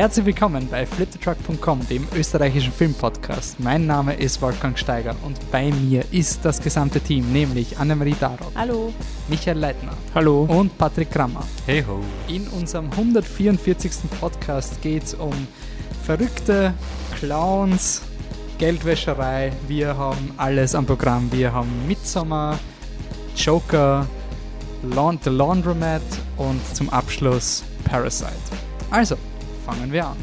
[0.00, 3.60] Herzlich willkommen bei fliptetruck.com, dem österreichischen Filmpodcast.
[3.60, 8.50] Mein Name ist Wolfgang Steiger und bei mir ist das gesamte Team, nämlich Annemarie Darot.
[8.54, 8.94] Hallo.
[9.28, 9.92] Michael Leitner.
[10.14, 10.44] Hallo.
[10.44, 11.42] Und Patrick Krammer.
[11.66, 12.00] Hey ho.
[12.28, 13.92] In unserem 144.
[14.18, 15.34] Podcast geht es um
[16.02, 16.72] verrückte
[17.18, 18.00] Clowns,
[18.56, 19.52] Geldwäscherei.
[19.68, 21.30] Wir haben alles am Programm.
[21.30, 22.58] Wir haben Midsommar,
[23.36, 24.06] Joker,
[24.82, 26.00] The Laundromat
[26.38, 28.30] und zum Abschluss Parasite.
[28.90, 29.16] Also,
[29.64, 30.16] fangen wir an.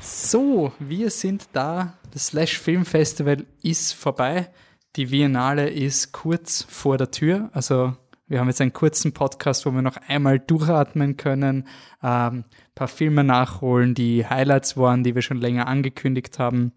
[0.00, 1.94] So, wir sind da.
[2.12, 4.50] Das Slash Film Festival ist vorbei.
[4.96, 7.50] Die Biennale ist kurz vor der Tür.
[7.52, 7.94] Also
[8.30, 11.66] wir haben jetzt einen kurzen Podcast, wo wir noch einmal durchatmen können,
[12.00, 12.44] ähm,
[12.76, 16.72] paar Filme nachholen, die Highlights waren, die wir schon länger angekündigt haben,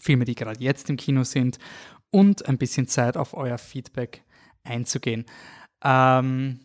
[0.00, 1.58] Filme, die gerade jetzt im Kino sind
[2.10, 4.22] und ein bisschen Zeit auf euer Feedback
[4.62, 5.26] einzugehen.
[5.82, 6.60] Ähm,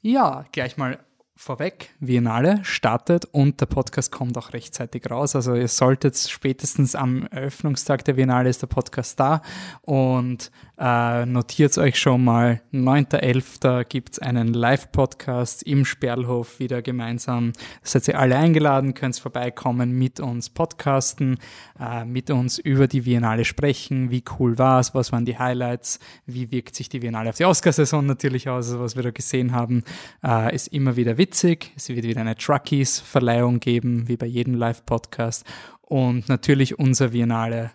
[0.00, 1.04] ja, gleich mal
[1.42, 5.34] vorweg, Biennale startet und der Podcast kommt auch rechtzeitig raus.
[5.34, 9.42] Also ihr solltet spätestens am Eröffnungstag der Biennale ist der Podcast da
[9.80, 13.84] und äh, notiert euch schon mal, 9.11.
[13.84, 17.52] gibt es einen Live-Podcast im Sperlhof wieder gemeinsam.
[17.82, 21.38] Seid ihr alle eingeladen, könnt vorbeikommen, mit uns podcasten,
[21.78, 25.98] äh, mit uns über die Biennale sprechen, wie cool war es, was waren die Highlights,
[26.24, 29.52] wie wirkt sich die Biennale auf die Oscarsaison natürlich aus, also was wir da gesehen
[29.52, 29.82] haben,
[30.24, 31.31] äh, ist immer wieder witzig.
[31.32, 35.46] Es wird wieder eine Truckies-Verleihung geben, wie bei jedem Live-Podcast
[35.80, 37.70] und natürlich unser Biennale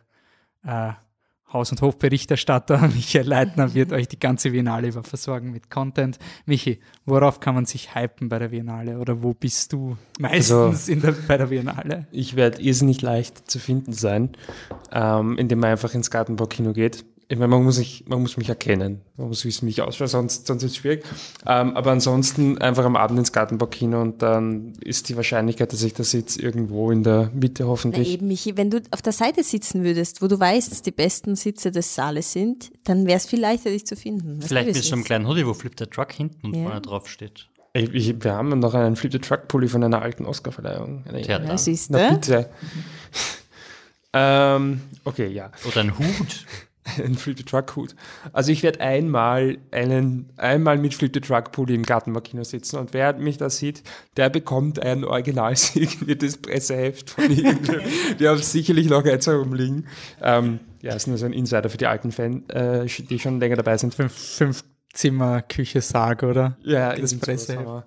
[0.64, 0.92] äh,
[1.52, 6.20] Haus- und Hofberichterstatter Michael Leitner wird euch die ganze Biennale über versorgen mit Content.
[6.46, 10.92] Michi, worauf kann man sich hypen bei der Biennale oder wo bist du meistens also,
[10.92, 12.06] in der, bei der Biennale?
[12.12, 14.38] Ich werde irrsinnig leicht zu finden sein,
[14.92, 18.48] ähm, indem man einfach ins Gartenbaukino geht ich meine, man muss, sich, man muss mich
[18.48, 19.02] erkennen.
[19.18, 21.04] Man muss wissen, wie ich ausschaue, sonst, sonst ist es schwierig.
[21.46, 25.94] Ähm, aber ansonsten einfach am Abend ins Gartenbaukino und dann ist die Wahrscheinlichkeit, dass ich
[25.94, 28.08] da sitze, irgendwo in der Mitte hoffentlich.
[28.08, 30.92] Na eben, Michi, wenn du auf der Seite sitzen würdest, wo du weißt, dass die
[30.92, 34.42] besten Sitze des Saales sind, dann wäre es viel leichter, dich zu finden.
[34.42, 36.64] Vielleicht bist du im kleinen Hoodie, wo Flip the Truck hinten und ja.
[36.64, 37.50] vorne drauf steht.
[37.74, 41.04] Ich, ich, wir haben noch einen Flip the Truck Pulli von einer alten Oscarverleihung.
[41.14, 41.98] Ja, siehst du?
[41.98, 42.50] Na bitte.
[44.14, 45.52] ähm, okay, ja.
[45.68, 46.46] Oder ein Hut.
[46.98, 47.96] Ein Flip the Truck Hut.
[48.34, 52.94] Also ich werde einmal einen, einmal mit Flip the Truck Pulli im Gartenmarkino sitzen und
[52.94, 53.84] wer mich da sieht,
[54.16, 57.82] der bekommt ein original signiertes Presseheft von irgendeinem.
[58.18, 59.88] Wir haben sicherlich noch eins herumliegen.
[60.22, 63.58] Ähm, ja, ist nur so ein Insider für die alten Fans, äh, die schon länger
[63.58, 63.94] dabei sind.
[63.94, 66.58] Fünf, fünf Zimmer, Küche, Sarg, oder?
[66.64, 67.86] Ja, das Presseheft.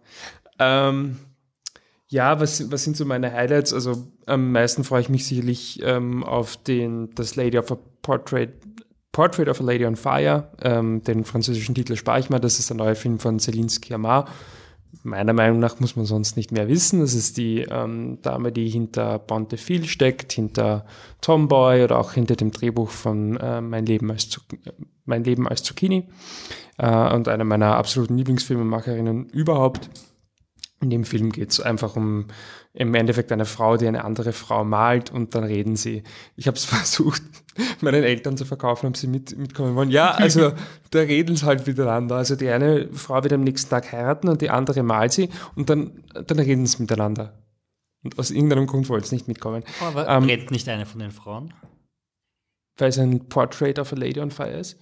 [0.59, 1.17] Ähm,
[2.09, 3.73] ja, was, was sind so meine Highlights?
[3.73, 8.51] Also am meisten freue ich mich sicherlich ähm, auf den, das Lady of a Portrait
[9.13, 12.71] Portrait of a Lady on Fire, ähm, den französischen Titel spare ich mal, das ist
[12.71, 14.27] der neue Film von Céline Sciamma.
[15.03, 17.01] Meiner Meinung nach muss man sonst nicht mehr wissen.
[17.01, 20.85] Das ist die ähm, Dame, die hinter Bonte Phil steckt, hinter
[21.21, 24.41] Tomboy oder auch hinter dem Drehbuch von äh, Mein, Leben als
[25.05, 26.09] mein Leben als Zucchini
[26.79, 29.91] äh, und eine meiner absoluten Lieblingsfilmemacherinnen überhaupt.
[30.81, 32.27] In dem Film geht es einfach um
[32.73, 36.05] im Endeffekt eine Frau, die eine andere Frau malt und dann reden sie.
[36.37, 37.23] Ich habe es versucht,
[37.81, 39.91] meinen Eltern zu verkaufen, ob sie mit, mitkommen wollen.
[39.91, 40.53] Ja, also
[40.91, 42.17] da reden sie halt miteinander.
[42.17, 45.69] Also die eine Frau wird am nächsten Tag heiraten und die andere malt sie und
[45.69, 47.43] dann, dann reden sie miteinander.
[48.03, 49.65] Und aus irgendeinem Grund wollen sie nicht mitkommen.
[49.81, 51.53] Aber ähm, redet nicht eine von den Frauen?
[52.79, 54.79] Weil es ein Portrait of a Lady on Fire ist.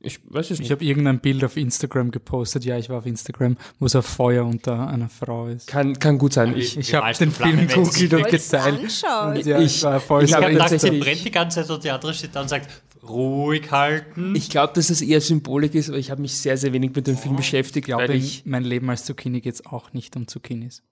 [0.00, 0.66] Ich weiß es nicht.
[0.66, 2.64] Ich habe irgendein Bild auf Instagram gepostet.
[2.64, 5.66] Ja, ich war auf Instagram, wo es auf Feuer unter einer Frau ist.
[5.66, 6.56] Kann, kann gut sein.
[6.56, 8.80] Ich, ich habe den Film googelt und geteilt.
[8.80, 11.90] Und ja, ich war voll ich habe gedacht, sie brennt die ganze Zeit und die
[11.90, 12.68] andere steht da und sagt,
[13.02, 14.36] ruhig halten.
[14.36, 17.06] Ich glaube, dass es eher Symbolik ist, aber ich habe mich sehr, sehr wenig mit
[17.06, 17.88] dem Film beschäftigt.
[17.88, 20.82] Ich glaube, ich mein Leben als Zucchini geht es auch nicht um Zucchinis.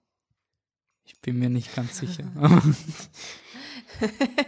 [1.07, 2.25] Ich bin mir nicht ganz sicher.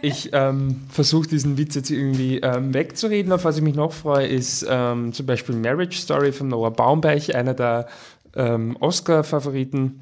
[0.02, 3.32] ich ähm, versuche diesen Witz jetzt irgendwie ähm, wegzureden.
[3.32, 7.34] Auf was ich mich noch freue, ist ähm, zum Beispiel Marriage Story von Noah Baumbeich,
[7.34, 7.88] einer der
[8.36, 10.00] ähm, Oscar-Favoriten.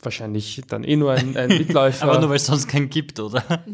[0.00, 2.04] Wahrscheinlich dann eh nur ein, ein Mitläufer.
[2.04, 3.42] Aber nur weil es sonst keinen gibt, oder?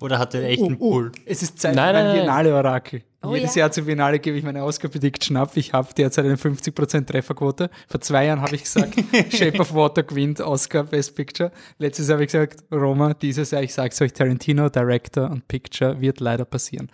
[0.00, 1.12] Oder hat er echt einen oh, oh, Pool?
[1.24, 3.02] Es ist Zeit nein, für ein Biennale-Orakel.
[3.22, 3.60] Oh, Jedes ja.
[3.60, 5.50] Jahr zur Biennale gebe ich meine Oscar-Prediction ab.
[5.56, 7.70] Ich habe derzeit eine 50% Trefferquote.
[7.88, 8.94] Vor zwei Jahren habe ich gesagt,
[9.30, 11.50] Shape of Water gewinnt Oscar Best Picture.
[11.78, 13.14] Letztes Jahr habe ich gesagt, Roma.
[13.14, 16.90] Dieses Jahr, ich sage es euch, Tarantino, Director und Picture wird leider passieren.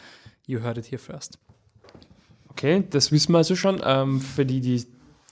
[0.47, 1.39] You heard it here first.
[2.51, 3.81] Okay, das wissen wir also schon.
[3.85, 4.85] Ähm, für die, die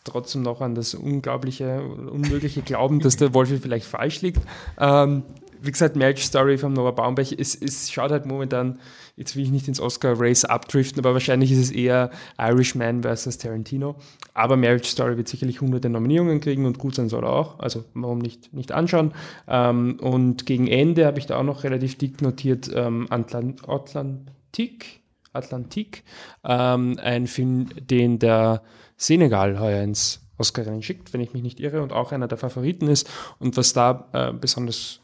[0.05, 4.41] trotzdem noch an das Unglaubliche, Unmögliche glauben, dass der Wolfi vielleicht falsch liegt.
[4.79, 5.23] Ähm,
[5.63, 8.79] wie gesagt, Marriage Story von Noah Baumbach, es, es schaut halt momentan,
[9.17, 13.97] jetzt will ich nicht ins Oscar-Race abdriften, aber wahrscheinlich ist es eher Irishman versus Tarantino.
[14.35, 17.59] Aber Marriage Story wird sicherlich hunderte Nominierungen kriegen und gut sein soll er auch.
[17.59, 19.13] Also warum nicht, nicht anschauen.
[19.49, 25.01] Ähm, und gegen Ende habe ich da auch noch relativ dick notiert ähm, Atlant Atlantik.
[25.33, 26.03] Atlantik.
[26.45, 28.63] Ähm, ein Film, den der
[28.97, 32.89] Senegal heuer ins Oscar schickt, wenn ich mich nicht irre, und auch einer der Favoriten
[32.89, 33.09] ist.
[33.39, 35.00] Und was da äh, besonders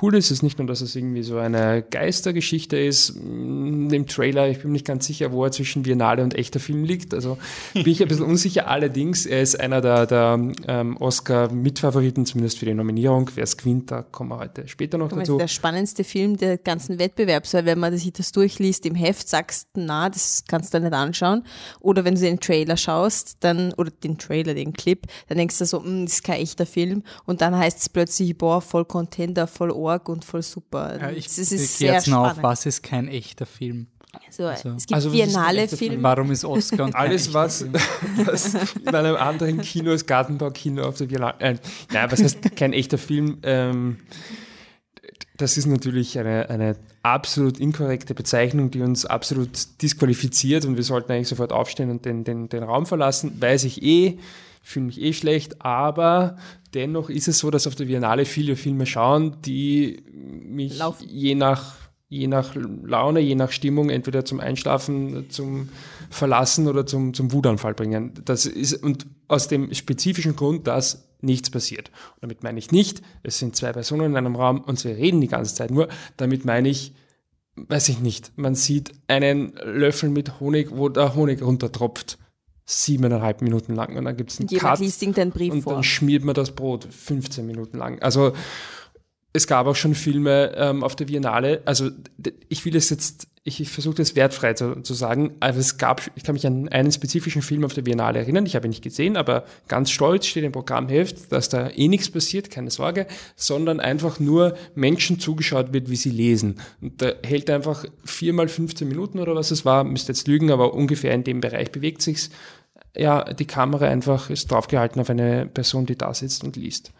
[0.00, 3.10] cool ist, ist nicht nur, dass es irgendwie so eine Geistergeschichte ist.
[3.10, 6.84] Im Trailer, ich bin mir nicht ganz sicher, wo er zwischen Biennale und echter Film
[6.84, 7.14] liegt.
[7.14, 7.38] Also
[7.74, 8.68] bin ich ein bisschen unsicher.
[8.68, 13.30] Allerdings, er ist einer der, der ähm, Oscar-Mitfavoriten, zumindest für die Nominierung.
[13.34, 15.38] Wer es gewinnt, da kommen wir heute später noch dazu.
[15.38, 19.68] Der spannendste Film der ganzen Wettbewerbs, weil wenn man sich das durchliest im Heft, sagst
[19.74, 21.44] du, na, das kannst du nicht anschauen.
[21.80, 25.64] Oder wenn du den Trailer schaust, dann, oder den Trailer, den Clip, dann denkst du
[25.64, 27.02] so, hm, das ist kein echter Film.
[27.24, 30.98] Und dann heißt es plötzlich, boah, voll Contender, voll org und voll super.
[30.98, 33.88] Ja, ich, das ist sehr jetzt noch auf, was ist kein echter Film?
[34.26, 34.70] Also, also.
[34.70, 36.02] Es gibt also, biennale Filme.
[36.02, 37.66] Warum ist Oscar und Alles, was,
[38.24, 41.34] was, in einem anderen Kino als Gartenbaukino auf der Biennale.
[41.38, 41.56] Äh,
[41.92, 43.38] nein, was heißt kein echter Film?
[43.42, 43.98] Ähm,
[45.36, 51.12] das ist natürlich eine, eine absolut inkorrekte Bezeichnung, die uns absolut disqualifiziert und wir sollten
[51.12, 53.40] eigentlich sofort aufstehen und den, den, den Raum verlassen.
[53.40, 54.18] Weiß ich eh,
[54.60, 56.36] fühle mich eh schlecht, aber
[56.74, 61.08] dennoch ist es so, dass auf der Biennale viele Filme schauen, die mich Laufen.
[61.08, 61.80] je nach
[62.10, 65.68] je nach Laune, je nach Stimmung entweder zum Einschlafen, zum
[66.10, 68.12] Verlassen oder zum, zum Wutanfall bringen.
[68.24, 71.90] Das ist, und aus dem spezifischen Grund, dass nichts passiert.
[72.16, 75.20] Und damit meine ich nicht, es sind zwei Personen in einem Raum und sie reden
[75.20, 75.88] die ganze Zeit nur.
[76.16, 76.94] Damit meine ich,
[77.54, 82.18] weiß ich nicht, man sieht einen Löffel mit Honig, wo der Honig runtertropft
[82.64, 85.74] siebeneinhalb Minuten lang und dann gibt es einen Jemand Cut liest den Brief und vor.
[85.74, 88.00] dann schmiert man das Brot 15 Minuten lang.
[88.00, 88.32] Also
[89.32, 91.90] es gab auch schon Filme ähm, auf der Biennale, also
[92.48, 96.02] ich will es jetzt, ich, ich versuche das wertfrei zu, zu sagen, aber es gab,
[96.14, 98.84] ich kann mich an einen spezifischen Film auf der Biennale erinnern, ich habe ihn nicht
[98.84, 103.06] gesehen, aber ganz stolz steht im Programmheft, dass da eh nichts passiert, keine Sorge,
[103.36, 106.60] sondern einfach nur Menschen zugeschaut wird, wie sie lesen.
[106.82, 110.74] Und da hält einfach viermal 15 Minuten oder was es war, müsste jetzt lügen, aber
[110.74, 112.30] ungefähr in dem Bereich bewegt sich's
[112.96, 116.92] ja, die Kamera einfach ist draufgehalten auf eine Person, die da sitzt und liest.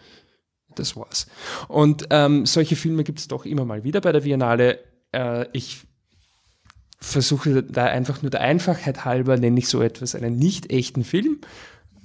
[0.76, 1.26] Das war's.
[1.66, 4.78] Und ähm, solche Filme gibt es doch immer mal wieder bei der Biennale.
[5.12, 5.82] Äh, ich
[7.00, 11.41] versuche da einfach nur der Einfachheit halber, nenne ich so etwas einen nicht echten Film.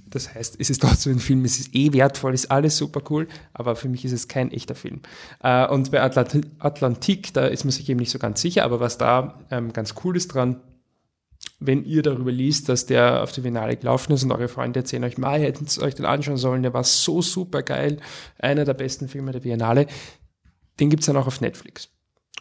[0.09, 3.27] Das heißt, es ist trotzdem ein Film, es ist eh wertvoll, ist alles super cool,
[3.53, 5.01] aber für mich ist es kein echter Film.
[5.43, 8.79] Äh, und bei Atlant Atlantik, da ist man sich eben nicht so ganz sicher, aber
[8.79, 10.61] was da ähm, ganz cool ist dran,
[11.59, 15.03] wenn ihr darüber liest, dass der auf die Biennale gelaufen ist und eure Freunde erzählen
[15.03, 17.97] euch, mal hätten es euch den anschauen sollen, der war so super geil,
[18.39, 19.87] einer der besten Filme der Biennale,
[20.79, 21.89] den gibt es dann auch auf Netflix.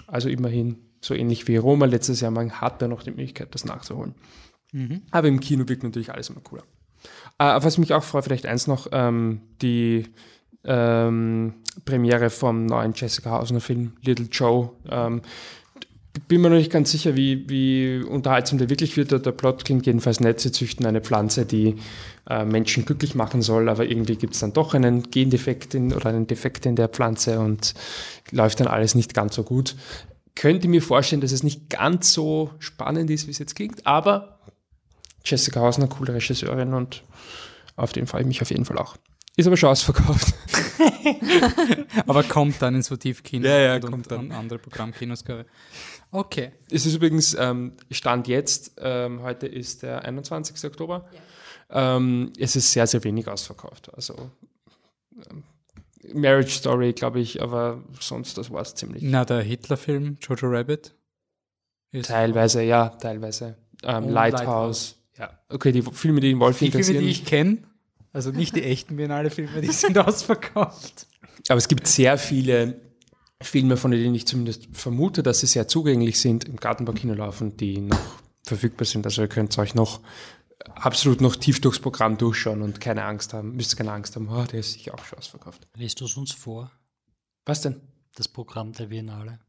[0.06, 3.64] Also immerhin so ähnlich wie Roma letztes Jahr, man hat da noch die Möglichkeit, das
[3.64, 4.14] nachzuholen.
[4.72, 5.02] Mhm.
[5.10, 6.62] Aber im Kino wirkt natürlich alles immer cooler.
[7.38, 10.06] Äh, was mich auch freut, vielleicht eins noch, ähm, die
[10.64, 11.54] ähm,
[11.84, 14.70] Premiere vom neuen Jessica Hausner Film Little Joe.
[14.88, 15.20] Ähm,
[16.28, 19.10] bin mir noch nicht ganz sicher, wie, wie unterhaltsam der wirklich wird.
[19.10, 20.40] Der Plot klingt jedenfalls nett.
[20.40, 21.74] Sie züchten eine Pflanze, die
[22.30, 26.06] äh, Menschen glücklich machen soll, aber irgendwie gibt es dann doch einen Gendefekt in, oder
[26.06, 27.74] einen Defekt in der Pflanze und
[28.30, 29.74] läuft dann alles nicht ganz so gut.
[30.36, 34.40] Könnte mir vorstellen, dass es nicht ganz so spannend ist, wie es jetzt klingt, aber
[35.24, 37.02] Jessica Hausner, coole Regisseurin und
[37.76, 38.96] auf den freue ich mich auf jeden Fall auch.
[39.36, 40.32] Ist aber schon ausverkauft.
[42.06, 44.30] aber kommt dann ins Votivkino ja, ja, und, kommt dann.
[44.30, 45.24] andere Programmkinos.
[46.12, 46.52] Okay.
[46.70, 50.64] Es ist übrigens ähm, Stand jetzt, ähm, heute ist der 21.
[50.70, 51.08] Oktober.
[51.70, 51.96] Ja.
[51.96, 53.92] Ähm, es ist sehr, sehr wenig ausverkauft.
[53.92, 54.30] Also
[55.30, 55.42] ähm,
[56.12, 59.02] Marriage Story, glaube ich, aber sonst, das war es ziemlich.
[59.02, 60.94] Na, der Hitler-Film, Jojo Rabbit?
[62.02, 63.56] teilweise, ja, teilweise.
[63.82, 64.40] Ähm, Lighthouse.
[64.40, 64.96] Lighthouse.
[65.18, 66.70] Ja, okay, die Filme, die den Wolf die.
[66.70, 67.58] Filme, die ich kenne,
[68.12, 71.06] also nicht die echten Biennale-Filme, die sind ausverkauft.
[71.48, 72.80] Aber es gibt sehr viele
[73.40, 77.80] Filme, von denen ich zumindest vermute, dass sie sehr zugänglich sind, im Gartenbaukino laufen, die
[77.80, 77.98] noch
[78.42, 79.06] verfügbar sind.
[79.06, 80.00] Also ihr könnt euch noch
[80.74, 84.44] absolut noch tief durchs Programm durchschauen und keine Angst haben, müsst keine Angst haben, oh,
[84.44, 85.66] der ist sicher auch schon ausverkauft.
[85.76, 86.70] Liest du es uns vor?
[87.44, 87.80] Was denn?
[88.14, 89.40] Das Programm der Biennale.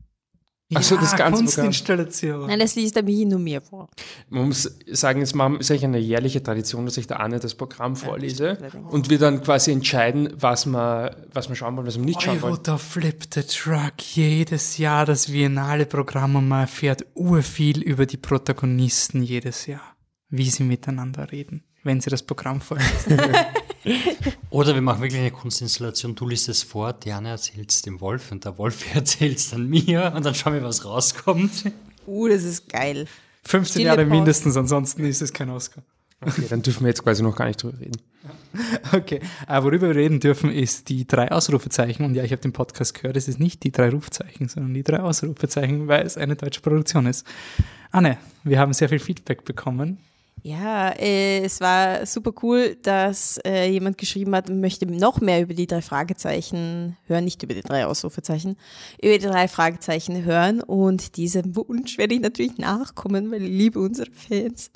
[0.74, 2.48] Achso, ja, das ganze Kunstinstallation.
[2.48, 3.88] Nein, das liest aber hier nur mir vor.
[4.30, 7.96] Man muss sagen, es ist eigentlich eine jährliche Tradition, dass ich der Anne das Programm
[7.96, 12.06] vorlese ja, und wir dann quasi entscheiden, was wir, was wir schauen wollen, was wir
[12.06, 12.58] nicht schauen wollen.
[12.68, 19.22] Euro Flip the Truck, jedes Jahr das Biennale-Programm und man erfährt urviel über die Protagonisten
[19.22, 19.95] jedes Jahr,
[20.30, 23.20] wie sie miteinander reden, wenn sie das Programm vorlesen.
[24.50, 26.16] Oder wir machen wirklich eine Kunstinstallation.
[26.16, 29.70] Du liest es vor, Diana erzählt es dem Wolf und der Wolf erzählt es dann
[29.70, 31.72] mir und dann schauen wir, was rauskommt.
[32.08, 33.08] Uh, das ist geil.
[33.44, 34.16] 15 Stille Jahre Pause.
[34.16, 35.84] mindestens, ansonsten ist es kein Oscar.
[36.22, 38.02] Okay, dann dürfen wir jetzt quasi noch gar nicht drüber reden.
[38.94, 42.06] Okay, äh, worüber wir reden dürfen, ist die drei Ausrufezeichen.
[42.06, 44.84] Und ja, ich habe den Podcast gehört, es ist nicht die drei Rufzeichen, sondern die
[44.84, 47.28] drei Ausrufezeichen, weil es eine deutsche Produktion ist.
[47.92, 50.00] Anne, wir haben sehr viel Feedback bekommen.
[50.46, 55.56] Ja, äh, es war super cool, dass äh, jemand geschrieben hat, möchte noch mehr über
[55.56, 58.56] die drei Fragezeichen hören, nicht über die drei Ausrufezeichen,
[59.02, 60.62] über die drei Fragezeichen hören.
[60.62, 64.70] Und diesem Wunsch werde ich natürlich nachkommen, weil ich liebe unsere Fans.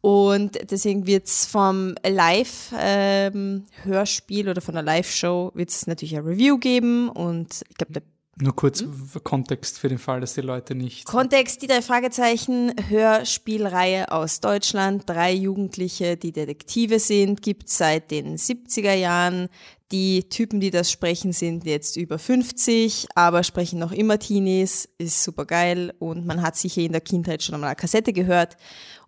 [0.00, 7.08] Und deswegen wird's vom Live-Hörspiel oder von der Live-Show wird es natürlich ein Review geben.
[7.08, 8.02] Und ich glaube, der
[8.40, 9.10] Nur kurz Hm?
[9.24, 11.04] Kontext für den Fall, dass die Leute nicht.
[11.04, 15.04] Kontext, die drei Fragezeichen, Hörspielreihe aus Deutschland.
[15.06, 19.48] Drei Jugendliche, die Detektive sind, gibt seit den 70er Jahren.
[19.90, 25.24] Die Typen, die das sprechen, sind jetzt über 50, aber sprechen noch immer Teenies, ist
[25.24, 28.56] super geil und man hat sicher in der Kindheit schon einmal eine Kassette gehört.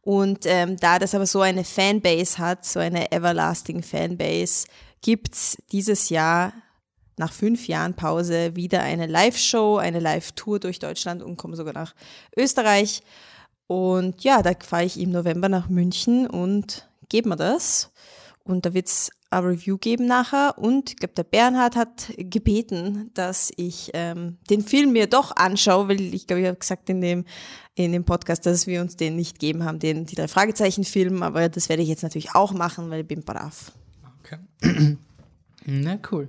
[0.03, 4.67] Und ähm, da das aber so eine Fanbase hat, so eine everlasting Fanbase,
[5.03, 6.55] gibt's dieses Jahr
[7.21, 11.95] nach fünf Jahren Pause wieder eine Live-Show, eine Live-Tour durch Deutschland und komme sogar nach
[12.37, 13.03] Österreich.
[13.69, 17.93] Und ja, da fahre ich im November nach München und gebe mir das.
[18.43, 20.59] Und da wird's ein Review geben nachher.
[20.59, 25.89] Und ich glaube, der Bernhard hat gebeten, dass ich ähm, den Film mir doch anschaue,
[25.89, 27.25] weil ich glaube, ich habe gesagt in dem,
[27.75, 31.23] in dem Podcast, dass wir uns den nicht geben haben, den die drei Fragezeichen-Film.
[31.23, 33.73] Aber das werde ich jetzt natürlich auch machen, weil ich bin brav.
[34.25, 34.97] Okay.
[35.67, 36.29] Na cool.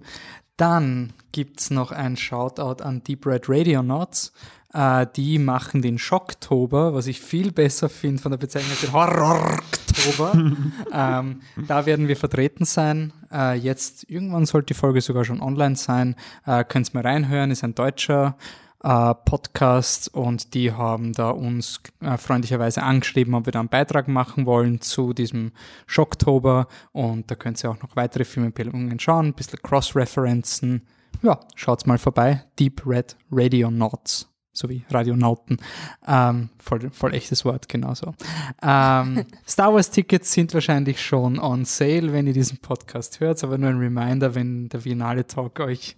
[0.58, 4.31] Dann gibt's noch ein Shoutout an Deep Red Radio Notes.
[4.74, 8.93] Äh, die machen den Schocktober, was ich viel besser finde von der Bezeichnung als den
[8.93, 10.34] Horroroktober.
[10.93, 13.12] ähm, da werden wir vertreten sein.
[13.31, 16.15] Äh, jetzt, irgendwann sollte die Folge sogar schon online sein.
[16.46, 18.38] Äh, Könnt's mal reinhören, ist ein deutscher
[18.83, 24.07] äh, Podcast und die haben da uns äh, freundlicherweise angeschrieben, ob wir da einen Beitrag
[24.07, 25.51] machen wollen zu diesem
[25.85, 30.88] Schocktober und da könnt ihr auch noch weitere Filmempfehlungen schauen, ein bisschen Cross-Referenzen.
[31.21, 32.43] Ja, schaut's mal vorbei.
[32.57, 35.57] Deep Red Radio Nauts sowie Radionauten.
[36.05, 38.13] Ähm, voll, voll echtes Wort, genauso.
[38.61, 43.57] Ähm, Star Wars Tickets sind wahrscheinlich schon on sale, wenn ihr diesen Podcast hört, aber
[43.57, 45.95] nur ein Reminder, wenn der Finale Talk euch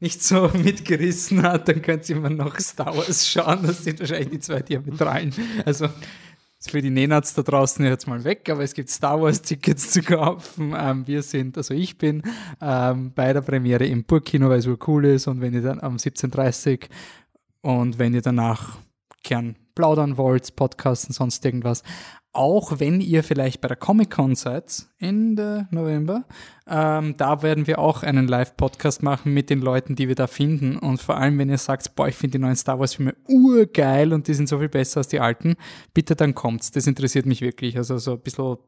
[0.00, 3.60] nicht so mitgerissen hat, dann könnt ihr immer noch Star Wars schauen.
[3.62, 5.32] Das sind wahrscheinlich die zwei Diametralen.
[5.64, 5.88] Also
[6.68, 10.02] für die Nenats da draußen jetzt mal weg, aber es gibt Star Wars Tickets zu
[10.02, 10.74] kaufen.
[10.76, 12.22] Ähm, wir sind, also ich bin
[12.60, 15.80] ähm, bei der Premiere im Burgkino, weil es wohl cool ist und wenn ihr dann
[15.80, 16.88] am 17.30
[17.60, 18.78] und wenn ihr danach
[19.22, 21.82] gern plaudern wollt, podcasten, sonst irgendwas,
[22.36, 26.24] auch wenn ihr vielleicht bei der Comic-Con seid, Ende November,
[26.68, 30.76] ähm, da werden wir auch einen Live-Podcast machen mit den Leuten, die wir da finden.
[30.76, 34.28] Und vor allem, wenn ihr sagt, boah, ich finde die neuen Star Wars-Filme urgeil und
[34.28, 35.56] die sind so viel besser als die alten,
[35.94, 36.70] bitte dann kommt's.
[36.70, 37.78] Das interessiert mich wirklich.
[37.78, 38.58] Also so ein bisschen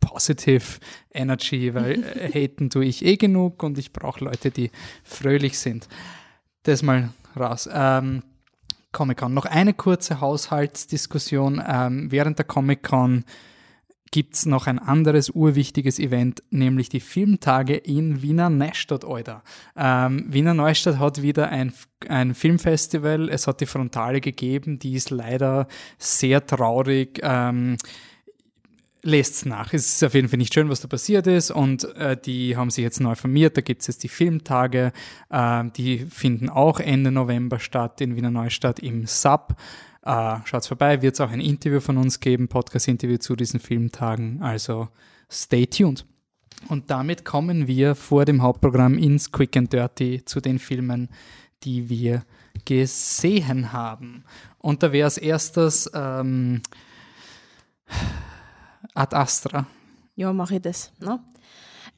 [0.00, 0.80] positive
[1.12, 4.70] Energy, weil äh, haten tue ich eh genug und ich brauche Leute, die
[5.02, 5.88] fröhlich sind.
[6.64, 7.68] Das mal raus.
[7.72, 8.22] Ähm,
[8.94, 9.34] Comic-Con.
[9.34, 11.62] Noch eine kurze Haushaltsdiskussion.
[11.66, 13.24] Ähm, während der Comic-Con
[14.14, 19.42] gibt es noch ein anderes urwichtiges Event, nämlich die Filmtage in Wiener Neustadt, Alter.
[19.76, 21.72] Ähm, Wiener Neustadt hat wieder ein,
[22.08, 23.28] ein Filmfestival.
[23.28, 25.66] Es hat die Frontale gegeben, die ist leider
[25.98, 27.18] sehr traurig.
[27.24, 27.76] Ähm,
[29.04, 29.72] lest's nach.
[29.72, 32.70] Es ist auf jeden Fall nicht schön, was da passiert ist und äh, die haben
[32.70, 33.56] sich jetzt neu formiert.
[33.56, 34.92] Da gibt es jetzt die Filmtage,
[35.30, 39.56] äh, die finden auch Ende November statt in Wiener Neustadt im Sub.
[40.02, 44.42] Äh, schaut's vorbei, wird es auch ein Interview von uns geben, Podcast-Interview zu diesen Filmtagen.
[44.42, 44.88] Also
[45.30, 46.04] stay tuned.
[46.68, 51.08] Und damit kommen wir vor dem Hauptprogramm ins Quick and Dirty zu den Filmen,
[51.62, 52.24] die wir
[52.64, 54.24] gesehen haben.
[54.58, 56.62] Und da wäre als erstes ähm,
[58.94, 59.66] Ad Astra.
[60.16, 60.92] Ja, mache ich das.
[61.00, 61.20] Ne?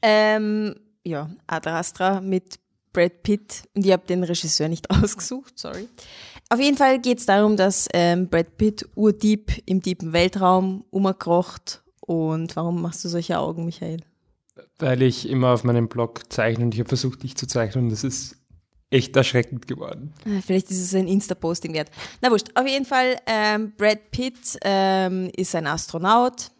[0.01, 2.59] Ähm, ja, Ad Astra mit
[2.93, 3.63] Brad Pitt.
[3.75, 5.87] Und ich habe den Regisseur nicht ausgesucht, sorry.
[6.49, 11.83] Auf jeden Fall geht es darum, dass ähm, Brad Pitt urdieb im tiefen Weltraum umgekrocht.
[11.99, 14.01] Und warum machst du solche Augen, Michael?
[14.79, 17.89] Weil ich immer auf meinem Blog zeichne und ich habe versucht, dich zu zeichnen und
[17.91, 18.37] das ist
[18.89, 20.13] echt erschreckend geworden.
[20.25, 21.91] Äh, Vielleicht ist es ein Insta-Posting wert.
[22.21, 26.51] Na wurscht, auf jeden Fall, ähm, Brad Pitt ähm, ist ein Astronaut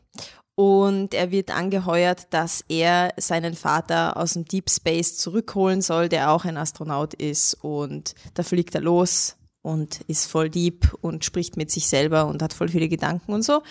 [0.58, 6.32] und er wird angeheuert, dass er seinen Vater aus dem Deep Space zurückholen soll, der
[6.32, 7.54] auch ein Astronaut ist.
[7.54, 12.42] Und da fliegt er los und ist voll deep und spricht mit sich selber und
[12.42, 13.62] hat voll viele Gedanken und so.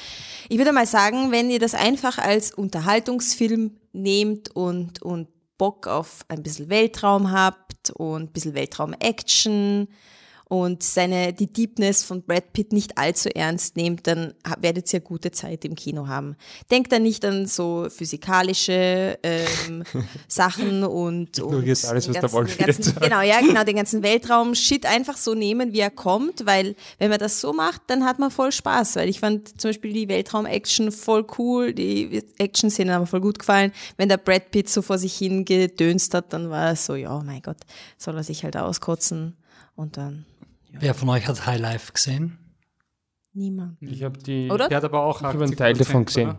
[0.48, 5.26] Ich würde mal sagen, wenn ihr das einfach als Unterhaltungsfilm nehmt und, und
[5.58, 9.88] Bock auf ein bisschen Weltraum habt und ein bisschen Weltraum-Action
[10.48, 15.32] und seine, die Deepness von Brad Pitt nicht allzu ernst nehmt, dann werdet ihr gute
[15.32, 16.36] Zeit im Kino haben.
[16.70, 19.82] Denkt dann nicht an so physikalische ähm,
[20.28, 23.00] Sachen und, und Ignoriert alles, was den der Wolf ganzen, jetzt sagt.
[23.00, 27.18] Genau, ja, genau, den ganzen Weltraum-Shit einfach so nehmen, wie er kommt, weil wenn man
[27.18, 30.92] das so macht, dann hat man voll Spaß, weil ich fand zum Beispiel die Weltraum-Action
[30.92, 33.72] voll cool, die Action-Szenen haben mir voll gut gefallen.
[33.96, 37.42] Wenn der Brad Pitt so vor sich hingedönst hat, dann war es so, ja, mein
[37.42, 37.58] Gott,
[37.98, 39.36] soll er sich halt auskotzen
[39.74, 40.24] und dann
[40.80, 42.38] Wer von euch hat High Life gesehen?
[43.32, 43.76] niemand.
[43.82, 44.50] Ich habe die.
[44.50, 44.68] Oder?
[44.68, 46.28] Der hat aber auch Ich habe einen Teil davon 80%, gesehen.
[46.30, 46.38] oder?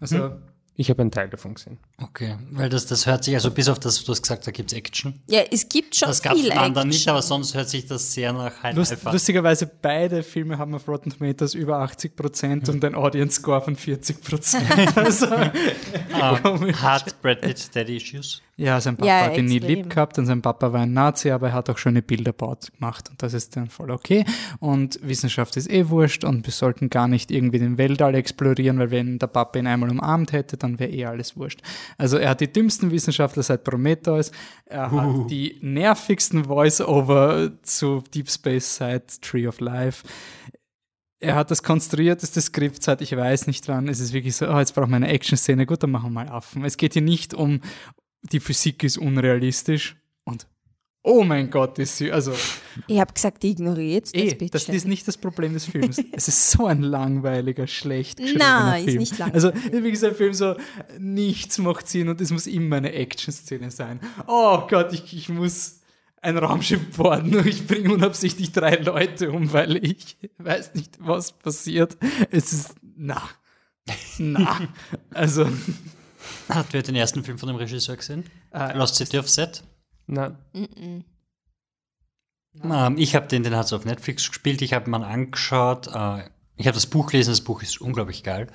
[0.00, 0.30] Also,
[0.74, 1.78] Ich habe einen Teil davon gesehen.
[2.02, 4.72] Okay, weil das, das hört sich, also bis auf das, du hast gesagt, da gibt's
[4.74, 5.22] Action.
[5.28, 6.88] Ja, es gibt schon Das viel von anderen Action.
[6.88, 9.12] nicht, aber sonst hört sich das sehr nach High lust, Life an.
[9.14, 14.96] lustigerweise, beide Filme haben auf Rotten Tomatoes über 80% und ein Audience Score von 40%.
[14.96, 15.26] also,
[16.12, 18.42] Ähm, hat Brad Pitt Daddy Issues?
[18.56, 21.30] Ja, sein Papa Ja, hat ihn nie lieb gehabt und sein Papa war ein Nazi,
[21.30, 24.24] aber er hat auch schöne Bilder gemacht und das ist dann voll okay.
[24.60, 28.92] Und Wissenschaft ist eh wurscht und wir sollten gar nicht irgendwie den Weltall explorieren, weil
[28.92, 31.62] wenn der Papa ihn einmal umarmt hätte, dann wäre eh alles wurscht.
[31.98, 34.30] Also er hat die dümmsten Wissenschaftler seit Prometheus,
[34.66, 40.06] er hat die nervigsten Voice-Over zu Deep Space seit Tree of Life.
[41.18, 43.88] Er hat das konstruierteste Skript seit ich weiß nicht wann.
[43.88, 45.64] Es ist wirklich so, oh, jetzt brauchen wir eine Action-Szene.
[45.66, 46.64] Gut, dann machen wir mal Affen.
[46.64, 47.60] Es geht hier nicht um,
[48.32, 50.46] die Physik ist unrealistisch und
[51.02, 52.32] oh mein Gott, ist sie, also
[52.86, 54.52] Ich habe gesagt, ignoriert das eh, bitte.
[54.52, 56.02] das ist nicht das Problem des Films.
[56.12, 59.44] es ist so ein langweiliger, schlecht geschriebener Nein, ist nicht langweilig.
[59.44, 60.56] Also wie gesagt, ein Film so,
[60.98, 64.00] nichts macht Sinn und es muss immer eine Action-Szene sein.
[64.26, 65.80] Oh Gott, ich, ich muss
[66.22, 71.32] ein Raumschiff boarden und ich bringe unabsichtlich drei Leute um, weil ich weiß nicht, was
[71.32, 71.98] passiert.
[72.30, 73.22] Es ist, na,
[74.18, 74.68] na,
[75.12, 75.46] also,
[76.48, 78.24] Hat wer den ersten Film von dem Regisseur gesehen?
[78.52, 79.62] Äh, Lost City of Set?
[80.06, 80.36] Nein.
[82.62, 84.62] Ähm, ich habe den, den hat es auf Netflix gespielt.
[84.62, 85.88] Ich habe ihn mal angeschaut.
[85.88, 87.30] Äh, ich habe das Buch gelesen.
[87.30, 88.48] Das Buch ist unglaublich geil.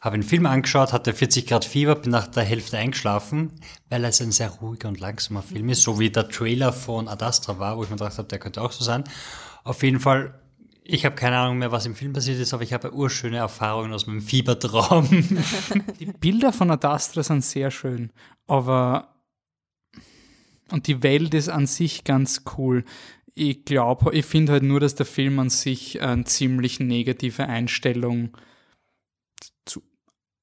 [0.00, 3.50] Habe den Film angeschaut, hatte 40 Grad Fieber, bin nach der Hälfte eingeschlafen,
[3.88, 7.24] weil es ein sehr ruhiger und langsamer Film ist, so wie der Trailer von Ad
[7.24, 9.02] Astra war, wo ich mir gedacht habe, der könnte auch so sein.
[9.64, 10.38] Auf jeden Fall,
[10.90, 13.92] ich habe keine Ahnung mehr, was im Film passiert ist, aber ich habe urschöne Erfahrungen
[13.92, 15.06] aus meinem Fiebertraum.
[16.00, 18.10] Die Bilder von Ad Astra sind sehr schön,
[18.46, 19.14] aber
[20.70, 22.84] und die Welt ist an sich ganz cool.
[23.34, 28.36] Ich glaube, ich finde halt nur, dass der Film an sich eine ziemlich negative Einstellung
[29.64, 29.82] zu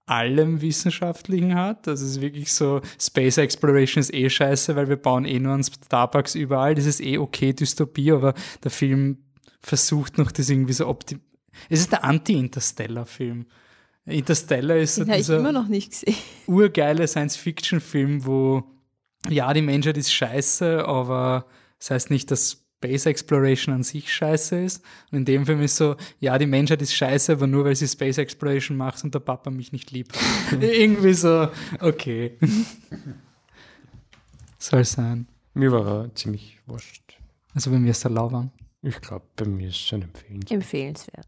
[0.08, 1.86] allem Wissenschaftlichen hat.
[1.86, 5.64] Das ist wirklich so, Space Exploration ist eh scheiße, weil wir bauen eh nur an
[5.64, 6.74] Starbucks überall.
[6.74, 9.25] Das ist eh okay, Dystopie, aber der Film
[9.66, 11.22] versucht noch das irgendwie so optim...
[11.70, 13.46] Es ist der Anti-Interstellar-Film.
[14.06, 16.16] Interstellar ist so Den dieser immer noch nicht gesehen.
[16.48, 18.64] urgeile Science-Fiction-Film, wo
[19.30, 21.48] ja, die Menschheit ist scheiße, aber
[21.80, 24.84] das heißt nicht, dass Space Exploration an sich scheiße ist.
[25.12, 27.88] Und in dem Film ist so, ja, die Menschheit ist scheiße, aber nur weil sie
[27.88, 30.16] Space Exploration macht und der Papa mich nicht liebt.
[30.52, 31.48] Irgendwie so,
[31.80, 32.38] okay.
[34.60, 35.28] Soll sein.
[35.56, 37.18] Mir war er ziemlich wurscht.
[37.56, 38.52] Also bei mir ist der Lauwarm.
[38.86, 40.52] Ich glaube, bei mir ist es schon empfehlenswert.
[40.52, 41.28] Empfehlenswert.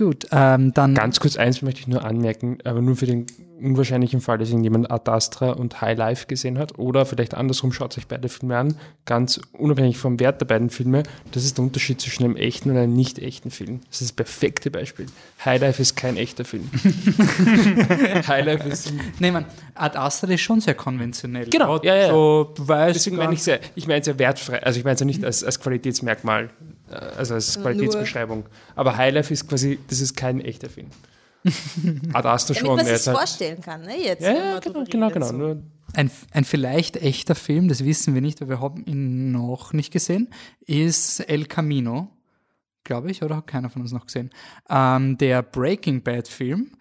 [0.00, 3.26] Gut, ähm, dann Ganz kurz eins möchte ich nur anmerken, aber nur für den
[3.60, 7.98] unwahrscheinlichen Fall, dass irgendjemand Ad Astra und High Life gesehen hat oder vielleicht andersrum, schaut
[7.98, 12.00] euch beide Filme an, ganz unabhängig vom Wert der beiden Filme, das ist der Unterschied
[12.00, 13.80] zwischen einem echten und einem nicht echten Film.
[13.90, 15.04] Das ist das perfekte Beispiel.
[15.44, 16.70] High Life ist kein echter Film.
[18.26, 18.94] High Life ist...
[19.18, 21.50] Nee, man, Ad Astra ist schon sehr konventionell.
[21.50, 22.08] Genau, ja, ja.
[22.08, 24.94] So, du weißt Deswegen meine ich sehr, ich meine es ja wertfrei, also ich meine
[24.94, 26.48] es ja nicht als, als Qualitätsmerkmal,
[26.90, 28.44] also als Qualitätsbeschreibung.
[28.74, 30.88] Aber High Life ist quasi, das ist kein echter Film.
[32.12, 32.76] Ad Astra Damit schon.
[32.76, 33.98] man er sich vorstellen kann, ne?
[33.98, 35.26] Jetzt, Ja, ja man genau, genau, genau.
[35.26, 35.62] so.
[35.94, 39.92] Ein, ein vielleicht echter Film, das wissen wir nicht, weil wir haben ihn noch nicht
[39.92, 40.28] gesehen,
[40.66, 42.08] ist El Camino,
[42.84, 44.30] glaube ich, oder hat keiner von uns noch gesehen.
[44.68, 46.72] Ähm, der Breaking Bad Film.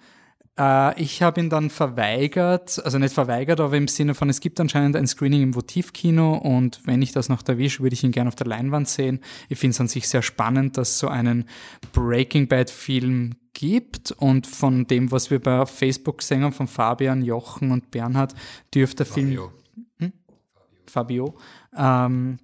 [0.59, 4.59] Äh, ich habe ihn dann verweigert, also nicht verweigert, aber im Sinne von, es gibt
[4.59, 8.27] anscheinend ein Screening im Votivkino und wenn ich das noch erwische, würde ich ihn gerne
[8.27, 9.21] auf der Leinwand sehen.
[9.47, 11.45] Ich finde es an sich sehr spannend, dass es so einen
[11.93, 17.23] Breaking Bad Film gibt und von dem, was wir bei Facebook gesehen haben, von Fabian,
[17.23, 18.35] Jochen und Bernhard,
[18.73, 19.39] dürfte der Film
[20.85, 21.37] Fabio,
[21.77, 22.39] ähm,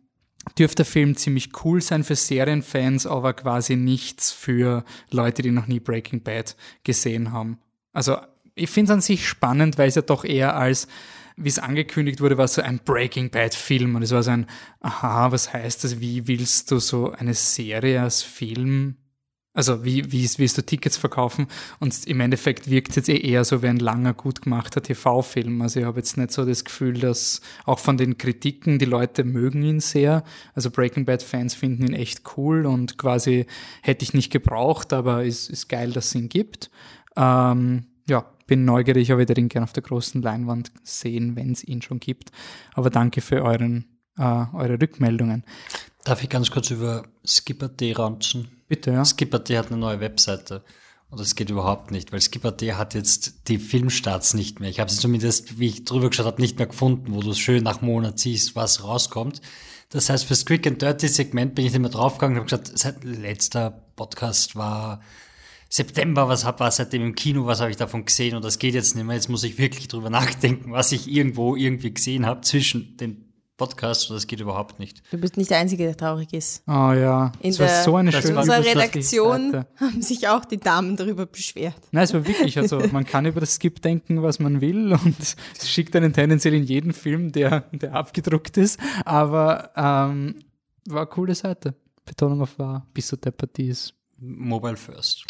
[0.57, 5.65] dürfte der Film ziemlich cool sein für Serienfans, aber quasi nichts für Leute, die noch
[5.65, 7.59] nie Breaking Bad gesehen haben.
[7.95, 8.17] Also
[8.53, 10.87] ich finde es an sich spannend, weil es ja doch eher als,
[11.37, 14.47] wie es angekündigt wurde, war so ein Breaking Bad Film und es war so ein,
[14.81, 18.97] aha, was heißt das, wie willst du so eine Serie als Film
[19.53, 21.47] Also wie, wie willst du Tickets verkaufen?
[21.79, 25.61] Und im Endeffekt wirkt es jetzt eh eher so wie ein langer, gut gemachter TV-Film.
[25.61, 29.23] Also ich habe jetzt nicht so das Gefühl, dass auch von den Kritiken, die Leute
[29.23, 30.25] mögen ihn sehr.
[30.55, 33.45] Also Breaking Bad-Fans finden ihn echt cool und quasi
[33.81, 36.69] hätte ich nicht gebraucht, aber ist, ist geil, dass es ihn gibt.
[37.15, 41.51] Ähm, ja, bin neugierig, aber ich würde ihn gerne auf der großen Leinwand sehen, wenn
[41.51, 42.31] es ihn schon gibt.
[42.73, 43.85] Aber danke für euren,
[44.17, 45.43] äh, eure Rückmeldungen.
[46.03, 48.49] Darf ich ganz kurz über Skipper.d raunzen?
[48.67, 49.03] Bitte, ja.
[49.03, 50.63] Skipper.d hat eine neue Webseite.
[51.09, 54.69] Und das geht überhaupt nicht, weil Skipper.d hat jetzt die Filmstarts nicht mehr.
[54.69, 57.63] Ich habe sie zumindest, wie ich drüber geschaut habe, nicht mehr gefunden, wo du schön
[57.63, 59.41] nach Monat siehst, was rauskommt.
[59.89, 62.77] Das heißt, fürs Quick and Dirty Segment bin ich nicht mehr draufgegangen und habe gesagt,
[62.77, 65.01] seit letzter Podcast war
[65.75, 68.73] September, was hab, war seitdem im Kino, was habe ich davon gesehen und das geht
[68.75, 69.15] jetzt nicht mehr.
[69.15, 73.21] Jetzt muss ich wirklich drüber nachdenken, was ich irgendwo irgendwie gesehen habe zwischen den
[73.57, 75.01] Podcast, das geht überhaupt nicht.
[75.11, 76.61] Du bist nicht der Einzige, der traurig ist.
[76.67, 80.27] Oh ja, In es war der- so eine das schöne war- Unserer Redaktion haben sich
[80.29, 81.75] auch die Damen darüber beschwert.
[81.91, 85.15] Nein, es war wirklich, also man kann über das Skip denken, was man will und
[85.19, 90.35] es schickt einen tendenziell in jeden Film, der, der abgedruckt ist, aber ähm,
[90.87, 91.75] war eine coole Seite.
[92.05, 93.93] Betonung auf war, bis so deppert die ist.
[94.17, 95.25] Mobile First.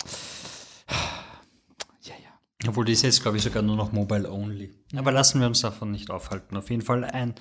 [2.67, 4.73] Obwohl die ist jetzt, glaube ich, sogar nur noch Mobile Only.
[4.95, 6.57] Aber lassen wir uns davon nicht aufhalten.
[6.57, 7.35] Auf jeden Fall ein,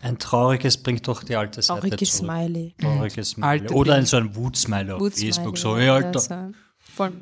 [0.00, 2.30] ein trauriges bringt doch die alte Seite Trauriges zurück.
[2.32, 2.74] Smiley.
[2.78, 3.48] Trauriges Smiley.
[3.48, 5.58] Alte Oder ein so ein Wut-Smiley auf Wut-Smiley, Facebook.
[5.58, 6.18] So, ja, hey, Alter.
[6.18, 6.52] so.
[6.78, 7.12] Voll.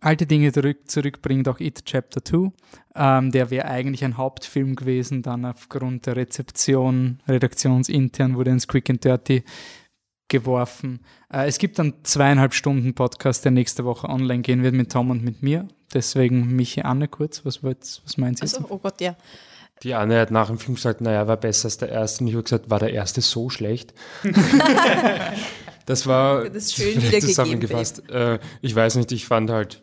[0.00, 2.52] Alte Dinge zurück, zurückbringt auch It Chapter 2.
[2.94, 8.90] Ähm, der wäre eigentlich ein Hauptfilm gewesen, dann aufgrund der Rezeption, redaktionsintern wurde ins Quick
[8.90, 9.42] and Dirty
[10.28, 11.00] geworfen.
[11.32, 15.10] Äh, es gibt einen zweieinhalb Stunden Podcast, der nächste Woche online gehen wird mit Tom
[15.10, 15.66] und mit mir.
[15.92, 18.42] Deswegen Michi Anne kurz, was, was meint ihr?
[18.42, 19.16] Also, oh Gott, ja.
[19.82, 22.24] Die Anne hat nach dem Film gesagt, naja, war besser als der erste.
[22.24, 23.94] Und ich habe gesagt, war der erste so schlecht?
[25.86, 28.08] das war Das ist schön zusammengefasst.
[28.10, 29.82] Äh, ich weiß nicht, ich fand halt,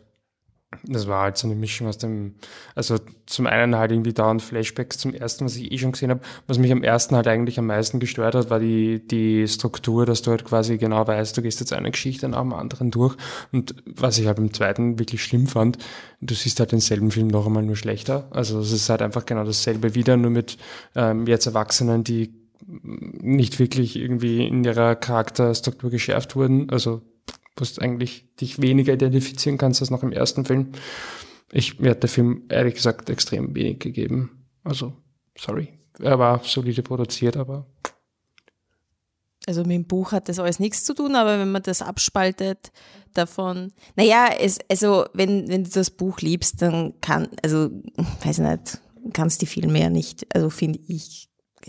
[0.88, 2.34] das war halt so eine Mischung aus dem,
[2.74, 2.96] also
[3.26, 6.20] zum einen halt irgendwie dauernd Flashbacks zum ersten, was ich eh schon gesehen habe.
[6.46, 10.22] Was mich am ersten halt eigentlich am meisten gestört hat, war die, die Struktur, dass
[10.22, 13.16] du halt quasi genau weißt, du gehst jetzt eine Geschichte nach dem anderen durch.
[13.52, 15.78] Und was ich halt beim zweiten wirklich schlimm fand,
[16.20, 18.28] du siehst halt denselben Film noch einmal nur schlechter.
[18.30, 20.56] Also es ist halt einfach genau dasselbe wieder, nur mit
[20.94, 22.32] ähm, jetzt Erwachsenen, die
[22.66, 26.70] nicht wirklich irgendwie in ihrer Charakterstruktur geschärft wurden.
[26.70, 27.02] Also
[27.56, 30.72] wo du eigentlich dich weniger identifizieren kannst als noch im ersten Film.
[31.52, 34.46] Ich, mir hat der Film ehrlich gesagt extrem wenig gegeben.
[34.64, 34.92] Also,
[35.36, 35.68] sorry.
[35.98, 37.66] Er war solide produziert, aber
[39.46, 42.72] Also mit dem Buch hat das alles nichts zu tun, aber wenn man das abspaltet
[43.14, 47.70] davon, naja, es, also wenn, wenn du das Buch liebst, dann kann, also,
[48.24, 48.80] weiß ich nicht,
[49.12, 51.25] kannst die Filme ja nicht, also finde ich,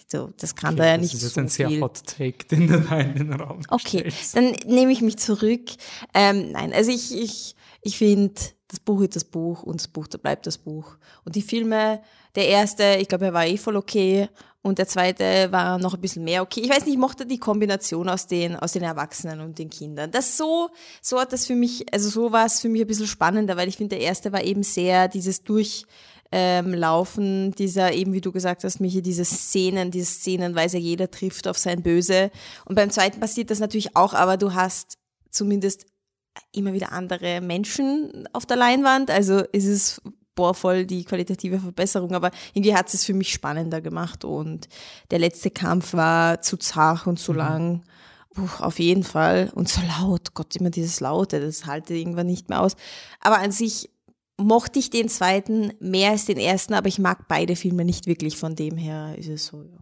[0.07, 1.81] so, das kann da ja das nicht ist jetzt so ein sehr viel.
[1.81, 4.35] Hot Take, den du da in den Raum Okay, stellst.
[4.35, 5.69] dann nehme ich mich zurück.
[6.13, 8.33] Ähm, nein, also ich, ich, ich finde,
[8.67, 10.97] das Buch ist das Buch und das Buch, da bleibt das Buch.
[11.23, 12.01] Und die Filme,
[12.35, 14.29] der erste, ich glaube, er war eh voll okay.
[14.61, 16.59] Und der zweite war noch ein bisschen mehr okay.
[16.59, 20.11] Ich weiß nicht, ich mochte die Kombination aus den, aus den Erwachsenen und den Kindern.
[20.11, 20.69] Das so,
[21.01, 23.69] so hat das für mich, also so war es für mich ein bisschen spannender, weil
[23.69, 25.85] ich finde, der erste war eben sehr dieses durch,
[26.31, 30.79] ähm, laufen, dieser eben, wie du gesagt hast, Michi, diese Szenen, diese Szenen, weiß ja
[30.79, 32.31] jeder trifft auf sein Böse.
[32.65, 34.97] Und beim zweiten passiert das natürlich auch, aber du hast
[35.31, 35.85] zumindest
[36.51, 39.09] immer wieder andere Menschen auf der Leinwand.
[39.09, 40.01] Also ist es
[40.37, 44.69] boah, voll die qualitative Verbesserung, aber irgendwie hat es für mich spannender gemacht und
[45.11, 47.83] der letzte Kampf war zu zart und zu lang.
[48.33, 49.51] Puh, auf jeden Fall.
[49.55, 50.35] Und so laut.
[50.35, 52.75] Gott, immer dieses Laute, das halte ich irgendwann nicht mehr aus.
[53.19, 53.89] Aber an sich
[54.37, 58.37] mochte ich den zweiten mehr als den ersten, aber ich mag beide Filme nicht wirklich.
[58.37, 59.77] Von dem her ist es so, ja.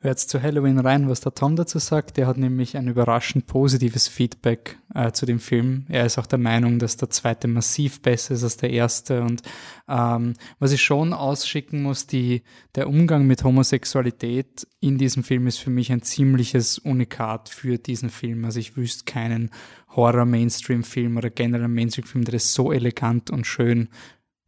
[0.00, 2.18] Hört zu Halloween rein, was der Tom dazu sagt.
[2.18, 5.86] Der hat nämlich ein überraschend positives Feedback äh, zu dem Film.
[5.88, 9.22] Er ist auch der Meinung, dass der zweite massiv besser ist als der erste.
[9.22, 9.42] Und
[9.88, 12.42] ähm, was ich schon ausschicken muss, die,
[12.76, 18.10] der Umgang mit Homosexualität in diesem Film ist für mich ein ziemliches Unikat für diesen
[18.10, 18.44] Film.
[18.44, 19.50] Also ich wüsste keinen
[19.98, 23.88] Horror-Mainstream-Film oder generell Mainstream-Film, der das so elegant und schön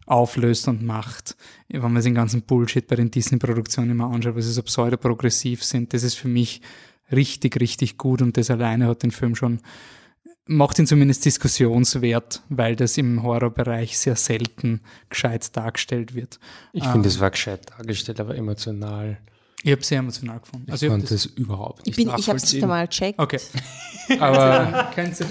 [0.07, 1.37] auflöst und macht.
[1.69, 5.63] Wenn man sich den ganzen Bullshit bei den Disney-Produktionen immer anschaut, was sie so pseudo-progressiv
[5.65, 6.63] sind, das ist für mich
[7.13, 9.61] richtig, richtig gut und das alleine hat den Film schon,
[10.47, 16.39] macht ihn zumindest diskussionswert, weil das im Horrorbereich sehr selten gescheit dargestellt wird.
[16.73, 19.19] ich finde, es war gescheit dargestellt, aber emotional.
[19.63, 20.65] Ich habe sehr emotional gefunden.
[20.69, 23.19] Ich Also ich konnte es überhaupt Ich, nicht bin, ich habe es nicht einmal gecheckt.
[23.19, 23.39] Okay.
[24.19, 25.27] Aber Könnt ihr-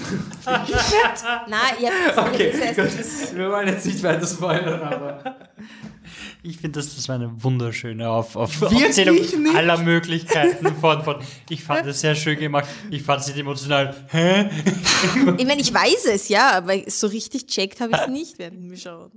[0.46, 5.36] Nein, ich habe Okay, heißt, Wir wollen jetzt nicht weiter spoilern, aber.
[6.42, 9.54] Ich finde, das, das war eine wunderschöne auf, auf Aufzählung nicht?
[9.54, 11.16] aller Möglichkeiten von, von,
[11.50, 14.48] ich fand es sehr schön gemacht, ich fand es nicht emotional, hä?
[15.36, 18.62] ich meine, ich weiß es, ja, aber so richtig checkt habe ich es nicht während
[18.62, 19.10] dem Schauen.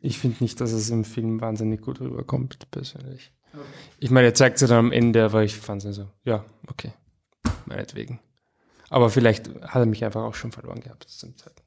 [0.00, 3.30] ich finde nicht, dass es im Film wahnsinnig gut rüberkommt, persönlich.
[3.98, 6.92] Ich meine, er zeigt es dann am Ende, aber ich fand es so, ja, okay,
[7.66, 8.20] meinetwegen.
[8.88, 11.66] Aber vielleicht hat er mich einfach auch schon verloren gehabt zum Zeitpunkt.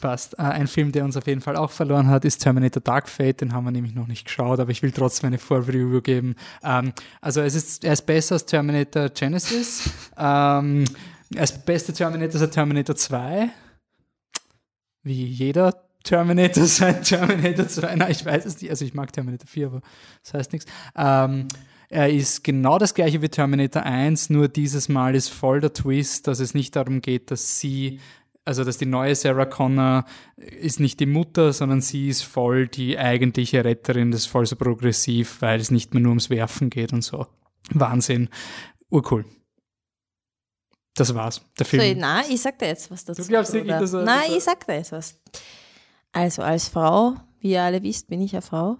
[0.00, 0.38] Passt.
[0.38, 3.42] Äh, ein Film, der uns auf jeden Fall auch verloren hat, ist Terminator Dark Fate.
[3.42, 6.36] Den haben wir nämlich noch nicht geschaut, aber ich will trotzdem eine Vorreview geben.
[6.64, 9.90] Ähm, also es ist, er ist besser als Terminator Genesis.
[10.16, 10.84] ähm,
[11.34, 13.50] er ist beste Terminator seit Terminator 2.
[15.02, 17.96] Wie jeder Terminator seit Terminator 2.
[17.96, 18.70] Nein, ich weiß es nicht.
[18.70, 19.80] Also ich mag Terminator 4, aber
[20.22, 20.70] das heißt nichts.
[20.96, 21.48] Ähm,
[21.88, 26.26] er ist genau das gleiche wie Terminator 1, nur dieses Mal ist voll der Twist,
[26.28, 28.00] dass es nicht darum geht, dass sie
[28.46, 32.98] also dass die neue Sarah Connor ist nicht die Mutter, sondern sie ist voll die
[32.98, 36.92] eigentliche Retterin, das ist voll so progressiv, weil es nicht mehr nur ums Werfen geht
[36.92, 37.26] und so.
[37.72, 38.28] Wahnsinn.
[38.88, 39.24] Urcool.
[40.94, 41.42] Das war's.
[41.58, 41.98] Der So, Film.
[41.98, 43.22] nein, ich sag dir jetzt was dazu.
[43.22, 45.18] Du glaubst wirklich, dass er- Nein, ich sag dir jetzt was.
[46.12, 48.76] Also als Frau, wie ihr alle wisst, bin ich ja Frau,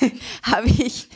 [0.42, 1.08] habe ich,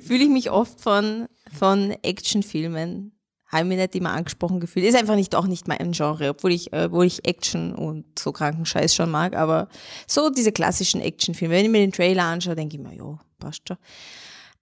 [0.00, 3.12] fühle ich mich oft von, von Actionfilmen,
[3.48, 4.86] habe mich nicht immer angesprochen gefühlt.
[4.86, 8.32] Ist einfach nicht auch nicht mein Genre, obwohl ich, äh, obwohl ich Action und so
[8.32, 9.68] kranken Scheiß schon mag, aber
[10.06, 11.54] so diese klassischen Actionfilme.
[11.54, 13.76] Wenn ich mir den Trailer anschaue, denke ich mir, ja, passt schon.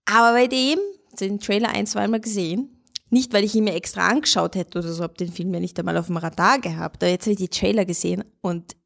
[0.07, 0.79] Aber bei dem,
[1.21, 2.81] den Trailer ein, zweimal gesehen,
[3.11, 5.79] nicht weil ich ihn mir extra angeschaut hätte oder so, habe den Film ja nicht
[5.79, 8.77] einmal auf dem Radar gehabt, aber jetzt habe ich die Trailer gesehen und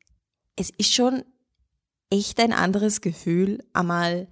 [0.57, 1.25] es ist schon
[2.11, 4.29] echt ein anderes Gefühl, einmal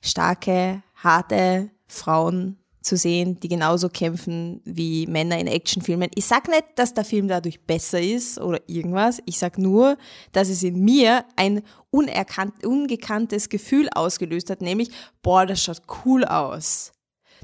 [0.00, 6.10] starke, harte Frauen zu sehen, die genauso kämpfen wie Männer in Actionfilmen.
[6.14, 9.20] Ich sag nicht, dass der Film dadurch besser ist oder irgendwas.
[9.26, 9.98] Ich sag nur,
[10.32, 14.90] dass es in mir ein unerkannt, ungekanntes Gefühl ausgelöst hat, nämlich,
[15.22, 16.92] boah, das schaut cool aus.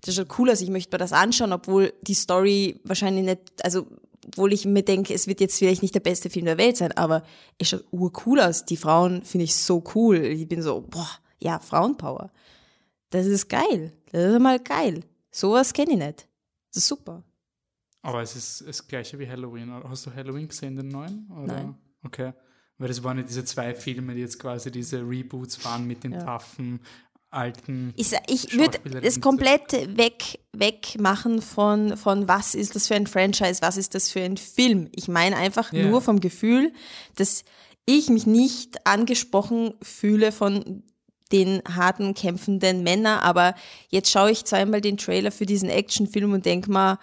[0.02, 3.86] Das schaut cool aus, ich möchte mir das anschauen, obwohl die Story wahrscheinlich nicht, also
[4.32, 6.92] obwohl ich mir denke, es wird jetzt vielleicht nicht der beste Film der Welt sein,
[6.92, 7.22] aber
[7.58, 8.64] es schaut urcool aus.
[8.64, 10.16] Die Frauen finde ich so cool.
[10.16, 12.30] Ich bin so, boah, ja, Frauenpower.
[13.10, 13.92] Das ist geil.
[14.10, 15.04] Das ist mal geil.
[15.30, 16.26] Sowas kenne ich nicht.
[16.72, 17.22] Das ist super.
[18.00, 19.70] Aber es ist das gleiche wie Halloween.
[19.88, 21.28] Hast du Halloween gesehen, den neuen?
[21.30, 21.54] Oder?
[21.54, 21.74] Nein.
[22.04, 22.32] Okay.
[22.78, 26.12] Weil das waren ja diese zwei Filme, die jetzt quasi diese Reboots waren mit den
[26.12, 26.24] Ja.
[26.24, 26.80] taffen
[27.32, 27.92] alten.
[27.96, 33.62] Ich, ich würde das komplett weg, wegmachen von, von was ist das für ein Franchise,
[33.62, 34.88] was ist das für ein Film.
[34.94, 35.86] Ich meine einfach Ja.
[35.88, 36.72] nur vom Gefühl,
[37.16, 37.44] dass
[37.86, 40.82] ich mich nicht angesprochen fühle von
[41.32, 43.54] den harten, kämpfenden Männern, aber
[43.88, 46.98] jetzt schaue ich zweimal den Trailer für diesen Actionfilm und denke mal,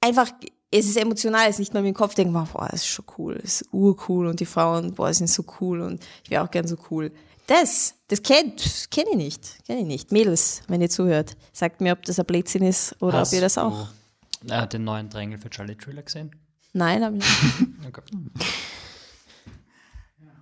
[0.00, 0.30] einfach,
[0.70, 3.04] es ist emotional, es ist nicht nur im Kopf, denke mal, boah, das ist schon
[3.18, 6.50] cool, das ist urcool und die Frauen, boah, sind so cool und ich wäre auch
[6.50, 7.12] gern so cool.
[7.50, 8.54] Das, das kenne
[8.92, 10.12] kenn ich nicht, kenne ich nicht.
[10.12, 13.40] Mädels, wenn ihr zuhört, sagt mir, ob das ein Blödsinn ist oder Hast ob ihr
[13.40, 13.88] das auch.
[14.44, 16.30] du, äh, den neuen Drängel für Charlie Thriller gesehen?
[16.74, 17.68] Nein, hab ich nicht.
[17.88, 18.02] Okay.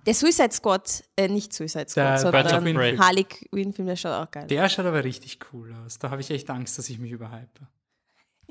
[0.05, 2.99] Der Suicide Squad, äh, nicht Suicide Der Squad, of sondern.
[2.99, 4.45] Harley Quinn-Film, der schaut auch geil.
[4.45, 5.97] Der schaut aber richtig cool aus.
[5.97, 7.67] Da habe ich echt Angst, dass ich mich überhype.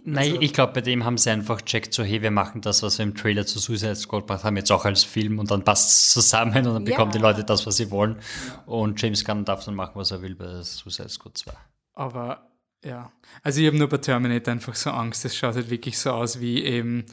[0.05, 2.99] Nein, ich glaube, bei dem haben sie einfach checkt, so, hey, wir machen das, was
[2.99, 5.91] wir im Trailer zu Suicide Squad gemacht haben, jetzt auch als Film und dann passt
[5.91, 6.91] es zusammen und dann Ja.
[6.93, 8.17] bekommen die Leute das, was sie wollen.
[8.67, 11.53] Und James Gunn darf dann machen, was er will bei Suicide Squad 2.
[11.95, 12.51] Aber
[12.85, 13.11] ja,
[13.43, 15.25] also ich habe nur bei Terminator einfach so Angst.
[15.25, 17.05] Es schaut halt wirklich so aus wie eben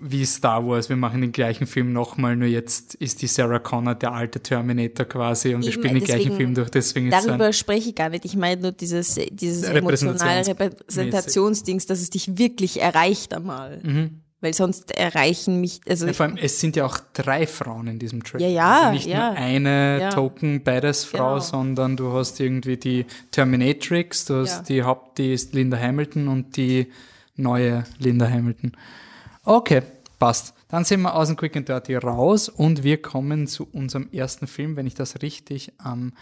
[0.00, 0.88] wie Star Wars.
[0.88, 5.06] Wir machen den gleichen Film nochmal, nur jetzt ist die Sarah Connor der alte Terminator
[5.06, 6.70] quasi und wir spielen den gleichen Film durch.
[6.70, 8.24] Deswegen Darüber spreche ich gar nicht.
[8.24, 13.80] Ich meine nur dieses, dieses emotionale Repräsentationsdings, dass es dich wirklich erreicht einmal.
[13.82, 14.20] Mhm.
[14.40, 17.98] Weil sonst erreichen mich, also ja, vor allem, es sind ja auch drei Frauen in
[17.98, 18.46] diesem Trailer.
[18.46, 19.30] Ja, ja, also nicht ja.
[19.30, 20.10] nur eine Ja.
[20.10, 21.40] Token Badass Frau, Genau.
[21.40, 26.56] sondern du hast irgendwie die Terminatrix, du hast die Haupt, die ist Linda Hamilton und
[26.56, 26.86] die
[27.34, 28.76] neue Linda Hamilton.
[29.48, 29.80] Okay,
[30.18, 30.52] passt.
[30.68, 34.46] Dann sind wir aus dem Quick and Dirty raus und wir kommen zu unserem ersten
[34.46, 36.12] Film, wenn ich das richtig am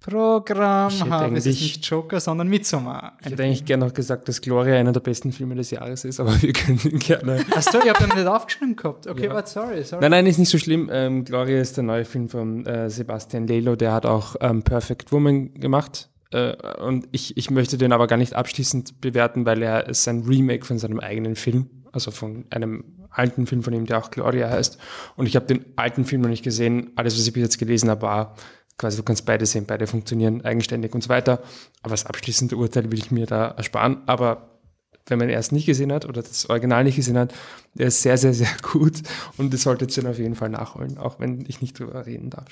[0.00, 1.36] Programm Ich habe.
[1.36, 3.16] Es ist nicht Joker, sondern Midsommar.
[3.20, 6.18] Ich hätte eigentlich gerne noch gesagt, dass Gloria einer der besten Filme des Jahres ist,
[6.18, 7.44] aber wir können gerne.
[7.54, 9.06] Achso, ich habe den nicht aufgeschrieben gehabt.
[9.06, 9.34] Okay, Ja.
[9.34, 10.00] warte, sorry, sorry.
[10.00, 10.90] Nein, nein, ist nicht so schlimm.
[10.92, 15.12] Ähm, Gloria ist der neue Film von äh, Sebastian Lelo, der hat auch ähm, Perfect
[15.12, 16.08] Woman gemacht.
[16.32, 20.22] Äh, und ich, ich möchte den aber gar nicht abschließend bewerten, weil er ist ein
[20.22, 24.48] Remake von seinem eigenen Film, also von einem alten Film von ihm, der auch Gloria
[24.48, 24.78] heißt.
[25.16, 26.90] Und ich habe den alten Film noch nicht gesehen.
[26.96, 28.36] Alles, was ich bis jetzt gelesen habe, war
[28.78, 31.42] quasi du kannst beide sehen, beide funktionieren eigenständig und so weiter.
[31.82, 33.98] Aber das abschließende Urteil will ich mir da ersparen.
[34.06, 34.58] Aber
[35.06, 37.34] wenn man erst nicht gesehen hat oder das Original nicht gesehen hat,
[37.74, 39.02] der ist sehr, sehr, sehr gut
[39.36, 42.48] und das solltet ihr auf jeden Fall nachholen, auch wenn ich nicht drüber reden darf.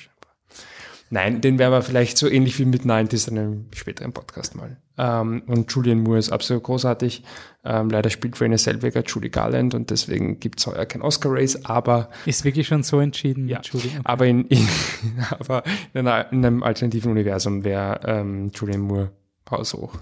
[1.11, 4.77] Nein, den werden wir vielleicht so ähnlich wie mit 90s in einem späteren Podcast mal.
[4.99, 7.23] Ähm, und Julian Moore ist absolut großartig.
[7.65, 12.11] Ähm, leider spielt Renée Selweger Julie Garland und deswegen gibt es heuer kein Oscar-Race, aber...
[12.27, 13.49] Ist wirklich schon so entschieden?
[13.49, 14.01] Ja, Julie, okay.
[14.05, 14.69] aber, in, in,
[15.39, 15.63] aber
[15.95, 19.13] in, einer, in, einem alternativen Universum wäre ähm, Julian Moore
[19.49, 19.95] haushoch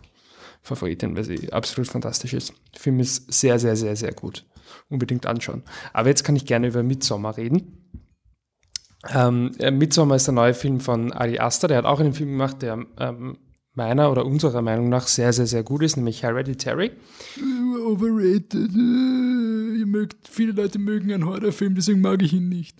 [0.62, 2.52] Favoritin, weil sie absolut fantastisch ist.
[2.74, 4.44] Der Film ist sehr, sehr, sehr, sehr gut.
[4.88, 5.62] Unbedingt anschauen.
[5.92, 7.86] Aber jetzt kann ich gerne über Midsommar reden.
[9.14, 12.30] Ähm, äh, Midsommar ist der neue Film von Ari Aster, der hat auch einen Film
[12.30, 13.38] gemacht, der ähm,
[13.76, 16.92] meiner oder unserer Meinung nach sehr, sehr, sehr gut ist, nämlich Hereditary.
[17.86, 18.54] Overrated.
[18.54, 22.76] Äh, ihr mögt, viele Leute mögen einen Horrorfilm, deswegen mag ich ihn nicht.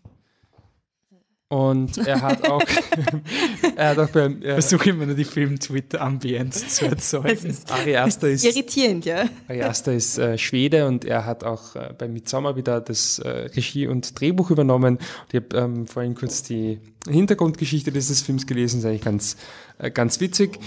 [1.49, 2.61] Und er hat auch,
[3.77, 7.57] er hat auch beim, äh, versuche immer nur die Film-Twitter-Ambienz zu erzeugen.
[7.69, 9.27] Ari Aster ist, irritierend, ja.
[9.49, 13.29] Ari Aster ist äh, Schwede und er hat auch äh, bei Midsommar wieder das äh,
[13.29, 14.97] Regie und Drehbuch übernommen.
[14.97, 19.37] Und ich habe ähm, vorhin kurz die Hintergrundgeschichte dieses Films gelesen, ist eigentlich ganz,
[19.79, 20.59] äh, ganz witzig.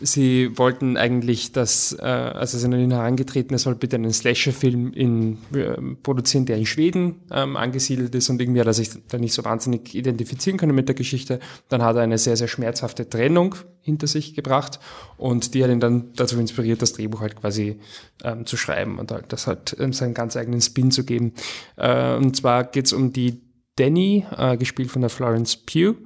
[0.00, 4.92] Sie wollten eigentlich, dass, äh, also sind an ihn herangetreten, er soll bitte einen Slasher-Film
[4.92, 9.18] in, äh, produzieren, der in Schweden ähm, angesiedelt ist und irgendwie hat er sich da
[9.18, 11.38] nicht so wahnsinnig identifizieren können mit der Geschichte.
[11.68, 14.80] Dann hat er eine sehr, sehr schmerzhafte Trennung hinter sich gebracht
[15.16, 17.78] und die hat ihn dann dazu inspiriert, das Drehbuch halt quasi
[18.24, 21.34] ähm, zu schreiben und halt das halt ähm, seinen ganz eigenen Spin zu geben.
[21.76, 23.42] Äh, und zwar geht's um die
[23.76, 25.96] Danny, äh, gespielt von der Florence Pugh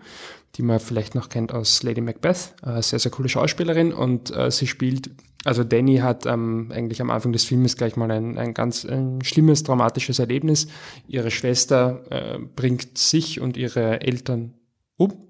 [0.56, 2.54] die man vielleicht noch kennt aus Lady Macbeth.
[2.64, 5.10] Äh, sehr, sehr coole Schauspielerin und äh, sie spielt,
[5.44, 9.22] also Danny hat ähm, eigentlich am Anfang des Filmes gleich mal ein, ein ganz ein
[9.22, 10.68] schlimmes, dramatisches Erlebnis.
[11.06, 14.54] Ihre Schwester äh, bringt sich und ihre Eltern
[14.96, 15.27] um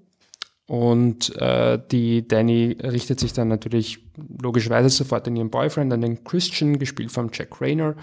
[0.69, 4.05] und äh, die Danny richtet sich dann natürlich
[4.39, 7.95] logischerweise sofort an ihren Boyfriend, an den Christian, gespielt von Jack Rayner.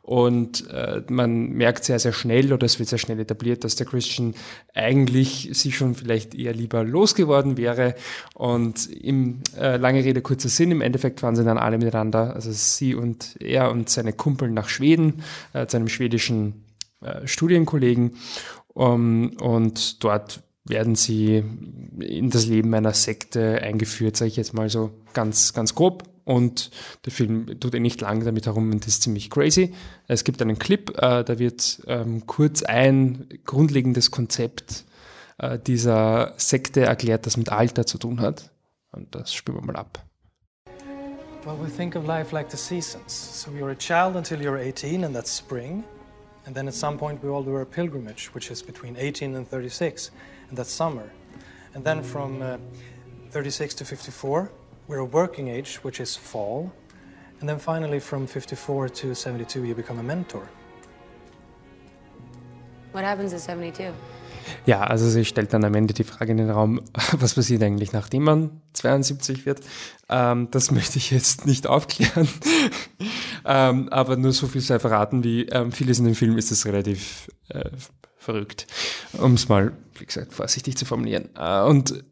[0.00, 3.84] Und äh, man merkt sehr, sehr schnell, oder es wird sehr schnell etabliert, dass der
[3.84, 4.34] Christian
[4.72, 7.94] eigentlich sich schon vielleicht eher lieber losgeworden wäre.
[8.32, 12.52] Und im äh, lange Rede, kurzer Sinn, im Endeffekt fahren sie dann alle miteinander, also
[12.52, 16.64] sie und er und seine Kumpel nach Schweden, äh, zu einem schwedischen
[17.02, 18.16] äh, Studienkollegen.
[18.76, 21.42] Um, und dort werden sie
[22.00, 26.04] in das Leben einer Sekte eingeführt, sage ich jetzt mal so ganz, ganz grob.
[26.24, 26.70] Und
[27.04, 29.74] der Film tut eh nicht lang damit herum und ist ziemlich crazy.
[30.08, 34.86] Es gibt einen Clip, äh, da wird ähm, kurz ein grundlegendes Konzept
[35.36, 38.50] äh, dieser Sekte erklärt, das mit Alter zu tun hat.
[38.90, 40.02] Und das spüren wir mal ab.
[41.44, 43.42] Well, we think of life like the seasons.
[43.42, 45.84] So you're a child until you're 18, and that's spring.
[46.46, 49.46] And then at some point, we all do our pilgrimage, which is between 18 and
[49.46, 50.10] 36.
[50.54, 51.10] and that's summer.
[51.74, 52.58] And then from uh,
[53.30, 54.52] 36 to 54,
[54.86, 56.70] we're a working age, which is fall.
[57.40, 60.48] And then finally, from 54 to 72, you become a mentor.
[62.92, 63.92] What happens at 72?
[64.66, 66.80] Ja, also sie stellt dann am Ende die Frage in den Raum,
[67.12, 69.60] was passiert eigentlich, nachdem man 72 wird?
[70.08, 72.28] Ähm, das möchte ich jetzt nicht aufklären.
[73.44, 76.64] ähm, aber nur so viel sei verraten, wie ähm, vieles in dem Film ist es
[76.64, 77.70] relativ äh,
[78.24, 78.66] verrückt,
[79.12, 81.28] um es mal, wie gesagt, vorsichtig zu formulieren.
[81.36, 82.04] Äh, und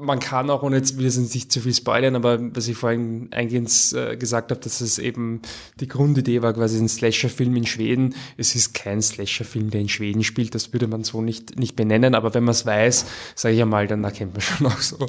[0.00, 3.28] man kann auch, ohne jetzt wir sind nicht zu viel spoilern, aber was ich vorhin
[3.32, 5.42] eingehend äh, gesagt habe, dass es eben
[5.78, 8.14] die Grundidee war, quasi ein Slasher-Film in Schweden.
[8.36, 12.14] Es ist kein Slasher-Film, der in Schweden spielt, das würde man so nicht, nicht benennen,
[12.14, 13.04] aber wenn man es weiß,
[13.34, 15.06] sage ich einmal, dann erkennt man schon auch so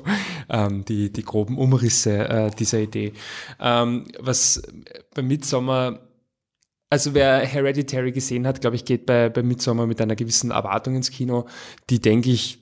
[0.50, 3.14] ähm, die, die groben Umrisse äh, dieser Idee.
[3.60, 4.62] Ähm, was
[5.14, 6.00] bei Midsommar
[6.92, 10.96] also wer Hereditary gesehen hat, glaube ich, geht bei, bei Midsommar mit einer gewissen Erwartung
[10.96, 11.46] ins Kino,
[11.90, 12.60] die, denke ich,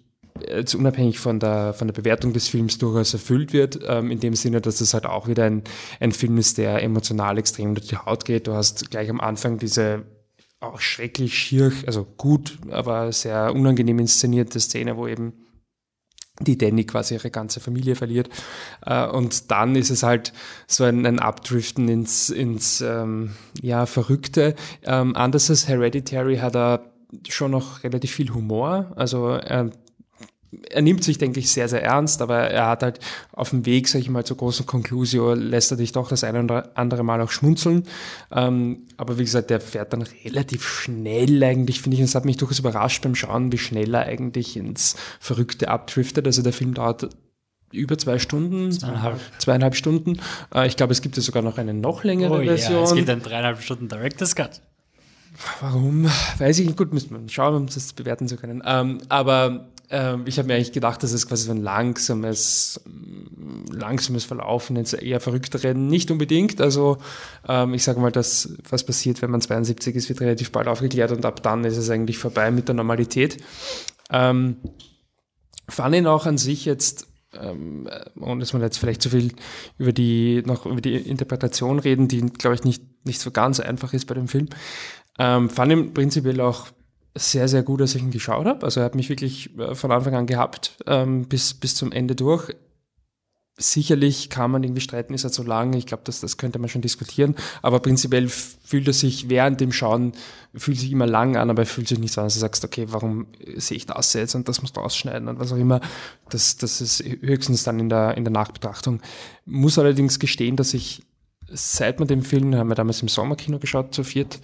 [0.48, 4.36] jetzt unabhängig von der, von der Bewertung des Films durchaus erfüllt wird, ähm, in dem
[4.36, 5.63] Sinne, dass es halt auch wieder ein,
[6.00, 8.46] ein Film ist, der emotional extrem unter die Haut geht.
[8.46, 10.06] Du hast gleich am Anfang diese
[10.60, 15.34] auch schrecklich schier, also gut, aber sehr unangenehm inszenierte Szene, wo eben
[16.39, 18.30] die Danny quasi ihre ganze Familie verliert.
[18.86, 20.34] Äh, und dann ist es halt
[20.67, 24.56] so ein, ein Abdriften ins, ins ähm, ja, Verrückte.
[24.84, 26.91] Ähm, anders als Hereditary hat er
[27.28, 28.91] schon noch relativ viel Humor.
[28.95, 29.71] Also er
[30.70, 33.00] er nimmt sich, denke ich, sehr, sehr ernst, aber er hat halt
[33.34, 36.44] auf dem Weg, sag ich mal, zur großen Conclusio, lässt er dich doch das eine
[36.44, 37.84] oder andere Mal auch schmunzeln.
[38.32, 42.26] Ähm, aber wie gesagt, der fährt dann relativ schnell eigentlich, finde ich, und es hat
[42.26, 46.26] mich durchaus überrascht beim Schauen, wie schnell er eigentlich ins Verrückte abdriftet.
[46.26, 47.10] Also der Film dauert
[47.72, 50.20] über zwei Stunden, zweieinhalb, zweieinhalb Stunden.
[50.54, 52.78] Äh, ich glaube, es gibt ja sogar noch eine noch längere oh, Version.
[52.78, 54.62] Ja, es gibt einen dreieinhalb Stunden Director's Cut.
[55.62, 56.06] Warum?
[56.38, 56.78] Weiß ich nicht.
[56.78, 58.64] Gut, müssen wir schauen, um das bewerten zu können.
[58.66, 62.82] Ähm, aber ähm, ich habe mir eigentlich gedacht, dass es quasi so ein langsames,
[63.72, 65.88] langsames Verlaufen ins eher verrückte Rennen.
[65.88, 66.62] Nicht unbedingt.
[66.62, 66.98] Also
[67.48, 71.12] ähm, ich sage mal, dass was passiert, wenn man 72 ist, wird relativ bald aufgeklärt
[71.12, 73.38] und ab dann ist es eigentlich vorbei mit der Normalität.
[74.12, 74.58] Ähm,
[75.68, 79.34] fand ihn auch an sich jetzt ähm, und dass man jetzt vielleicht zu viel
[79.78, 83.94] über die noch über die Interpretation reden, die glaube ich nicht nicht so ganz einfach
[83.94, 84.50] ist bei dem Film.
[85.18, 86.68] Ähm, fand ihn prinzipiell auch
[87.16, 88.66] sehr, sehr gut, dass ich ihn geschaut habe.
[88.66, 92.16] Also er hat mich wirklich äh, von Anfang an gehabt, ähm, bis, bis zum Ende
[92.16, 92.55] durch.
[93.62, 95.74] Sicherlich kann man irgendwie streiten, ist er zu lang.
[95.74, 97.36] Ich glaube, das, das könnte man schon diskutieren.
[97.62, 100.14] Aber prinzipiell fühlt er sich während dem Schauen,
[100.55, 102.64] fühlt sich immer lang an, aber er fühlt sich nicht so an, dass du sagst,
[102.64, 105.82] okay, warum sehe ich das jetzt und das musst du ausschneiden und was auch immer.
[106.30, 109.01] Das, das ist höchstens dann in der, in der Nachbetrachtung.
[109.45, 111.03] Muss allerdings gestehen, dass ich
[111.51, 114.39] seit man den Film, haben wir damals im Sommerkino geschaut, zu viert,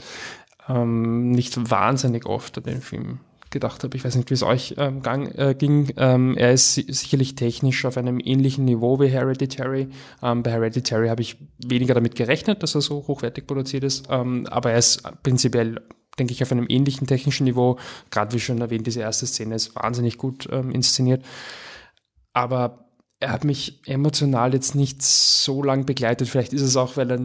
[0.67, 3.19] ähm, nicht wahnsinnig oft an den Film
[3.51, 3.95] gedacht habe.
[3.95, 5.93] Ich weiß nicht, wie es euch ähm, gang, äh, ging.
[5.97, 9.87] Ähm, er ist si sicherlich technisch auf einem ähnlichen Niveau wie Hereditary.
[10.21, 14.45] Ähm, bei Hereditary habe ich weniger damit gerechnet, dass er so hochwertig produziert ist, ähm,
[14.49, 15.81] aber er ist prinzipiell
[16.19, 17.77] denke ich, auf einem ähnlichen technischen Niveau.
[18.09, 21.23] Gerade wie schon erwähnt, diese erste Szene ist wahnsinnig gut ähm, inszeniert.
[22.33, 22.89] Aber
[23.19, 26.27] er hat mich emotional jetzt nicht so lang begleitet.
[26.27, 27.19] Vielleicht ist es auch, weil er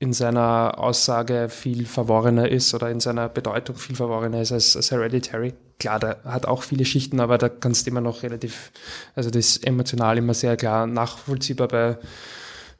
[0.00, 4.92] in seiner Aussage viel verworrener ist oder in seiner Bedeutung viel verworrener ist als, als
[4.92, 5.54] Hereditary.
[5.80, 8.70] Klar, der hat auch viele Schichten, aber da kannst du immer noch relativ,
[9.16, 11.68] also das ist emotional immer sehr klar nachvollziehbar.
[11.68, 11.98] Bei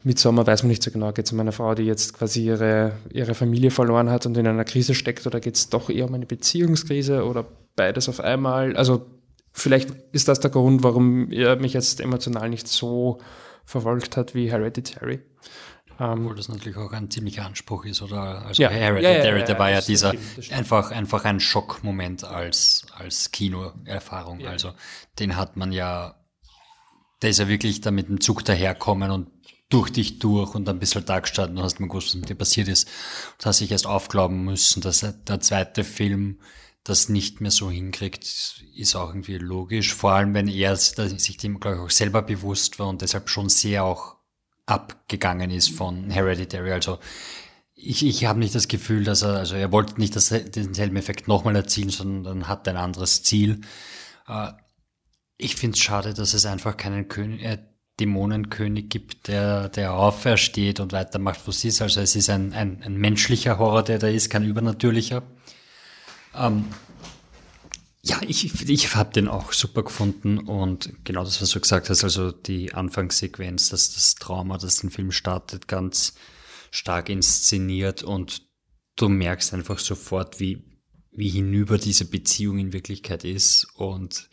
[0.04, 2.92] Midsommar weiß man nicht so genau, geht es um eine Frau, die jetzt quasi ihre,
[3.10, 6.14] ihre Familie verloren hat und in einer Krise steckt oder geht es doch eher um
[6.14, 7.44] eine Beziehungskrise oder
[7.74, 8.76] beides auf einmal.
[8.76, 9.06] Also
[9.52, 13.18] vielleicht ist das der Grund, warum er mich jetzt emotional nicht so
[13.64, 15.18] verfolgt hat wie Hereditary.
[16.00, 18.46] Ähm, Obwohl das natürlich auch ein ziemlicher Anspruch ist, oder?
[18.46, 20.14] Also ja, Hereditary, ja, ja, ja, war ja dieser
[20.50, 24.46] einfach, einfach ein Schockmoment als, als Kinoerfahrung.
[24.46, 24.72] Also
[25.18, 26.14] den hat man ja,
[27.22, 29.28] der ist ja wirklich da mit dem Zug daherkommen und
[29.70, 32.36] durch dich durch und du halt da gestanden und hast mir gewusst, was mit dir
[32.36, 32.88] passiert ist.
[33.38, 36.38] Und hast dich erst aufglauben müssen, dass der zweite Film
[36.84, 38.24] das nicht mehr so hinkriegt,
[38.74, 39.94] ist auch irgendwie logisch.
[39.94, 43.50] Vor allem, wenn er sich dem, glaube ich, auch selber bewusst war und deshalb schon
[43.50, 44.17] sehr auch
[44.68, 46.72] abgegangen ist von Hereditary.
[46.72, 46.98] Also
[47.74, 51.28] ich, ich habe nicht das Gefühl, dass er, also er wollte nicht das, denselben Effekt
[51.28, 53.60] nochmal erzielen, sondern hat ein anderes Ziel.
[54.28, 54.52] Äh,
[55.36, 57.58] ich finde es schade, dass es einfach keinen König, äh,
[58.00, 61.82] Dämonenkönig gibt, der, der aufersteht und weitermacht, wo es ist.
[61.82, 65.22] Also es ist ein, ein, ein menschlicher Horror, der da ist, kein übernatürlicher.
[66.36, 66.66] Ähm,
[68.08, 72.04] ja, ich, ich habe den auch super gefunden und genau das, was du gesagt hast,
[72.04, 76.14] also die Anfangssequenz, dass das Trauma, das den Film startet, ganz
[76.70, 78.48] stark inszeniert und
[78.96, 80.64] du merkst einfach sofort, wie,
[81.12, 84.28] wie hinüber diese Beziehung in Wirklichkeit ist und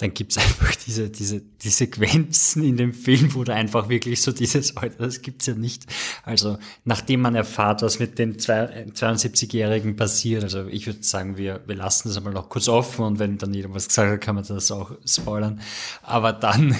[0.00, 4.32] dann gibt's einfach diese, diese, die Sequenzen in dem Film, wo da einfach wirklich so
[4.32, 5.84] dieses, das gibt's ja nicht.
[6.24, 11.76] Also, nachdem man erfahrt, was mit dem 72-Jährigen passiert, also ich würde sagen, wir, wir
[11.76, 14.44] lassen das einmal noch kurz offen und wenn dann jeder was gesagt hat, kann man
[14.44, 15.60] das auch spoilern.
[16.02, 16.74] Aber dann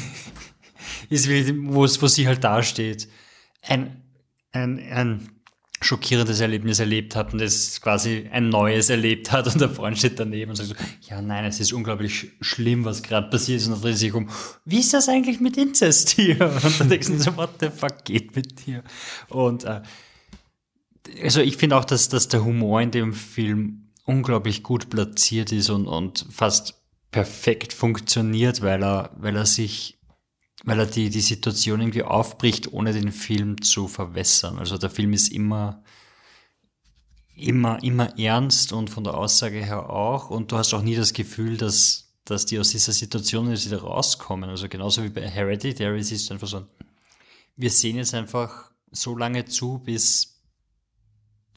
[1.11, 3.09] ist wirklich, wo, wo sie halt dasteht,
[3.63, 4.03] ein,
[4.53, 5.40] ein, ein
[5.83, 10.21] schockierendes Erlebnis erlebt hat und es quasi ein neues erlebt hat und der Freund steht
[10.21, 10.75] daneben und sagt so,
[11.09, 14.29] ja nein, es ist unglaublich schlimm, was gerade passiert ist und dann dreht sich um,
[14.67, 16.41] wie ist das eigentlich mit Inzest hier?
[16.63, 18.83] Und dann denkst du so, what the fuck geht mit dir?
[19.29, 19.81] Und äh,
[21.23, 25.71] also ich finde auch, dass, dass der Humor in dem Film unglaublich gut platziert ist
[25.71, 26.75] und, und fast
[27.11, 30.00] perfekt funktioniert, weil er, weil er sich
[30.65, 34.59] weil er die, die Situation irgendwie aufbricht, ohne den Film zu verwässern.
[34.59, 35.83] Also der Film ist immer,
[37.35, 40.31] immer, immer ernst und von der Aussage her auch.
[40.31, 43.81] Und du hast auch nie das Gefühl, dass, dass die aus dieser Situation jetzt wieder
[43.81, 44.51] rauskommen.
[44.51, 46.67] Also genauso wie bei Hereditary ist es einfach so,
[47.57, 50.43] wir sehen jetzt einfach so lange zu, bis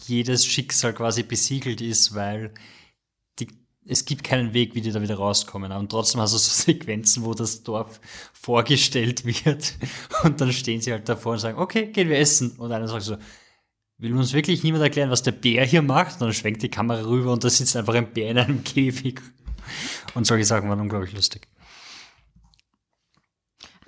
[0.06, 2.54] jedes Schicksal quasi besiegelt ist, weil
[3.86, 5.72] es gibt keinen Weg, wie die da wieder rauskommen.
[5.72, 8.00] Und trotzdem hast du so Sequenzen, wo das Dorf
[8.34, 9.76] vorgestellt wird
[10.24, 12.52] und dann stehen sie halt davor und sagen, okay, gehen wir essen.
[12.58, 13.18] Und einer sagt so,
[13.98, 16.16] will uns wirklich niemand erklären, was der Bär hier macht?
[16.16, 19.22] Und dann schwenkt die Kamera rüber und da sitzt einfach ein Bär in einem Käfig.
[20.14, 21.48] Und solche Sachen waren unglaublich lustig.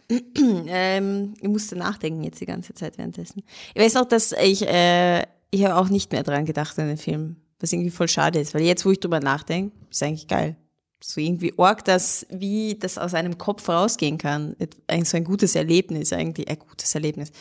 [0.67, 3.43] ähm, ich musste nachdenken jetzt die ganze Zeit währenddessen.
[3.73, 6.97] Ich weiß auch, dass ich, äh, ich habe auch nicht mehr dran gedacht an den
[6.97, 10.55] Film was irgendwie voll schade ist, weil jetzt, wo ich drüber nachdenke, ist eigentlich geil.
[11.01, 14.55] So irgendwie arg, dass, wie das aus einem Kopf rausgehen kann.
[14.87, 17.31] Eigentlich so ein gutes Erlebnis, eigentlich, ein gutes Erlebnis.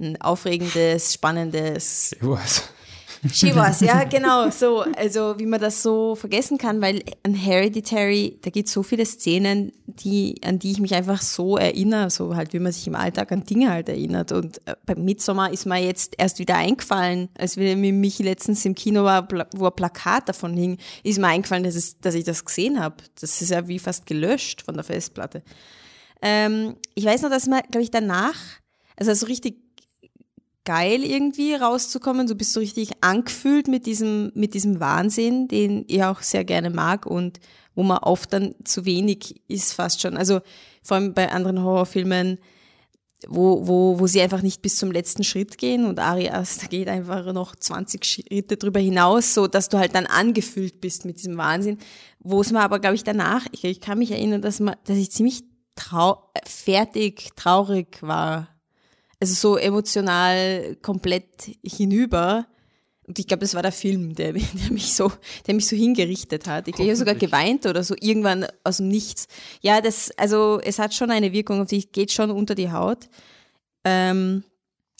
[0.00, 2.12] Ein aufregendes, spannendes.
[2.12, 2.64] Ich weiß.
[3.30, 8.38] She was, ja, genau, so, also wie man das so vergessen kann, weil an Hereditary,
[8.42, 12.34] da gibt es so viele Szenen, die, an die ich mich einfach so erinnere, so
[12.34, 14.32] halt, wie man sich im Alltag an Dinge halt erinnert.
[14.32, 18.64] Und äh, beim Midsommar ist mir jetzt erst wieder eingefallen, als wir mit Michi letztens
[18.64, 22.24] im Kino war, wo ein Plakat davon hing, ist mir eingefallen, dass, es, dass ich
[22.24, 22.96] das gesehen habe.
[23.20, 25.42] Das ist ja wie fast gelöscht von der Festplatte.
[26.22, 28.36] Ähm, ich weiß noch, dass man, glaube ich, danach,
[28.96, 29.61] also so richtig
[30.64, 32.26] geil irgendwie rauszukommen.
[32.26, 36.70] Du bist so richtig angefühlt mit diesem, mit diesem Wahnsinn, den ich auch sehr gerne
[36.70, 37.40] mag und
[37.74, 40.16] wo man oft dann zu wenig ist fast schon.
[40.16, 40.40] Also
[40.82, 42.38] vor allem bei anderen Horrorfilmen,
[43.28, 46.88] wo, wo, wo sie einfach nicht bis zum letzten Schritt gehen und Ari Aster geht
[46.88, 51.36] einfach noch 20 Schritte drüber hinaus, so dass du halt dann angefüllt bist mit diesem
[51.36, 51.78] Wahnsinn.
[52.18, 54.96] Wo es mir aber, glaube ich, danach, ich, ich kann mich erinnern, dass, man, dass
[54.96, 55.42] ich ziemlich
[55.74, 58.51] trau fertig, traurig war
[59.22, 62.44] also so emotional komplett hinüber.
[63.06, 64.42] Und ich glaube, das war der Film, der, der,
[64.72, 65.12] mich so,
[65.46, 66.66] der mich so hingerichtet hat.
[66.66, 69.28] Ich glaube, ich habe sogar geweint oder so irgendwann aus dem Nichts.
[69.60, 73.08] Ja, das, also es hat schon eine Wirkung auf dich, geht schon unter die Haut.
[73.84, 74.42] Ähm,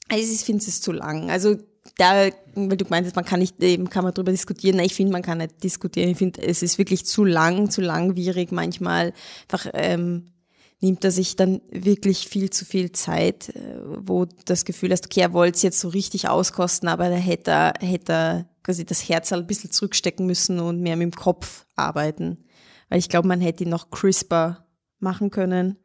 [0.08, 1.28] also ich finde es zu lang.
[1.28, 1.56] Also
[1.96, 4.76] da, weil du meintest, man kann nicht, eben kann man darüber diskutieren.
[4.76, 6.10] Nein, ich finde, man kann nicht diskutieren.
[6.10, 9.14] Ich finde, es ist wirklich zu lang, zu langwierig manchmal.
[9.48, 10.31] Einfach ähm,
[10.82, 15.20] nimmt er sich dann wirklich viel zu viel Zeit, äh, wo das Gefühl hast, okay,
[15.20, 19.08] er wollte es jetzt so richtig auskosten, aber da hätte er, hätte er quasi das
[19.08, 22.44] Herz ein bisschen zurückstecken müssen und mehr mit dem Kopf arbeiten.
[22.88, 24.66] Weil ich glaube, man hätte ihn noch crisper
[24.98, 25.78] machen können.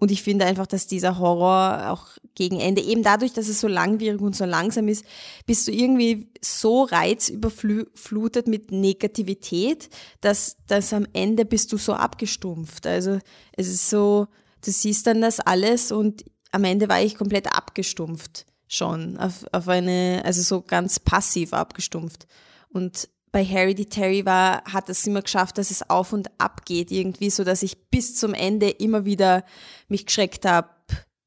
[0.00, 3.68] Und ich finde einfach, dass dieser Horror auch gegen Ende, eben dadurch, dass es so
[3.68, 5.04] langwierig und so langsam ist,
[5.44, 9.90] bist du irgendwie so reizüberflutet mit Negativität,
[10.22, 12.86] dass, dass am Ende bist du so abgestumpft.
[12.86, 13.18] Also
[13.52, 14.26] es ist so,
[14.64, 19.68] du siehst dann das alles und am Ende war ich komplett abgestumpft schon, auf, auf
[19.68, 22.26] eine, also so ganz passiv abgestumpft.
[22.72, 27.30] Und bei Hereditary war, hat es immer geschafft, dass es auf und ab geht irgendwie,
[27.30, 29.44] so dass ich bis zum Ende immer wieder
[29.88, 30.70] mich geschreckt habe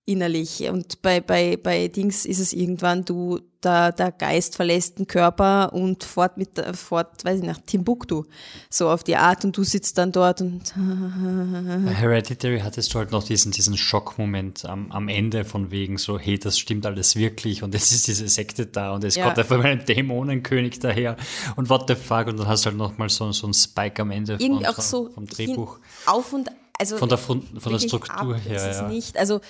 [0.06, 0.68] innerlich.
[0.70, 5.74] Und bei, bei, bei Dings ist es irgendwann, du, der, der Geist verlässt den Körper
[5.74, 8.24] und fort mit, fort, weiß ich nach Timbuktu.
[8.70, 10.74] So auf die Art und du sitzt dann dort und.
[10.76, 16.20] Bei Hereditary hattest du halt noch diesen, diesen Schockmoment am, am Ende von wegen so,
[16.20, 19.26] hey, das stimmt alles wirklich und jetzt ist diese Sekte da und es ja.
[19.26, 21.18] kommt einfach mal ein Dämonenkönig daher
[21.56, 24.12] und what the fuck und dann hast du halt nochmal so, so einen Spike am
[24.12, 25.80] Ende von, auch so vom Drehbuch.
[26.06, 26.98] Auf und, also.
[26.98, 28.70] Von der, von, von der Struktur ab, her.
[28.70, 28.88] Es ja.
[28.88, 29.42] nicht, also,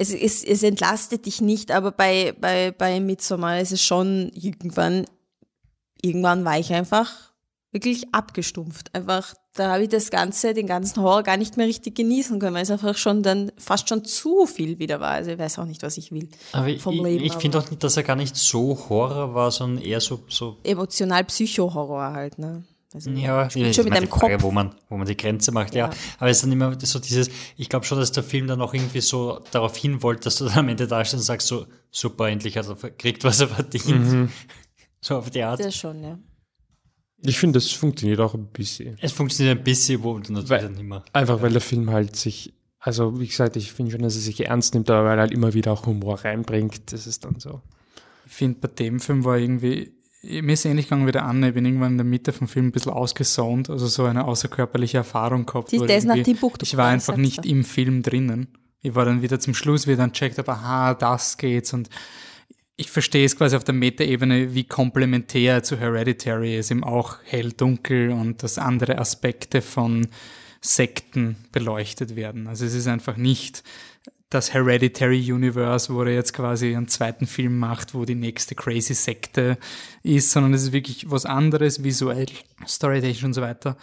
[0.00, 5.04] es, es, es entlastet dich nicht, aber bei, bei, bei Midsommar ist es schon irgendwann,
[6.00, 7.12] irgendwann war ich einfach
[7.70, 8.94] wirklich abgestumpft.
[8.94, 12.54] Einfach, da habe ich das Ganze, den ganzen Horror gar nicht mehr richtig genießen können,
[12.54, 15.10] weil es einfach schon dann fast schon zu viel wieder war.
[15.10, 16.30] Also ich weiß auch nicht, was ich will.
[16.52, 19.50] Aber vom ich, Leben, ich finde auch nicht, dass er gar nicht so Horror war,
[19.50, 22.64] sondern eher so, so emotional Psycho-Horror halt, ne?
[22.92, 24.42] Also, ja, spielt schon mit deinem Frage, Kopf.
[24.42, 25.86] Wo man, wo man die Grenze macht, ja.
[25.86, 25.96] ja.
[26.18, 28.74] Aber es ist dann immer so dieses, ich glaube schon, dass der Film dann auch
[28.74, 31.66] irgendwie so darauf hin wollte, dass du dann am Ende da stehst und sagst so,
[31.92, 34.12] super, endlich hat er gekriegt, was er verdient.
[34.12, 34.28] Mhm.
[35.02, 35.58] So auf die Art.
[35.58, 36.18] Das schon, ja.
[37.22, 38.98] Ich finde, das funktioniert auch ein bisschen.
[39.00, 41.02] Es funktioniert ein bisschen, wo du natürlich weil, nicht mehr.
[41.14, 41.42] Einfach, ja.
[41.42, 44.74] weil der Film halt sich, also wie gesagt, ich finde schon, dass er sich ernst
[44.74, 47.62] nimmt, aber weil er halt immer wieder auch Humor reinbringt, das ist dann so.
[48.26, 51.48] Ich finde, bei dem Film war irgendwie mir ist ähnlich gegangen wie der Anne.
[51.48, 54.98] Ich bin irgendwann in der Mitte vom Film ein bisschen ausgesaunt, also so eine außerkörperliche
[54.98, 55.72] Erfahrung gehabt.
[55.72, 58.48] Die, das nach Timbuktu ich war einfach nicht im Film drinnen.
[58.82, 61.88] Ich war dann wieder zum Schluss wieder und checkt, aber aha, das geht's und
[62.76, 67.52] ich verstehe es quasi auf der Metaebene, wie komplementär zu Hereditary es eben auch hell,
[67.52, 70.06] dunkel und dass andere Aspekte von
[70.62, 72.46] Sekten beleuchtet werden.
[72.46, 73.62] Also es ist einfach nicht
[74.30, 78.94] das Hereditary Universe, wo er jetzt quasi einen zweiten Film macht, wo die nächste crazy
[78.94, 79.58] Sekte
[80.04, 82.26] ist, sondern es ist wirklich was anderes, visuell,
[82.66, 83.76] storytechnisch und so weiter.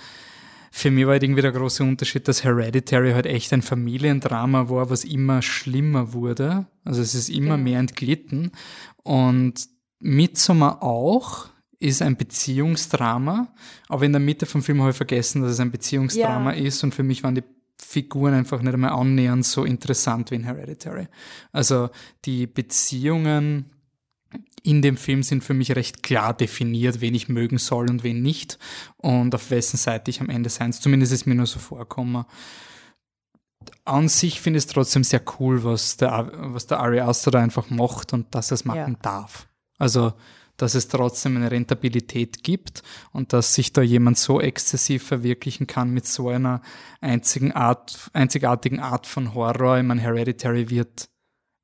[0.71, 4.89] Für mich war halt irgendwie der große Unterschied, dass Hereditary halt echt ein Familiendrama war,
[4.89, 6.67] was immer schlimmer wurde.
[6.85, 7.57] Also es ist immer ja.
[7.57, 8.51] mehr entglitten.
[9.03, 9.67] Und
[9.99, 11.47] Midsommar auch
[11.79, 13.53] ist ein Beziehungsdrama,
[13.87, 16.65] aber in der Mitte vom Film habe ich vergessen, dass es ein Beziehungsdrama ja.
[16.65, 17.43] ist und für mich waren die
[17.81, 21.07] Figuren einfach nicht einmal annähernd so interessant wie in Hereditary.
[21.51, 21.89] Also
[22.25, 23.71] die Beziehungen
[24.63, 28.21] in dem Film sind für mich recht klar definiert, wen ich mögen soll und wen
[28.21, 28.59] nicht
[28.97, 30.81] und auf wessen Seite ich am Ende sein soll.
[30.81, 32.25] Zumindest ist mir nur so vorkommen.
[33.85, 37.39] An sich finde ich es trotzdem sehr cool, was der, was der Ari Aster da
[37.39, 38.99] einfach macht und dass er es machen ja.
[39.01, 39.47] darf.
[39.77, 40.13] Also
[40.57, 45.91] dass es trotzdem eine Rentabilität gibt und dass sich da jemand so exzessiv verwirklichen kann
[45.91, 46.61] mit so einer
[46.99, 49.77] einzigen Art, einzigartigen Art von Horror.
[49.77, 51.09] Ich meine, Hereditary wird,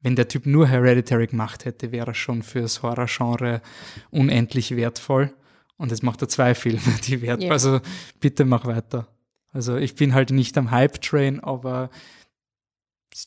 [0.02, 3.62] wenn der Typ nur Hereditary gemacht hätte, wäre er schon fürs Horror-Genre
[4.12, 5.34] unendlich wertvoll.
[5.78, 7.48] Und jetzt macht er zwei Filme, die wertvoll.
[7.48, 7.54] Ja.
[7.54, 7.82] Also
[8.20, 9.08] bitte mach weiter.
[9.52, 11.90] Also ich bin halt nicht am Hype-Train, aber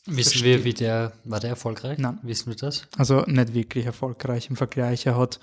[0.05, 1.97] Wissen wir, wie der, war der erfolgreich?
[1.97, 2.19] Nein.
[2.21, 2.87] Wissen wir das?
[2.97, 5.05] also nicht wirklich erfolgreich im Vergleich.
[5.05, 5.39] Er hat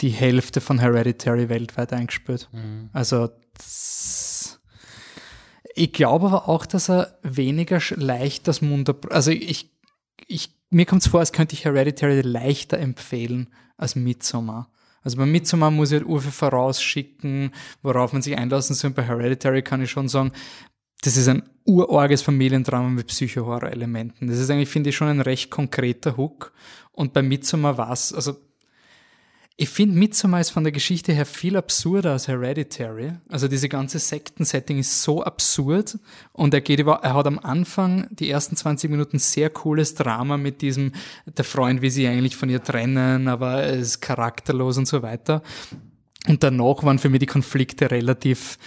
[0.00, 2.48] die Hälfte von Hereditary weltweit eingespielt.
[2.92, 4.60] Also das,
[5.74, 9.70] ich glaube aber auch, dass er weniger leicht das Mund, also ich,
[10.26, 14.70] ich mir kommt es vor, als könnte ich Hereditary leichter empfehlen als Midsommar.
[15.02, 18.90] Also bei Midsommar muss ich halt Urfe vorausschicken, worauf man sich einlassen soll.
[18.90, 20.32] Bei Hereditary kann ich schon sagen,
[21.02, 24.26] das ist ein urorges Familiendrama mit Psycho-Horror-Elementen.
[24.28, 26.52] Das ist eigentlich, finde ich, schon ein recht konkreter Hook.
[26.92, 28.36] Und bei Midsommar war's, also
[29.60, 33.14] ich finde, Midsommar ist von der Geschichte her viel absurder als Hereditary.
[33.28, 35.98] Also diese ganze Sekten-Setting ist so absurd
[36.32, 40.36] und er geht über, er hat am Anfang die ersten 20 Minuten sehr cooles Drama
[40.36, 40.92] mit diesem,
[41.26, 45.42] der Freund will sich eigentlich von ihr trennen, aber er ist charakterlos und so weiter.
[46.28, 48.58] Und danach waren für mich die Konflikte relativ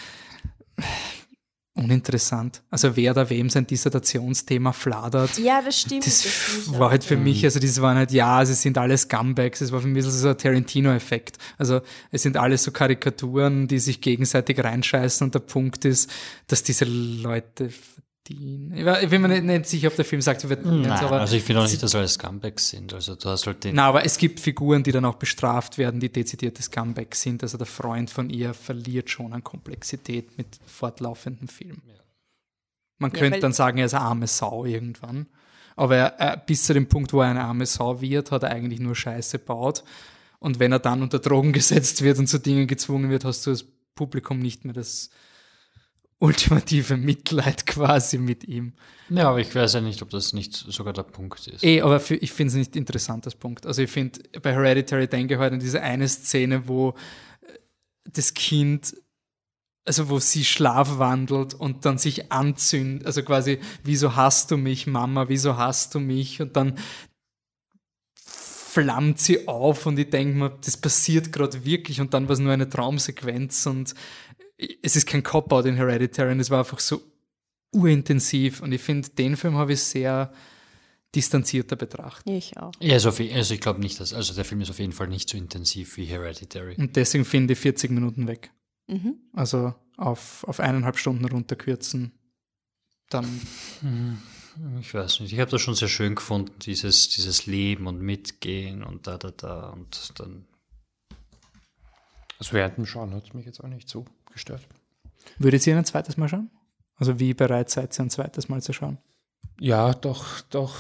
[1.74, 2.62] uninteressant.
[2.70, 5.38] Also wer da wem sein Dissertationsthema fladert.
[5.38, 6.06] Ja, das stimmt.
[6.06, 7.22] Das ich war halt für ja.
[7.22, 10.28] mich, also das waren halt, ja, sie sind alle Scumbags, es war für mich so
[10.28, 11.38] ein Tarantino-Effekt.
[11.58, 16.12] Also es sind alles so Karikaturen, die sich gegenseitig reinscheißen und der Punkt ist,
[16.48, 17.70] dass diese Leute
[18.32, 18.74] verdienen.
[18.78, 20.92] Ich, war, ich bin mir nicht, nicht sicher, ob der Film sagt, sie verdienen Nein,
[21.04, 22.94] aber also ich finde auch nicht, dass alle Scumbags sind.
[22.94, 23.76] Also du hast halt den.
[23.76, 27.44] na, aber es gibt Figuren, die dann auch bestraft werden, die dezidierte Scumbags sind.
[27.44, 31.82] Also der Freund von ihr verliert schon an Komplexität mit fortlaufendem Film.
[33.00, 35.28] Man Ja, könnte weil- dann sagen, er ist eine arme Sau irgendwann.
[35.76, 38.52] Aber er, er, bis zu dem Punkt, wo er eine arme Sau wird, hat er
[38.52, 39.84] eigentlich nur Scheiße baut.
[40.40, 43.52] Und wenn er dann unter Drogen gesetzt wird und zu Dingen gezwungen wird, hast du
[43.52, 43.66] als
[43.96, 45.10] Publikum nicht mehr das
[46.22, 48.74] ultimative Mitleid quasi mit ihm.
[49.10, 51.64] Ja, aber ich weiß ja nicht, ob das nicht sogar der Punkt ist.
[51.64, 53.66] Eh, aber für, ich finde es nicht interessant, das Punkt.
[53.66, 56.92] Also ich finde, bei Hereditary denke ich halt an diese eine Szene, wo
[57.42, 57.54] äh,
[58.14, 58.96] das Kind,
[59.84, 65.28] also wo sie schlafwandelt und dann sich anzündet, also quasi, wieso hast du mich, Mama,
[65.28, 66.40] wieso hast du mich?
[66.40, 66.76] Und dann
[68.72, 72.40] flammt sie auf und ich denke mir, das passiert gerade wirklich und dann war es
[72.40, 73.96] nur eine Traumsequenz und
[74.82, 77.02] es ist kein Cop-Out in Hereditary und es war einfach so
[77.74, 80.32] urintensiv und ich finde, den Film habe ich sehr
[81.16, 82.34] distanzierter betrachtet.
[82.34, 82.72] Ich auch.
[82.80, 85.30] Ja, also, also ich glaube nicht, dass, also der Film ist auf jeden Fall nicht
[85.30, 86.76] so intensiv wie Hereditary.
[86.78, 88.52] Und deswegen finde ich 40 Minuten weg.
[88.88, 89.16] Mhm.
[89.34, 92.14] Also auf, auf eineinhalb Stunden runterkürzen.
[93.10, 93.28] Dann,
[94.80, 98.84] Ich weiß nicht, ich habe das schon sehr schön gefunden, dieses, dieses Leben und Mitgehen
[98.84, 100.46] und da, da, da und dann.
[102.40, 104.62] Also während dem Schauen hat es mich jetzt auch nicht so gestört.
[105.40, 106.50] würdet ihr ein zweites Mal schauen?
[106.98, 108.98] Also wie bereit seid ihr ein zweites Mal zu schauen?
[109.60, 110.76] Ja, doch, doch.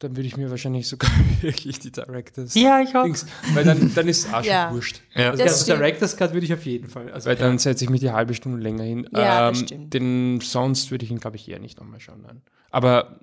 [0.00, 2.54] Dann würde ich mir wahrscheinlich sogar wirklich die Directors.
[2.54, 3.04] Ja, ich auch.
[3.04, 4.72] Dings, weil dann, dann ist es auch schon Ja.
[4.72, 5.00] wurscht.
[5.14, 5.78] Ja, Das also stimmt.
[5.80, 7.10] Director's Cut würde ich auf jeden Fall.
[7.12, 9.08] Also Weil dann setze ich mich die halbe Stunde länger hin.
[9.12, 9.94] Ja, das ähm, stimmt.
[9.94, 12.22] Den sonst würde ich ihn, glaube ich, eher nicht nochmal schauen.
[12.22, 12.42] Nein.
[12.70, 13.20] Aber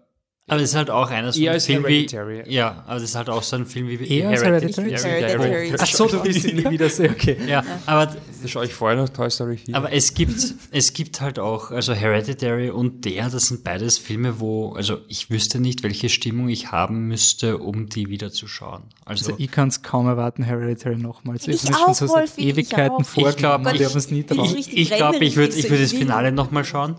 [0.51, 1.93] aber es ist halt auch einer so ein Film wie.
[2.07, 2.43] Hereditary.
[2.53, 4.91] Ja, aber es ist halt auch so ein Film wie Eher Hereditary?
[4.91, 5.73] Hereditary.
[5.79, 7.37] Ach so, du willst ihn nie wieder sehen, okay.
[7.47, 9.75] Ja, aber da schaue ich vorher noch Toy Story 4.
[9.75, 14.41] Aber es gibt, es gibt halt auch, also Hereditary und der, das sind beides Filme,
[14.41, 18.83] wo, also ich wüsste nicht, welche Stimmung ich haben müsste, um die wieder zu schauen.
[19.05, 21.47] Also, Also ich kann es kaum erwarten, Hereditary nochmals.
[21.47, 23.05] Ich mir auch, schon seit ich Ewigkeiten auch.
[23.05, 24.53] vorgenommen, Ich ich- wir haben es nie drauf.
[24.53, 26.95] ich- ich, ich glaube, ich würde ich würd das so Finale nochmal schauen,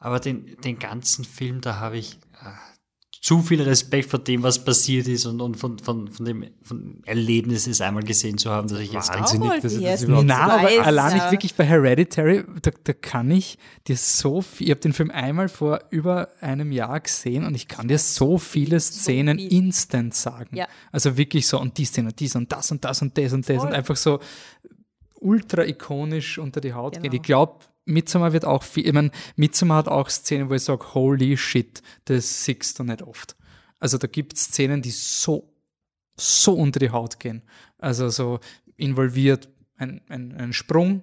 [0.00, 2.16] aber den, den ganzen Film, da habe ich
[3.24, 6.98] zu viel Respekt vor dem, was passiert ist und, und von, von, von dem von
[7.06, 10.36] Erlebnis, es einmal gesehen zu haben, dass ich jetzt Wahnsinnig, dass ich das überhaupt nicht
[10.36, 11.14] Na, aber weiß, allein ja.
[11.14, 13.56] nicht wirklich bei Hereditary, da, da kann ich
[13.86, 17.66] dir so viel, ich habe den Film einmal vor über einem Jahr gesehen und ich
[17.66, 19.54] kann dir so viele Szenen viel.
[19.54, 20.54] instant sagen.
[20.54, 20.68] Ja.
[20.92, 23.48] Also wirklich so, und die Szene und dies und das und das und das und
[23.48, 23.68] das Voll.
[23.68, 24.20] und einfach so
[25.18, 27.04] ultra ikonisch unter die Haut Genau.
[27.04, 27.14] gehen.
[27.14, 30.94] Ich glaube, Midsommar wird auch viel, ich meine, Midsommar hat auch Szenen, wo ich sage,
[30.94, 33.36] holy shit, das siehst du nicht oft.
[33.80, 35.52] Also da gibt es Szenen, die so,
[36.16, 37.42] so unter die Haut gehen.
[37.78, 38.40] Also so
[38.76, 41.02] involviert ein, ein, ein Sprung,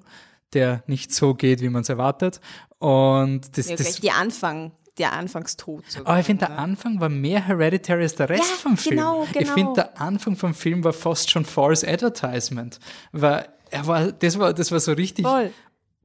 [0.54, 2.42] der nicht so geht, wie man es erwartet.
[2.80, 5.84] Und das, Ja, das die Anfang, der Anfangstod.
[6.04, 6.58] aber ich finde, der?
[6.58, 8.96] Anfang war mehr Hereditary als der Rest Ja, vom Film.
[8.98, 9.54] genau, Ich genau.
[9.54, 12.80] finde, der Anfang vom Film war fast schon False Advertisement.
[13.12, 15.52] Weil er war, das war, das war so richtig Voll.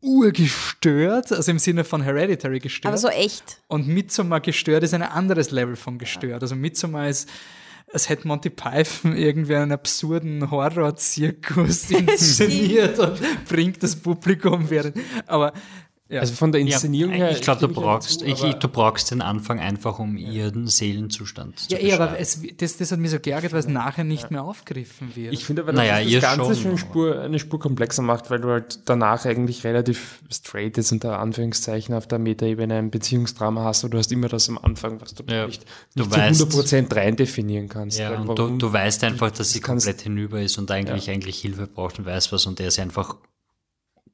[0.01, 2.93] Urgestört, also im Sinne von Hereditary gestört.
[2.93, 3.61] Aber so echt.
[3.69, 6.43] Und Midsommar gestört ist ein anderes Level von gestört.
[6.43, 7.29] Also Midsommar ist,
[7.93, 14.97] als hätte Monty Python irgendwie einen absurden Horror-Zirkus inszeniert und bringt das Publikum während.
[15.27, 15.53] Aber
[16.09, 16.21] Ja.
[16.21, 17.33] Also von der Inszenierung her.
[17.33, 21.73] ich glaube, du brauchst, dazu, ich, du brauchst den Anfang einfach, um ihren Seelenzustand zu
[21.75, 24.45] Ja, eh, aber es, das, das hat mich so geärgert, weil es nachher nicht mehr
[24.45, 25.33] aufgegriffen wird.
[25.33, 28.03] Ich finde aber, dass Naja, das das Ganze schon, schon eine Spur, eine Spur komplexer
[28.03, 32.91] macht, weil du halt danach eigentlich relativ straight ist unter Anführungszeichen auf der Metaebene ein
[32.93, 35.65] Beziehungsdrama hast und du hast immer das am Anfang, was du Ja, nicht,
[35.97, 37.99] du nicht weißt- zu 100% rein definieren kannst.
[37.99, 41.67] Ja, und du, du weißt einfach, dass sie komplett hinüber ist und eigentlich eigentlich Hilfe
[41.67, 43.17] braucht und weiß was und der ist einfach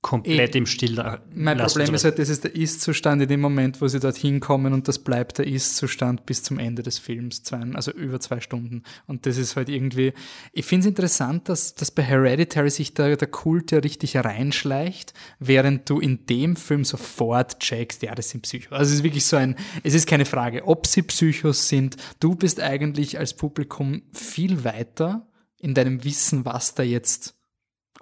[0.03, 1.03] komplett Eh, im Still.
[1.33, 4.73] Mein Problem ist halt, das ist der Ist-Zustand in dem Moment, wo sie dorthin kommen
[4.73, 8.83] und das bleibt der Ist-Zustand bis zum Ende des Films, zwei, also über zwei Stunden.
[9.07, 10.13] Und das ist halt irgendwie,
[10.53, 15.15] ich finde es interessant, dass, dass bei Hereditary sich der, der Kult ja richtig reinschleicht,
[15.39, 18.73] während du in dem Film sofort checkst, ja, das sind Psychos.
[18.73, 21.97] Also es ist wirklich so ein, es ist keine Frage, ob sie Psychos sind.
[22.19, 25.29] Du bist eigentlich als Publikum viel weiter
[25.61, 27.37] in deinem Wissen, was da jetzt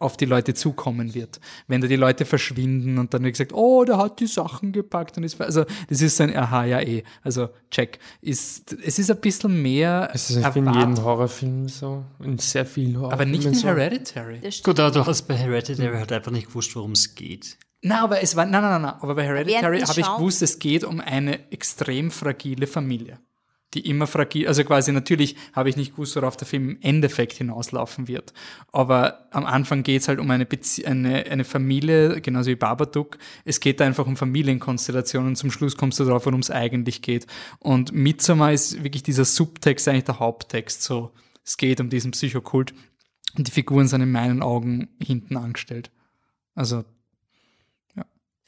[0.01, 1.41] auf die Leute zukommen wird.
[1.69, 5.17] Wenn da die Leute verschwinden und dann wird gesagt, oh, der hat die Sachen gepackt
[5.19, 7.05] und ist, also das ist ein Aha, ja eh.
[7.23, 7.99] Also check.
[8.23, 12.65] Ist, es ist ein bisschen mehr Es ist ich in jedem Horrorfilm so, in sehr
[12.65, 13.69] vielen aber Horrorfilmen nicht in so.
[13.69, 14.41] Hereditary.
[14.65, 17.59] Gut, aber du hast bei Hereditary halt einfach nicht gewusst, worum es geht.
[17.83, 18.95] Nein, aber es war, nein, nein, nein, nein.
[19.01, 23.19] aber bei Hereditary habe ich gewusst, es geht um eine extrem fragile Familie.
[23.75, 27.35] Die immer fragil, also quasi natürlich habe ich nicht gewusst, worauf der Film im Endeffekt
[27.35, 28.33] hinauslaufen wird.
[28.73, 33.19] Aber am Anfang geht es halt um eine, Bezie eine, eine Familie, genauso wie Babadook.
[33.45, 37.27] Es geht da einfach um Familienkonstellationen zum Schluss kommst du darauf, worum es eigentlich geht.
[37.61, 40.83] Und Midsommar ist wirklich dieser Subtext eigentlich der Haupttext.
[40.83, 41.13] So,
[41.45, 42.75] es geht um diesen Psychokult.
[43.37, 45.93] Und die Figuren sind in meinen Augen hinten angestellt.
[46.57, 46.85] Also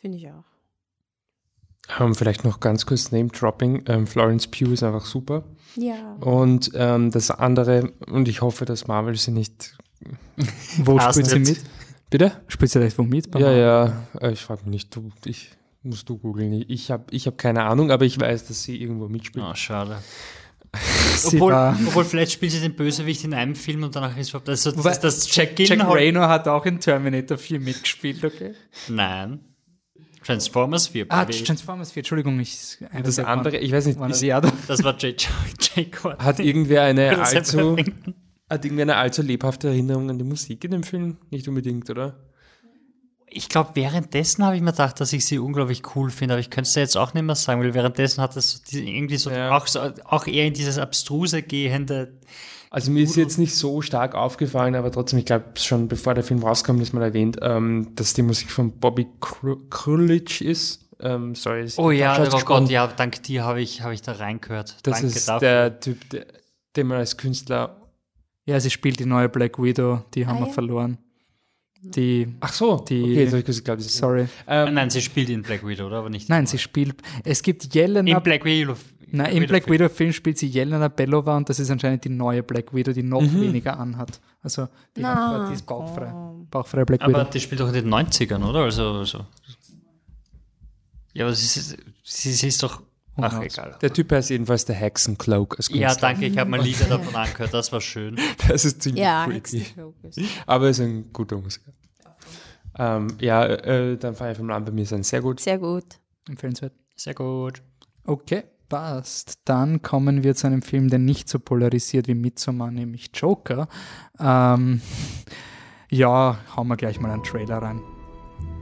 [0.03, 0.52] Finde ich auch.
[1.99, 3.85] Ähm, vielleicht noch ganz kurz Name-Dropping.
[3.87, 5.45] Ähm, Florence Pugh ist einfach super.
[5.76, 6.16] Ja.
[6.20, 9.76] Und ähm, das andere, und ich hoffe, dass Marvel sie nicht.
[10.78, 11.61] Wo spielt sie mit?
[12.11, 12.33] Bitte?
[12.49, 13.35] Spielt sie vielleicht wo mit?
[13.35, 13.59] Ja, Marvel?
[13.59, 15.51] ja, äh, ich frage mich nicht, du, ich
[15.83, 16.64] musst du googeln.
[16.68, 19.45] Ich habe ich hab keine Ahnung, aber ich weiß, dass sie irgendwo mitspielt.
[19.45, 19.99] Ah, schade.
[21.16, 21.53] Sie Obwohl,
[21.87, 24.49] obwohl vielleicht spielt sie den Bösewicht in einem Film und danach ist überhaupt.
[24.49, 25.93] Also, das, das Jack Jack Gyllenhaal.
[25.93, 28.55] Raynor hat auch in Terminator 4 mitgespielt, okay?
[28.89, 29.41] Nein.
[30.25, 31.07] Transformers 4.
[31.09, 31.25] Ah.
[31.25, 32.39] Transformers 4, Entschuldigung.
[32.41, 34.53] Ich, Das andere, ich weiß nicht, War ist, Asiate.
[34.68, 35.25] Das war Jake,
[35.61, 36.25] Jake Gordon.
[36.25, 37.77] hat irgendwer eine Das allzu,
[38.49, 41.16] hat irgendwer eine allzu lebhafte Erinnerung an die Musik in dem Film?
[41.31, 42.18] Nicht unbedingt, oder?
[43.35, 46.51] Ich glaube, währenddessen habe ich mir gedacht, dass ich sie unglaublich cool finde, aber ich
[46.51, 49.31] könnte es dir jetzt auch nicht mehr sagen, weil währenddessen hat das die- irgendwie so,
[49.31, 49.57] Ja.
[49.57, 52.18] auch, so auch eher in dieses abstruse gehende.
[52.75, 56.25] Also mir ist jetzt nicht so stark aufgefallen, aber trotzdem, ich glaube, schon bevor der
[56.25, 60.89] Film rauskam, ist mal erwähnt, ähm, dass die Musik von Bobby Kru- Krulitsch ist.
[60.99, 62.39] Ähm, sorry, ist Oh ja, oh.
[62.47, 64.77] Gott, ja, dank dir habe ich, habe ich da reingehört.
[64.85, 65.49] Das Danke ist dafür.
[65.49, 66.27] der Typ, der,
[66.75, 67.77] den man als Künstler.
[68.47, 70.53] Ja, sie spielt die neue Black Widow, die haben Ah, wir ja.
[70.55, 70.97] verloren.
[71.85, 74.29] Die, Ach so, Die- okay, jetzt habe ich ist sorry.
[74.47, 75.97] Ähm, Nein, sie spielt in Black Widow, oder?
[75.99, 76.29] Aber nicht.
[76.29, 76.95] Nein, sie spielt,
[77.25, 78.77] es gibt Jelena, in Black Widow.
[79.13, 82.43] Nein, im Black Widow Film spielt sie Jelena Belova und das ist anscheinend die neue
[82.43, 84.21] Black Widow, die noch weniger anhat.
[84.43, 86.13] Also, die, Na, hat, die ist bauchfrei.
[86.51, 87.31] Bauchfrei Black Aber Widow.
[87.31, 88.61] die spielt doch in den 90ern, oder?
[88.65, 89.27] Also, also.
[91.15, 92.83] Ja, aber sie, ist- sie, sie ist doch.
[93.17, 93.45] Ach, knows?
[93.45, 93.77] egal.
[93.83, 97.53] der Typ heißt jedenfalls der Hexencloak als Ja, danke, ich habe mal Lieder davon angehört,
[97.53, 98.17] das war schön.
[98.49, 99.67] Das ist ziemlich Ja, creepy.
[100.47, 101.73] Aber er ist ein guter Musiker.
[102.79, 105.41] Ähm, ja, äh, dann Fire vom Land bei mir sind sehr gut.
[105.41, 105.85] Sehr gut.
[106.27, 106.73] Empfehlenswert.
[106.97, 107.61] Sehr gut.
[108.07, 109.41] Okay, passt.
[109.45, 113.68] Dann kommen wir zu einem Film, der nicht so polarisiert wie Midsommar, nämlich Joker.
[114.18, 114.81] Ähm,
[115.91, 117.83] ja, hauen wir gleich mal einen Trailer rein.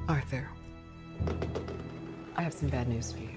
[0.09, 0.43] Arthur,
[2.37, 3.29] I have some bad news for you.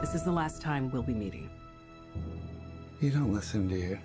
[0.00, 1.48] This is the last time we'll be meeting.
[3.00, 3.98] You don't listen, do you?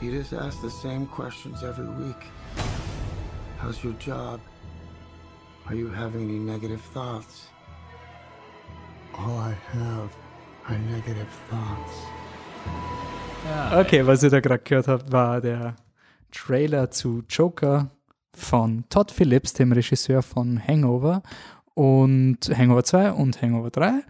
[0.00, 2.26] You just ask the same questions every week.
[3.58, 4.40] How's your job?
[5.68, 7.48] Are you having any negative thoughts?
[9.14, 10.10] All I have
[10.68, 12.06] are negative thoughts.
[13.72, 15.74] Okay, was ihr da gerade gehört habt, war der
[16.30, 17.90] Trailer zu Joker
[18.32, 21.22] von Todd Phillips, dem Regisseur von Hangover
[21.74, 24.02] und Hangover 2 und Hangover 3.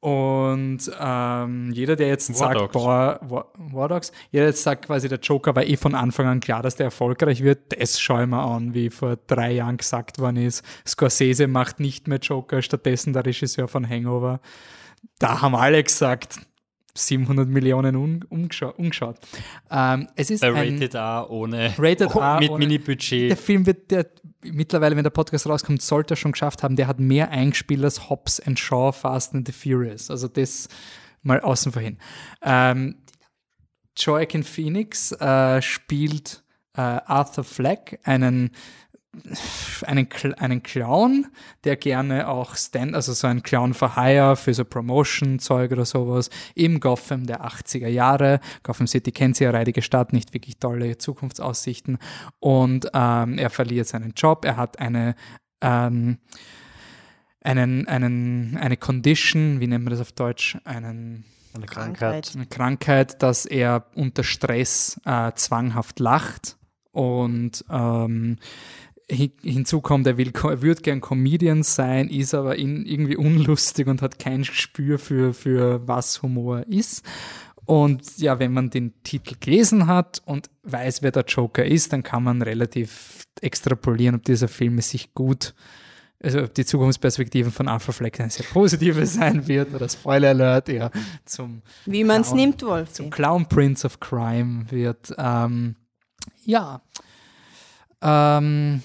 [0.00, 2.72] Und ähm, jeder, der jetzt War sagt, Dogs.
[2.72, 6.40] boah, War, War Dogs, jeder jetzt sagt quasi, der Joker war eh von Anfang an
[6.40, 10.18] klar, dass der erfolgreich wird, das schaue ich mir an, wie vor drei Jahren gesagt
[10.18, 10.64] worden ist.
[10.86, 14.40] Scorsese macht nicht mehr Joker, stattdessen der Regisseur von Hangover.
[15.18, 16.40] Da haben alle gesagt,
[16.94, 18.78] 700 Millionen un, umgeschaut.
[18.78, 19.16] umgeschaut.
[19.70, 21.72] Ähm, es ist Bei ein Rated R ohne.
[21.78, 23.30] Rated R Mit Mini-Budget.
[23.30, 24.06] der Film wird, der
[24.42, 26.76] mittlerweile, wenn der Podcast rauskommt, sollte er schon geschafft haben.
[26.76, 30.10] Der hat mehr eingespielt als Hobbs and Shaw, Fast and the Furious.
[30.10, 30.68] Also das
[31.22, 31.98] mal außen vor hin.
[32.42, 32.96] Ähm,
[33.96, 36.42] Joaquin Phoenix äh, spielt
[36.74, 38.52] äh, Arthur Fleck, einen
[39.86, 40.08] einen,
[40.38, 41.26] einen Clown,
[41.64, 46.30] der gerne auch Stand, also so ein Clown for Hire für so Promotion-Zeug oder sowas
[46.54, 48.40] im Gotham der 80er Jahre.
[48.62, 51.98] Gotham City kennt sie ja, reidige Stadt, nicht wirklich tolle Zukunftsaussichten.
[52.38, 55.14] Und ähm, er verliert seinen Job, er hat eine
[55.60, 56.18] ähm,
[57.42, 60.58] einen, einen, eine Condition, wie nennt man das auf Deutsch?
[60.64, 62.32] Einen Eine Krankheit.
[62.34, 66.58] Eine Krankheit, dass er unter Stress äh, zwanghaft lacht
[66.92, 68.36] und ähm,
[69.10, 74.02] hinzu kommt, er, will, er würde gern Comedian sein, ist aber in, irgendwie unlustig und
[74.02, 77.02] hat kein Gespür für, für was Humor ist.
[77.64, 82.02] Und ja, wenn man den Titel gelesen hat und weiß, wer der Joker ist, dann
[82.02, 85.54] kann man relativ extrapolieren, ob dieser Film es sich gut,
[86.22, 90.68] also ob die Zukunftsperspektiven von Alpha Fleck eine sehr positive sein wird oder Spoiler Alert,
[90.68, 90.90] eher
[91.24, 92.40] zum Wie man es Clown.
[92.40, 92.92] nimmt, Wolf.
[92.92, 95.14] zum Clown Prince of Crime wird.
[95.16, 95.76] Ähm,
[96.44, 96.82] ja.
[98.02, 98.82] Ähm,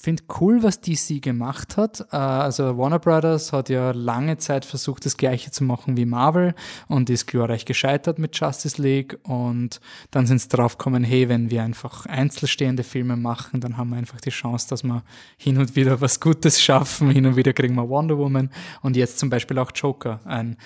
[0.00, 2.06] Finde cool, was DC gemacht hat.
[2.12, 6.54] Äh, also Warner Brothers hat ja lange Zeit versucht, das gleiche zu machen wie Marvel
[6.86, 9.18] und ist glorreich gescheitert mit Justice League.
[9.24, 9.80] Und
[10.12, 13.96] dann sind sie drauf gekommen, hey, wenn wir einfach einzelstehende Filme machen, dann haben wir
[13.96, 15.02] einfach die Chance, dass wir
[15.36, 17.10] hin und wieder was Gutes schaffen.
[17.10, 18.50] Hin und wieder kriegen wir Wonder Woman
[18.82, 20.56] und jetzt zum Beispiel auch Joker, ein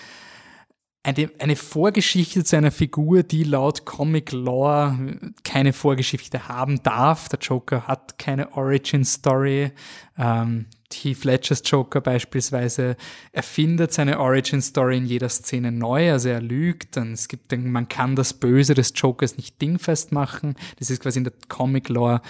[1.04, 7.28] eine, eine Vorgeschichte zu einer Figur, die laut Comic Lore keine Vorgeschichte haben darf.
[7.28, 9.72] Der Joker hat keine Origin Story.
[10.16, 12.96] Ähm, Heath Ledgers Joker beispielsweise
[13.32, 16.96] erfindet seine Origin Story in jeder Szene neu, also er lügt.
[16.96, 20.54] Dann es gibt, man kann das Böse des Jokers nicht dingfest machen.
[20.78, 22.20] Das ist quasi in der Comic Lore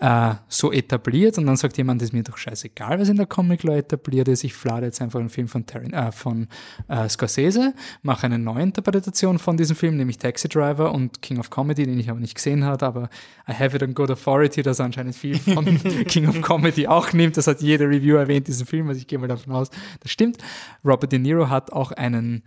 [0.00, 3.26] äh, so etabliert und dann sagt jemand, das ist mir doch scheißegal, was in der
[3.26, 4.44] Comic Lore etabliert ist.
[4.44, 6.48] Ich flade jetzt einfach einen Film von, Taran- äh, von
[6.88, 11.48] äh, Scorsese, mache eine neue Interpretation von diesem Film, nämlich Taxi Driver und King of
[11.48, 13.08] Comedy, den ich aber nicht gesehen habe, aber
[13.48, 15.64] I have it on good authority, dass er anscheinend viel von
[16.06, 17.38] King of Comedy auch nimmt.
[17.38, 19.70] Das hat jede Review erwähnt, diesen Film, also ich gehe mal davon aus,
[20.00, 20.38] das stimmt.
[20.84, 22.42] Robert De Niro hat auch einen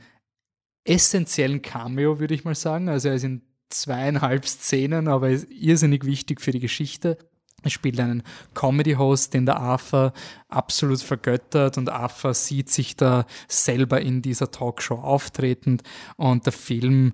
[0.84, 2.90] essentiellen Cameo, würde ich mal sagen.
[2.90, 7.18] Also er ist in zweieinhalb Szenen, aber er ist irrsinnig wichtig für die Geschichte.
[7.64, 10.14] Er spielt einen Comedy-Host, den der Arthur
[10.48, 15.84] absolut vergöttert und Arthur sieht sich da selber in dieser Talkshow auftretend
[16.18, 17.14] und der Film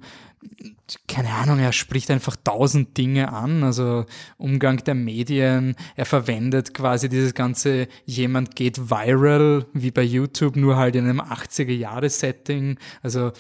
[1.08, 4.06] keine Ahnung, er spricht einfach tausend Dinge an, also
[4.38, 10.76] Umgang der Medien, er verwendet quasi dieses ganze jemand geht viral, wie bei YouTube, nur
[10.76, 13.32] halt in einem 80er-Jahre-Setting, also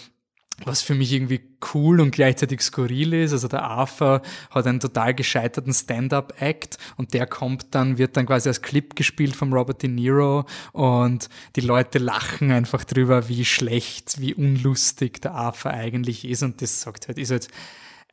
[0.63, 1.41] was für mich irgendwie
[1.73, 3.33] cool und gleichzeitig skurril ist.
[3.33, 8.47] Also der Arthur hat einen total gescheiterten Stand-up-Act und der kommt dann, wird dann quasi
[8.47, 14.21] als Clip gespielt vom Robert De Niro und die Leute lachen einfach drüber, wie schlecht,
[14.21, 17.49] wie unlustig der Arthur eigentlich ist und das sagt halt, ist halt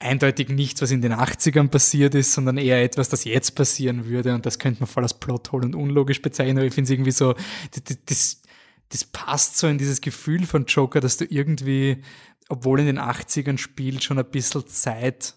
[0.00, 4.34] eindeutig nichts, was in den 80ern passiert ist, sondern eher etwas, das jetzt passieren würde
[4.34, 7.12] und das könnte man voll als Plothole und unlogisch bezeichnen, aber ich finde es irgendwie
[7.12, 7.34] so,
[7.70, 8.42] das, das,
[8.88, 12.02] das passt so in dieses Gefühl von Joker, dass du irgendwie,
[12.48, 15.34] obwohl in den 80ern spielt, schon ein bisschen Zeit,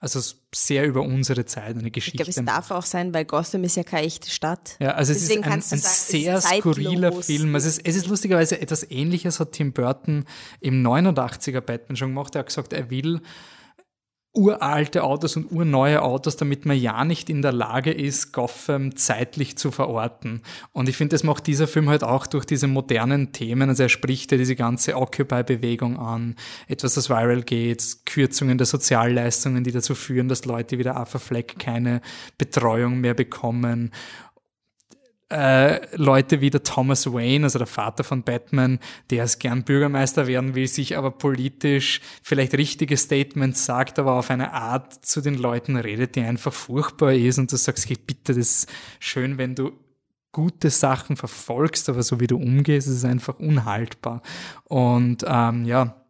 [0.00, 0.20] also
[0.54, 2.24] sehr über unsere Zeit eine Ich Geschichte.
[2.24, 4.76] glaube, es darf auch sein, weil Gotham ist ja keine echte Stadt.
[4.78, 7.12] Ja, also Deswegen es ist ein, ein sagen, es ist sehr skurriler.
[7.22, 7.54] Film.
[7.54, 10.26] Also es, es ist lustigerweise etwas ähnliches hat Tim Burton
[10.60, 12.34] im 89er Batman schon gemacht.
[12.34, 13.22] Er hat gesagt, er will
[14.34, 19.56] uralte Autos und urneue Autos, damit man ja nicht in der Lage ist, Gotham zeitlich
[19.56, 20.42] zu verorten.
[20.72, 23.68] Und ich finde, das macht dieser Film halt auch durch diese modernen Themen.
[23.68, 26.34] Also er spricht ja diese ganze Occupy-Bewegung an,
[26.66, 31.20] etwas, das viral geht, Kürzungen der Sozialleistungen, die dazu führen, dass Leute wie der Arthur
[31.20, 32.00] Fleck keine
[32.36, 33.92] Betreuung mehr bekommen
[35.34, 38.78] äh, Leute wie der Thomas Wayne, also der Vater von Batman,
[39.10, 44.30] der es gern Bürgermeister werden will, sich aber politisch vielleicht richtige Statements sagt, aber auf
[44.30, 48.34] eine Art zu den Leuten redet, die einfach furchtbar ist und du sagst, hey, bitte,
[48.34, 49.72] das ist schön, wenn du
[50.30, 54.22] gute Sachen verfolgst, aber so wie du umgehst, ist es einfach unhaltbar.
[54.64, 56.04] Und ähm, ja,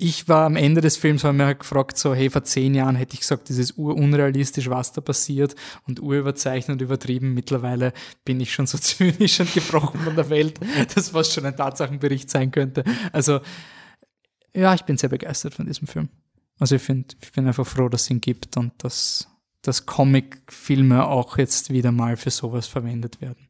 [0.00, 2.94] ich war am Ende des Films, habe mir halt gefragt, so, hey, vor zehn Jahren
[2.94, 5.56] hätte ich gesagt, das ist urunrealistisch, was da passiert
[5.88, 7.34] und urüberzeichnet übertrieben.
[7.34, 7.92] Mittlerweile
[8.24, 10.60] bin ich schon so zynisch und gebrochen von der Welt,
[10.94, 12.84] dass was schon ein Tatsachenbericht sein könnte.
[13.12, 13.40] Also,
[14.54, 16.08] ja, ich bin sehr begeistert von diesem Film.
[16.60, 19.28] Also ich finde, ich bin einfach froh, dass es ihn gibt und dass,
[19.62, 23.48] dass Comic-Filme auch jetzt wieder mal für sowas verwendet werden.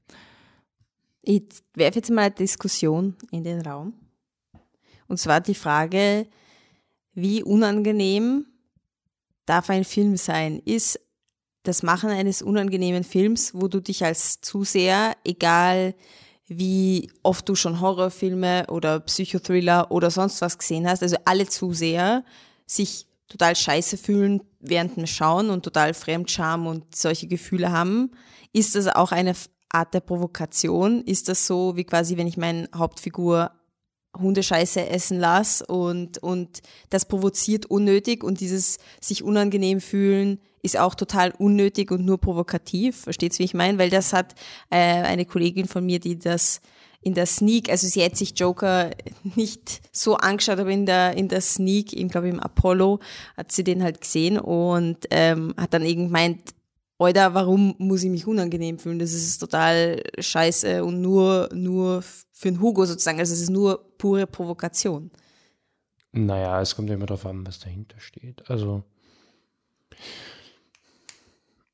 [1.20, 1.44] Ich
[1.74, 3.92] werfe jetzt mal eine Diskussion in den Raum.
[5.08, 6.26] Und zwar die Frage,
[7.20, 8.46] wie unangenehm
[9.46, 10.60] darf ein Film sein?
[10.64, 11.00] Ist
[11.62, 15.94] das Machen eines unangenehmen Films, wo du dich als Zuseher, egal
[16.46, 21.02] wie oft du schon Horrorfilme oder Psychothriller oder sonst was gesehen hast.
[21.02, 22.24] Also alle Zuseher
[22.66, 28.12] sich total scheiße fühlen während dem Schauen und total Fremdscham und solche Gefühle haben.
[28.54, 29.34] Ist das auch eine
[29.68, 31.02] Art der Provokation?
[31.02, 33.50] Ist das so, wie quasi, wenn ich meine Hauptfigur
[34.16, 40.94] Hundescheiße essen lasse und, und das provoziert unnötig und dieses sich unangenehm fühlen ist auch
[40.94, 43.02] total unnötig und nur provokativ.
[43.02, 43.78] Versteht's, wie ich meine?
[43.78, 44.34] Weil das hat
[44.70, 46.60] äh, eine Kollegin von mir, die das
[47.00, 48.90] in der Sneak, also sie hat sich Joker
[49.36, 52.98] nicht so angeschaut, aber in der, in der Sneak, ich glaube im Apollo,
[53.36, 56.40] hat sie den halt gesehen und ähm, hat dann eben gemeint,
[56.98, 58.98] Alter, warum muss ich mich unangenehm fühlen?
[58.98, 63.20] Das ist total scheiße und nur, nur für den Hugo sozusagen.
[63.20, 65.10] Also es ist nur pure Provokation.
[66.12, 68.50] Naja, es kommt immer darauf an, was dahinter steht.
[68.50, 68.82] Also,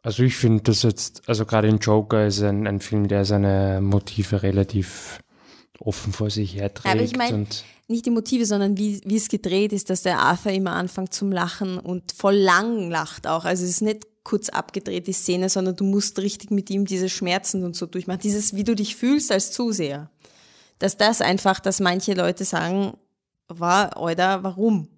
[0.03, 3.81] also ich finde das jetzt, also gerade in Joker ist ein, ein Film, der seine
[3.81, 5.20] Motive relativ
[5.79, 6.95] offen vor sich herträgt.
[6.95, 7.47] Aber ich meine,
[7.89, 11.33] nicht die Motive, sondern wie, wie es gedreht ist, dass der Arthur immer anfängt zum
[11.33, 13.45] Lachen und voll lang lacht auch.
[13.45, 17.09] Also es ist nicht kurz abgedreht, die Szene, sondern du musst richtig mit ihm diese
[17.09, 18.20] Schmerzen und so durchmachen.
[18.20, 20.11] Dieses, wie du dich fühlst als Zuseher.
[20.79, 22.95] Dass das einfach, dass manche Leute sagen,
[23.49, 24.89] war, oder warum?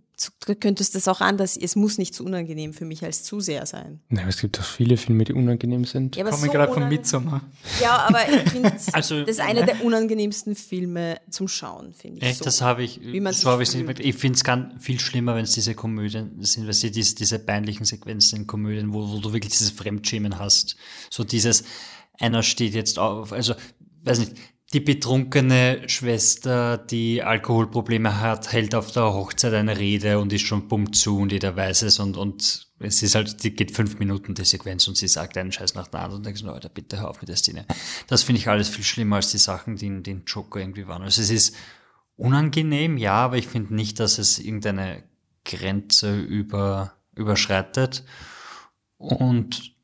[0.47, 4.01] Du könntest das auch anders, es muss nicht so unangenehm für mich als Zuseher sein.
[4.11, 6.17] aber es gibt auch viele Filme, die unangenehm sind.
[6.17, 7.43] Ja, aber Komme so gerade von Midsommar.
[7.83, 12.23] Ja, aber ich finde, Also- das ist einer der unangenehmsten Filme zum Schauen, finde ich.
[12.23, 12.45] Echt, so.
[12.47, 14.01] das habe ich, Wie man so habe ich nicht mit.
[14.01, 17.39] Ich finde es ganz viel schlimmer, wenn es diese Komödien sind, weil sie diese, diese
[17.39, 20.77] peinlichen Sequenzen in Komödien, wo, wo du wirklich dieses Fremdschämen hast.
[21.11, 21.64] So dieses,
[22.19, 23.55] einer steht jetzt auf, also,
[24.05, 24.33] weiß nicht,
[24.73, 30.67] die betrunkene Schwester, die Alkoholprobleme hat, hält auf der Hochzeit eine Rede und ist schon
[30.67, 34.35] pumpt zu und jeder weiß es und, und es ist halt, die geht fünf Minuten
[34.35, 36.99] die Sequenz und sie sagt einen Scheiß nach der anderen und denkst, du, Alter, bitte
[36.99, 37.64] hör auf mit der Szene.
[38.09, 41.03] Das finde ich alles viel schlimmer als die Sachen, die in den Joker irgendwie waren.
[41.03, 41.55] Also es ist
[42.17, 45.05] unangenehm, ja, aber ich finde nicht, dass es irgendeine
[45.45, 48.05] Grenze über, überschreitet.
[48.99, 49.75] Und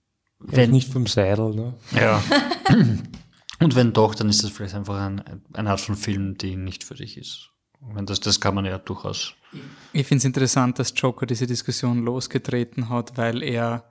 [0.40, 1.74] Wenn nicht vom Seidel, ne?
[1.92, 2.22] ja.
[3.64, 6.84] Und wenn doch, dann ist das vielleicht einfach ein, eine Art von Film, die nicht
[6.84, 7.50] für dich ist.
[8.04, 9.34] Das, das kann man ja durchaus.
[9.92, 13.90] Ich finde es interessant, dass Joker diese Diskussion losgetreten hat, weil er,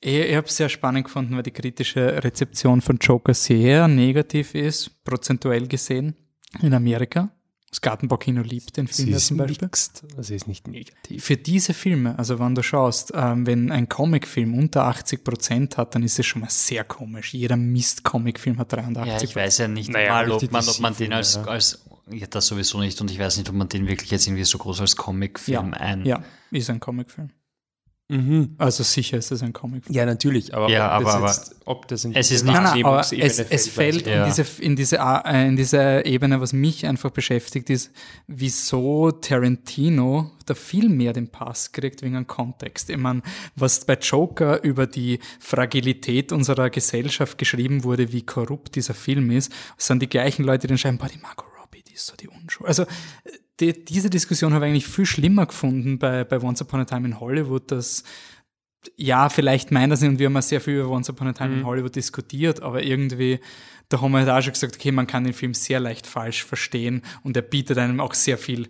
[0.00, 4.54] er ich habe es sehr spannend gefunden, weil die kritische Rezeption von Joker sehr negativ
[4.54, 6.14] ist, prozentuell gesehen,
[6.60, 7.30] in Amerika.
[7.74, 9.66] Das Gartenbaukino liebt den Film Sie ist zum Beispiel.
[9.66, 11.24] mixed, also sie ist nicht negativ.
[11.24, 15.96] Für diese Filme, also wenn du schaust, ähm, wenn ein Comicfilm unter 80 Prozent hat,
[15.96, 17.34] dann ist es schon mal sehr komisch.
[17.34, 20.94] Jeder Mist-Comicfilm hat 83 Ja, ich weiß ja nicht Naja, mal, ob man, ob man
[20.94, 23.00] den als, als, ja, das sowieso nicht.
[23.00, 25.80] Und ich weiß nicht, ob man den wirklich jetzt irgendwie so groß als Comicfilm ja,
[25.80, 26.04] ein.
[26.04, 26.22] ja,
[26.52, 27.30] ist ein Comicfilm.
[28.08, 28.54] Mhm.
[28.58, 29.94] Also sicher ist es ein Comicfilm.
[29.96, 32.82] Ja, natürlich, aber, Ja, ob, das aber- jetzt, ob das in Es ist nicht- Nein,
[32.82, 32.84] nein,
[33.18, 34.24] es, es fällt Ja.
[34.24, 37.90] in, diese, in, diese, äh, in diese Ebene, was mich einfach beschäftigt, ist,
[38.26, 42.90] wieso Tarantino da viel mehr den Pass kriegt wegen einem Kontext.
[42.90, 43.22] Ich meine,
[43.56, 49.50] was bei Joker über die Fragilität unserer Gesellschaft geschrieben wurde, wie korrupt dieser Film ist,
[49.78, 52.28] sind die gleichen Leute, die dann schreiben, boah, die Margot Robbie, die ist so die
[52.28, 52.68] Unschuld.
[52.68, 52.84] Also
[53.60, 57.06] die, diese Diskussion habe ich eigentlich viel schlimmer gefunden bei, bei Once Upon a Time
[57.06, 58.04] in Hollywood, dass
[58.96, 61.32] ja, vielleicht meint es nicht und wir haben ja sehr viel über Once Upon a
[61.32, 63.40] Time in Hollywood diskutiert, aber irgendwie,
[63.88, 66.44] da haben wir halt auch schon gesagt, okay, man kann den Film sehr leicht falsch
[66.44, 68.68] verstehen und er bietet einem auch sehr viel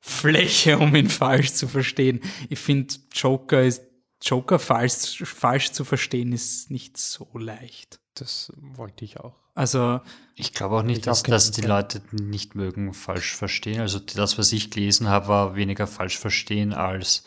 [0.00, 2.20] Fläche, um ihn falsch zu verstehen.
[2.48, 3.82] Ich finde, Joker ist,
[4.22, 8.00] Joker falsch, falsch zu verstehen ist nicht so leicht.
[8.14, 9.36] Das wollte ich auch.
[9.60, 10.00] Also,
[10.36, 13.82] Ich glaube auch nicht, Ich dass, dass die Leute nicht mögen falsch verstehen.
[13.82, 17.24] Also das, was ich gelesen habe, war weniger falsch verstehen als,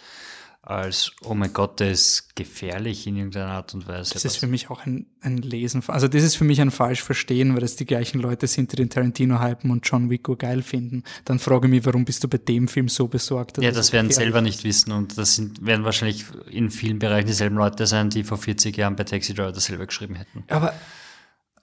[0.63, 4.15] als oh mein Gott, der ist gefährlich in irgendeiner Art und Weise.
[4.15, 5.83] das ist für mich auch ein, ein Lesen.
[5.85, 8.77] Also, das ist für mich ein falsch verstehen, weil das die gleichen Leute sind, die
[8.77, 11.03] den Tarantino hypen und John Wick geil finden.
[11.25, 13.59] Dann frage ich mich, warum bist du bei dem Film so besorgt?
[13.59, 14.45] ja, das werden selber ist?
[14.45, 18.39] nicht wissen und das sind, werden wahrscheinlich in vielen Bereichen dieselben Leute sein, die vor
[18.39, 20.45] 40 Jahren bei Taxi Driver dasselbe geschrieben hätten.
[20.47, 20.73] Aber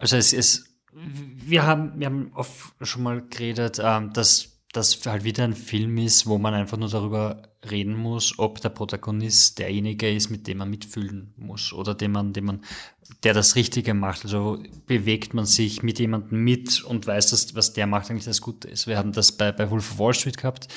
[0.00, 5.24] Also es ist, wir haben, wir haben oft schon mal geredet, ähm, dass das halt
[5.24, 10.10] wieder ein Film ist, wo man einfach nur darüber reden muss, ob der Protagonist derjenige
[10.10, 12.64] ist, mit dem man mitfühlen muss oder dem man, dem man,
[13.22, 14.24] der das Richtige macht.
[14.24, 18.40] Also bewegt man sich mit jemandem mit und weiß, dass was der macht eigentlich das
[18.40, 18.86] Gute ist.
[18.86, 20.68] Wir haben das bei, bei Wolf of Wall Street gehabt,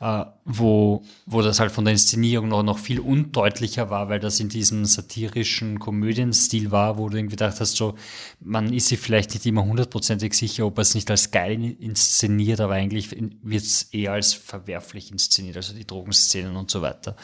[0.00, 4.40] äh, wo, wo das halt von der Inszenierung noch, noch viel undeutlicher war, weil das
[4.40, 7.94] in diesem satirischen Komödienstil war, wo du irgendwie gedacht hast, so,
[8.40, 12.60] man ist sich vielleicht nicht immer hundertprozentig sicher, ob er es nicht als geil inszeniert,
[12.60, 13.10] aber eigentlich
[13.42, 17.16] wird es eher als verwerflich inszeniert, also die Drogenszenen und so weiter.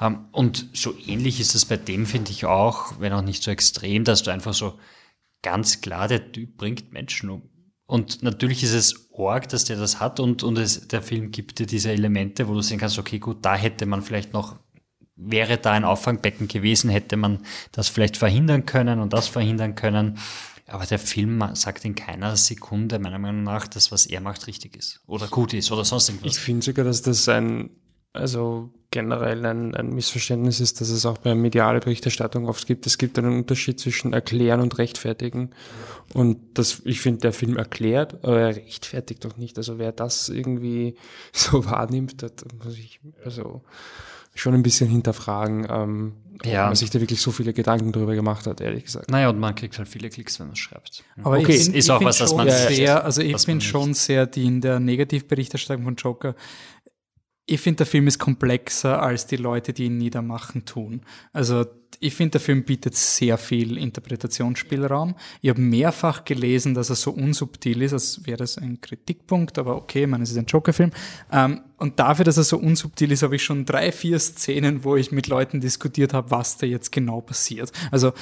[0.00, 3.50] Ähm, und so ähnlich ist es bei dem, finde ich auch, wenn auch nicht so
[3.50, 4.78] extrem, dass du einfach so
[5.42, 7.42] ganz klar, der Typ bringt Menschen um.
[7.86, 11.58] Und natürlich ist es arg, dass der das hat und, und es, der Film gibt
[11.58, 14.56] dir diese Elemente, wo du sehen kannst, okay, gut, da hätte man vielleicht noch,
[15.16, 17.40] wäre da ein Auffangbecken gewesen, hätte man
[17.72, 20.18] das vielleicht verhindern können und das verhindern können.
[20.68, 24.76] Aber der Film sagt in keiner Sekunde, meiner Meinung nach, dass was er macht richtig
[24.76, 26.36] ist oder gut ist oder sonst irgendwas.
[26.36, 27.70] Ich finde sogar, dass das ein,
[28.12, 32.86] also generell ein, ein Missverständnis ist, dass es auch bei medialer Berichterstattung oft gibt.
[32.86, 35.50] Es gibt einen Unterschied zwischen erklären und rechtfertigen.
[36.12, 39.58] Und das, ich finde, der Film erklärt, aber er rechtfertigt doch nicht.
[39.58, 40.96] Also wer das irgendwie
[41.32, 42.32] so wahrnimmt, das
[42.64, 43.62] muss ich, also
[44.34, 46.12] schon ein bisschen hinterfragen, ähm,
[46.44, 46.62] Ja.
[46.62, 49.10] ob man sich da wirklich so viele Gedanken drüber gemacht hat, ehrlich gesagt.
[49.10, 51.04] Naja, und man kriegt halt viele Klicks, wenn man schreibt.
[51.22, 53.64] Aber Okay, ich find, ist ich auch was, schon man sehr, also ich was finde
[53.64, 56.34] schon sehr die in der Negativberichterstattung von Joker.
[57.46, 61.02] Ich finde, der Film ist komplexer als die Leute, die ihn niedermachen, tun.
[61.32, 61.64] Also
[61.98, 65.16] ich finde, der Film bietet sehr viel Interpretationsspielraum.
[65.42, 69.76] Ich habe mehrfach gelesen, dass er so unsubtil ist, als wäre das ein Kritikpunkt, aber
[69.76, 70.92] okay, ich meine, es ist ein Joker-Film.
[71.32, 74.96] Ähm, und dafür, dass er so unsubtil ist, habe ich schon drei, vier Szenen, wo
[74.96, 77.72] ich mit Leuten diskutiert habe, was da jetzt genau passiert.
[77.90, 78.12] Also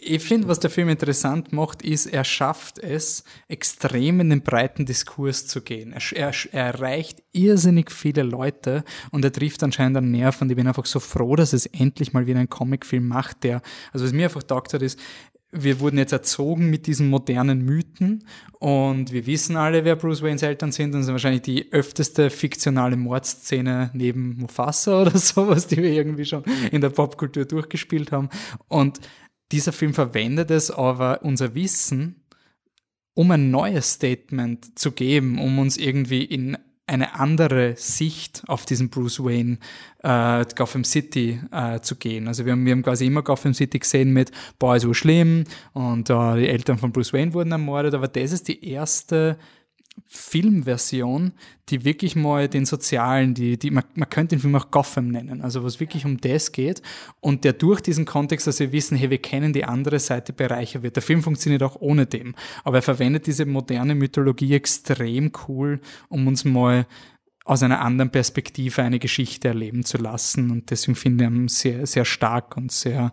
[0.00, 4.86] ich finde, was der Film interessant macht, ist, er schafft es, extrem in den breiten
[4.86, 5.92] Diskurs zu gehen.
[5.92, 10.56] Er, er, er erreicht irrsinnig viele Leute und er trifft anscheinend einen Nerv und ich
[10.56, 14.12] bin einfach so froh, dass es endlich mal wieder einen Comicfilm macht, der, also was
[14.12, 14.98] mir einfach taugt hat, ist,
[15.50, 18.24] wir wurden jetzt erzogen mit diesen modernen Mythen
[18.58, 22.96] und wir wissen alle, wer Bruce Waynes Eltern sind und sind wahrscheinlich die öfteste fiktionale
[22.96, 28.28] Mordszene neben Mufasa oder sowas, die wir irgendwie schon in der Popkultur durchgespielt haben.
[28.68, 29.00] Und
[29.52, 32.24] dieser Film verwendet es aber unser Wissen,
[33.14, 36.56] um ein neues Statement zu geben, um uns irgendwie in
[36.88, 39.58] eine andere Sicht auf diesen Bruce Wayne
[40.02, 42.28] äh, Gotham City äh, zu gehen.
[42.28, 45.44] Also wir haben, wir haben quasi immer Gotham City gesehen mit, boah, ist so schlimm
[45.74, 49.38] und äh, die Eltern von Bruce Wayne wurden ermordet, aber das ist die erste
[50.06, 51.32] Filmversion,
[51.68, 55.42] die wirklich mal den sozialen, die, die man, man könnte den Film auch Gotham nennen,
[55.42, 56.82] also was wirklich um das geht.
[57.20, 60.82] Und der durch diesen Kontext, dass wir wissen, hey, wir kennen die andere Seite bereichert
[60.82, 60.96] wird.
[60.96, 62.34] Der Film funktioniert auch ohne dem,
[62.64, 66.86] aber er verwendet diese moderne Mythologie extrem cool, um uns mal
[67.44, 70.50] aus einer anderen Perspektive eine Geschichte erleben zu lassen.
[70.50, 73.10] Und deswegen finde ich ihn sehr, sehr stark und sehr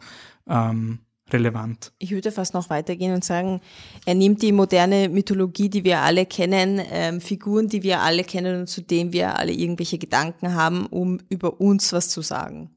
[0.47, 0.99] ähm,
[1.31, 1.91] relevant.
[1.97, 3.61] Ich würde fast noch weitergehen und sagen,
[4.05, 8.59] er nimmt die moderne Mythologie, die wir alle kennen, ähm, Figuren, die wir alle kennen
[8.59, 12.69] und zu denen wir alle irgendwelche Gedanken haben, um über uns was zu sagen.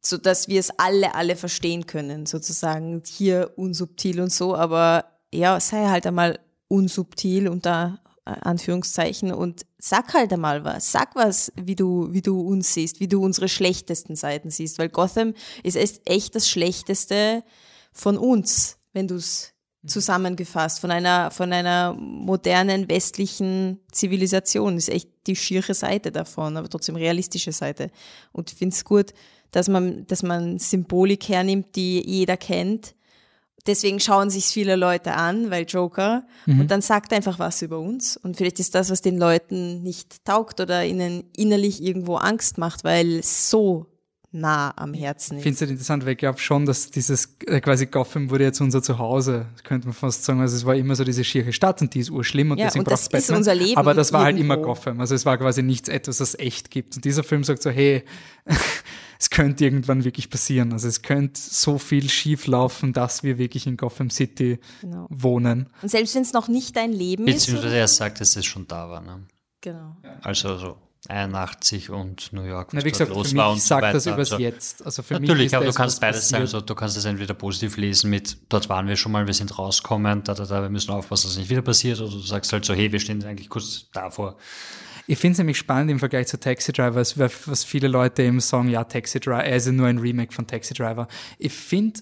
[0.00, 5.58] So dass wir es alle, alle verstehen können, sozusagen hier unsubtil und so, aber ja,
[5.60, 10.90] sei halt einmal unsubtil unter äh, Anführungszeichen und sag halt einmal was.
[10.90, 14.88] Sag was, wie du, wie du uns siehst, wie du unsere schlechtesten Seiten siehst, weil
[14.88, 17.44] Gotham ist echt das Schlechteste,
[17.96, 19.54] von uns, wenn du es
[19.86, 24.76] zusammengefasst, von einer, von einer modernen westlichen Zivilisation.
[24.76, 27.90] ist echt die schiere Seite davon, aber trotzdem realistische Seite.
[28.32, 29.12] Und ich finde es gut,
[29.52, 32.94] dass man, dass man Symbolik hernimmt, die jeder kennt.
[33.66, 36.24] Deswegen schauen sich viele Leute an, weil Joker.
[36.46, 36.60] Mhm.
[36.60, 38.16] Und dann sagt einfach was über uns.
[38.16, 42.84] Und vielleicht ist das, was den Leuten nicht taugt oder ihnen innerlich irgendwo Angst macht,
[42.84, 43.86] weil so
[44.32, 45.42] nah am Herzen Ich ist.
[45.44, 48.60] finde es halt interessant, weil ich glaube schon, dass dieses äh, quasi Gotham wurde jetzt
[48.60, 50.40] unser Zuhause, könnte man fast sagen.
[50.40, 52.84] Also es war immer so diese schiere Stadt und die ist urschlimm und Ja, deswegen
[52.84, 53.38] braucht ist Batman.
[53.38, 54.74] unser Leben Aber das war halt immer irgendwo.
[54.74, 55.00] Gotham.
[55.00, 56.96] Also es war quasi nichts etwas, das echt gibt.
[56.96, 58.04] Und dieser Film sagt so, hey,
[59.18, 60.72] es könnte irgendwann wirklich passieren.
[60.72, 65.06] Also es könnte so viel schief laufen, dass wir wirklich in Gotham City Genau.
[65.08, 65.70] wohnen.
[65.82, 67.46] Und selbst wenn es noch nicht dein Leben ist.
[67.46, 69.00] Beziehungsweise er sagt, dass es schon da war.
[69.00, 69.24] Ne?
[69.62, 69.96] Genau.
[70.22, 70.76] Also so
[71.08, 73.66] 81 und New York, Na, was wie dort gesagt, los für war mich und so
[73.68, 74.84] sagt das übers Also, Jetzt.
[74.84, 76.42] Also für mich Natürlich, ist aber du kannst beides sagen.
[76.44, 76.54] passiert.
[76.54, 79.58] Also, du kannst es entweder positiv lesen mit, dort waren wir schon mal, wir sind
[79.58, 82.00] rauskommen, da, da, da, wir müssen aufpassen, dass es nicht wieder passiert.
[82.00, 84.36] Oder du sagst halt so, hey, wir stehen eigentlich kurz davor.
[85.08, 88.40] Ich finde es nämlich spannend im Vergleich zu Taxi Driver, was- was viele Leute eben
[88.40, 91.06] sagen, ja, Taxi Driver, er ist ja nur ein Remake von Taxi Driver.
[91.38, 92.00] Ich finde,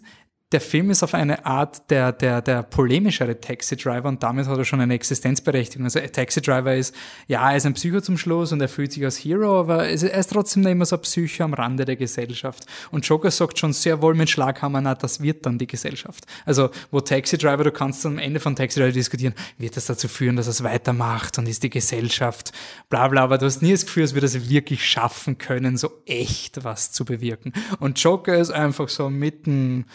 [0.55, 4.57] der Film ist auf eine Art der, der, der polemischere Taxi Driver und damit hat
[4.57, 5.85] er schon eine Existenzberechtigung.
[5.85, 6.95] Also Taxi Driver ist,
[7.27, 9.93] ja, er ist ein Psycho zum Schluss und er fühlt sich als Hero, aber er
[9.93, 12.67] ist trotzdem immer so ein Psycho am Rande der Gesellschaft.
[12.93, 16.25] Und Joker sagt schon sehr wohl mit Schlaghammer, na, das wird dann die Gesellschaft.
[16.47, 20.07] Also, wo Taxi Driver, du kannst am Ende von Taxi Driver diskutieren, wird das dazu
[20.07, 22.53] führen, dass er es weitermacht und ist die Gesellschaft,
[22.91, 25.91] bla bla, aber du hast nie das Gefühl, würde er es wirklich schaffen können, so
[26.07, 27.53] echt was zu bewirken.
[27.81, 29.87] Und Joker ist einfach so mit dem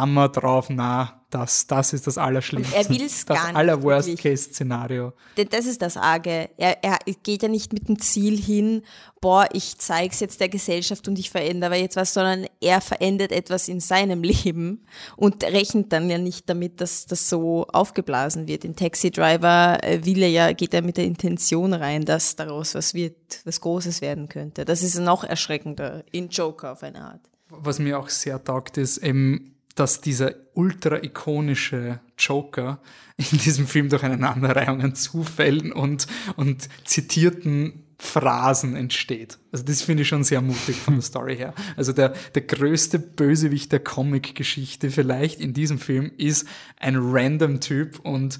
[0.00, 2.74] Hammer drauf, na, das, das ist das Allerschlimmste.
[2.74, 4.16] Und er will's das gar nicht aller wirklich.
[4.16, 5.12] Worst-Case-Szenario.
[5.36, 6.48] Denn das ist das Arge.
[6.56, 8.82] Er, er geht ja nicht mit dem Ziel hin,
[9.20, 13.68] boah, ich zeig's jetzt der Gesellschaft und ich verändere jetzt was, sondern er verändert etwas
[13.68, 18.64] in seinem Leben und rechnet dann ja nicht damit, dass das so aufgeblasen wird.
[18.64, 22.74] In Taxi Driver äh, will er ja, geht er mit der Intention rein, dass daraus
[22.74, 24.64] was wird, was Großes werden könnte.
[24.64, 27.20] Das ist noch erschreckender in Joker auf eine Art.
[27.50, 32.80] Was mir auch sehr taugt, ist eben, dass dieser ultra-ikonische Joker
[33.16, 36.06] in diesem Film durch eine Aneinanderreihung an Zufällen und,
[36.36, 39.38] und zitierten Phrasen entsteht.
[39.50, 41.52] Also das finde ich schon sehr mutig von der Story her.
[41.76, 46.46] Also der, der größte Bösewicht der Comic-Geschichte vielleicht in diesem Film ist
[46.78, 48.38] ein random Typ und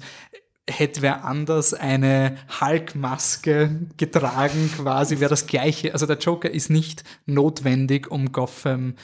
[0.69, 5.93] hätte wer anders eine Hulk-Maske getragen, quasi wäre das gleiche.
[5.93, 8.95] Also der Joker ist nicht notwendig, um Gotham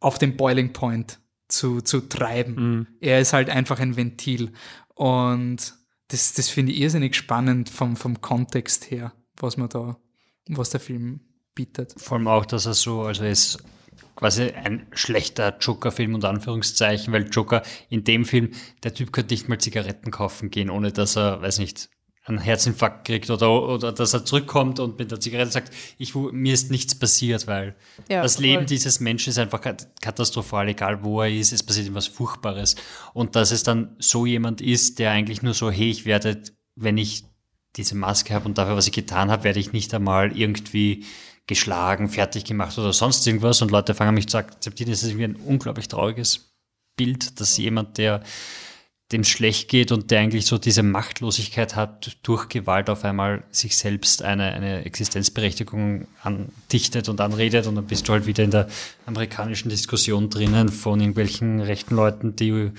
[0.00, 1.18] auf den Boiling Point
[1.48, 2.88] zu, zu treiben.
[3.00, 4.52] Er ist halt einfach ein Ventil.
[4.94, 5.74] Und
[6.08, 9.96] das, das finde ich irrsinnig spannend vom, vom Kontext her, was man da,
[10.48, 11.20] was der Film
[11.54, 11.94] bietet.
[11.96, 13.62] Vor allem auch, dass er so, also ist
[14.14, 18.50] quasi ein schlechter Joker-Film unter Anführungszeichen, weil Joker in dem Film,
[18.82, 21.88] der Typ könnte nicht mal Zigaretten kaufen gehen, ohne dass er, weiß nicht,
[22.28, 26.54] einen Herzinfarkt kriegt oder, oder dass er zurückkommt und mit der Zigarette sagt, ich, mir
[26.54, 27.74] ist nichts passiert, weil
[28.08, 28.66] Ja, das Leben voll.
[28.66, 32.76] dieses Menschen ist einfach kat- katastrophal, egal wo er ist, es passiert ihm was Furchtbares.
[33.14, 36.42] Und dass es dann so jemand ist, der eigentlich nur so, hey, ich werde,
[36.76, 37.24] wenn ich
[37.76, 41.04] diese Maske habe und dafür, was ich getan habe, werde ich nicht einmal irgendwie
[41.46, 44.90] geschlagen, fertig gemacht oder sonst irgendwas und Leute fangen mich zu akzeptieren.
[44.90, 46.52] Das ist irgendwie ein unglaublich trauriges
[46.96, 48.22] Bild, dass jemand, der
[49.12, 53.76] dem schlecht geht und der eigentlich so diese Machtlosigkeit hat, durch Gewalt auf einmal sich
[53.78, 57.66] selbst eine, eine Existenzberechtigung andichtet und anredet.
[57.66, 58.68] Und dann bist du halt wieder in der
[59.06, 62.70] amerikanischen Diskussion drinnen von irgendwelchen rechten Leuten, die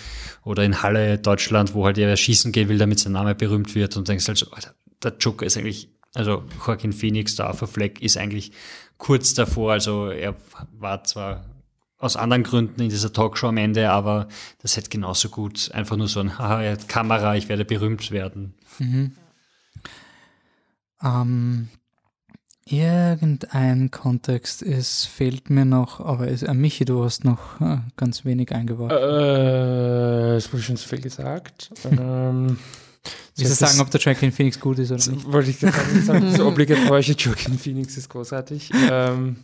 [0.43, 3.97] oder in Halle, Deutschland, wo halt er schießen gehen will, damit sein Name berühmt wird.
[3.97, 8.03] Und denkst halt so, Alter, der Joker ist eigentlich, also Joaquin Phoenix, der Arthur Fleck,
[8.03, 8.51] ist eigentlich
[8.99, 10.35] kurz davor, also er
[10.77, 11.45] war zwar
[11.99, 14.27] aus anderen Gründen in dieser Talkshow am Ende, aber
[14.61, 18.09] das hätte genauso gut einfach nur so ein Haha, er hat Kamera, ich werde berühmt
[18.11, 18.55] werden.
[21.03, 21.69] Ähm,
[22.65, 28.25] irgendein Kontext ist, fehlt mir noch, aber ist, äh, Michi, du hast noch äh, ganz
[28.25, 28.97] wenig eingeworfen.
[28.97, 31.71] Äh, es wurde schon zu viel gesagt.
[31.91, 32.57] ähm,
[33.35, 35.31] Willst du sagen, ob der Joaquin Phoenix gut ist oder Das nicht?
[35.31, 36.31] wollte ich gerade sagen.
[36.31, 38.71] Das obligatorische Joaquin Phoenix ist großartig.
[38.91, 39.37] Ähm,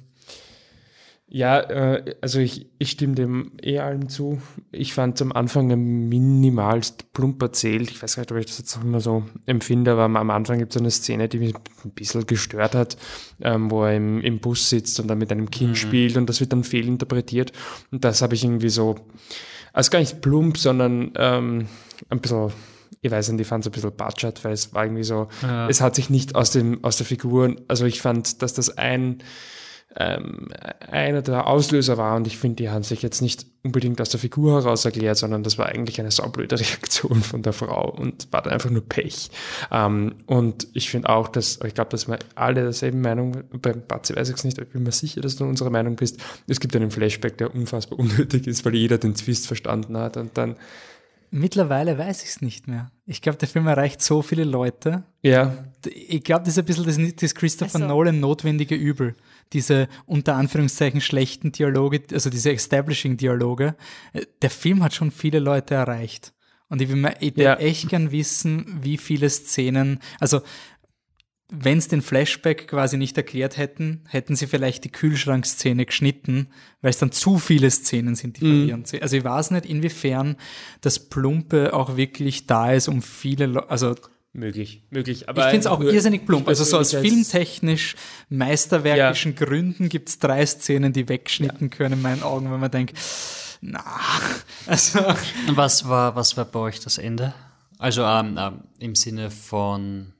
[1.36, 4.42] ja, äh, also ich, ich stimme dem eh allen zu.
[4.72, 7.92] Ich fand am Anfang minimalst plump erzählt.
[7.92, 10.60] Ich weiß gar nicht, ob ich das jetzt auch immer so empfinde, aber am Anfang
[10.60, 11.54] gibt es eine Szene, die mich
[11.84, 12.96] ein bisschen gestört hat,
[13.42, 16.40] ähm, wo er im, im Bus sitzt und dann mit einem Kind spielt und das
[16.40, 17.52] wird dann fehlinterpretiert.
[17.92, 18.96] Und das habe ich irgendwie so,
[19.74, 21.68] also gar nicht plump, sondern ähm,
[22.08, 22.54] ein bisschen
[23.02, 25.28] ich weiß nicht, ich fand es ein bisschen batschert, weil es war irgendwie so,
[25.70, 29.20] es hat sich nicht aus dem, aus der Figur, also ich fand, dass das ein,
[29.98, 30.50] ähm,
[30.92, 34.20] einer der Auslöser war und ich finde, die haben sich jetzt nicht unbedingt aus der
[34.20, 38.42] Figur heraus erklärt, sondern das war eigentlich eine saublöde Reaktion von der Frau und war
[38.42, 39.32] dann einfach nur Pech.
[39.72, 44.16] Ähm, und ich finde auch, dass, ich glaube, dass wir alle derselben Meinung, beim Batzi
[44.16, 46.76] weiß ich es nicht, ich bin mir sicher, dass du unserer Meinung bist, es gibt
[46.76, 50.58] einen Flashback, der unfassbar unnötig ist, weil jeder den Twist verstanden hat und dann,
[51.32, 52.92] Mittlerweile weiß ich es nicht mehr.
[53.06, 55.04] Ich glaube, der Film erreicht so viele Leute.
[55.22, 55.54] ja,
[55.86, 57.88] Ich glaube, das ist ein bisschen das, das Christopher Ach so.
[57.88, 59.16] Nolan notwendige Übel.
[59.54, 63.76] Diese unter Anführungszeichen schlechten Dialoge, also diese Establishing-Dialoge.
[64.14, 66.34] Äh, Der Film hat schon viele Leute erreicht.
[66.68, 67.56] Und ich will mir ich Ja.
[67.58, 70.42] echt gern wissen, wie viele Szenen, also
[71.50, 76.48] wenn es den Flashback quasi nicht erklärt hätten, hätten sie vielleicht die Kühlschrankszene geschnitten,
[76.82, 79.04] weil es dann zu viele Szenen sind, die verwirrend sind.
[79.04, 80.38] Also ich weiß nicht, inwiefern
[80.82, 83.96] das Plumpe auch wirklich da ist, um viele Leute, also
[84.34, 85.22] möglich, möglich.
[85.22, 86.48] ich Aber finde es auch irrsinnig plump.
[86.48, 87.96] Also so aus filmtechnisch
[88.30, 92.98] meisterwerkischen Gründen gibt es drei Szenen, die weggeschnitten können in meinen Augen, wenn man denkt,
[93.62, 93.84] na,
[94.66, 95.00] also
[95.50, 97.36] Was war, was war bei euch das Ende?
[97.78, 100.14] Also ähm, ähm, im Sinne von,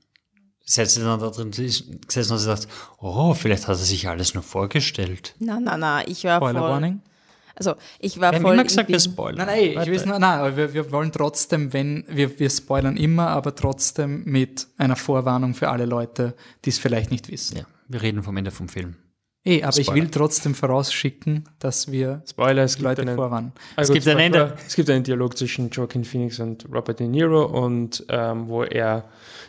[0.68, 2.68] setzt ihr dann da drin gesessen und gesagt,
[2.98, 5.34] oh, vielleicht hat er sich alles nur vorgestellt.
[5.38, 7.00] Na, na, na, ich war Spoiler voll, Warning.
[7.54, 9.46] also ich war Wir haben voll immer im gesagt, wir spoilern.
[9.46, 13.28] Nein, nein, ich weiß nur, nein, wir, wir wollen trotzdem, wenn, wir, wir spoilern immer,
[13.28, 16.34] aber trotzdem mit einer Vorwarnung für alle Leute,
[16.64, 17.58] die es vielleicht nicht wissen.
[17.58, 18.96] Ja, wir reden vom Ende vom Film.
[19.46, 20.02] Eh, aber ich Spoiler.
[20.02, 23.52] will trotzdem vorausschicken, dass wir Spoiler, es Leute einen, vorwarnen.
[23.76, 24.42] Ah, Es gut, gibt ein Spoiler.
[24.44, 24.58] Ende.
[24.66, 29.04] Es gibt einen Dialog zwischen Joaquin Phoenix und Robert De Niro und ähm, wo er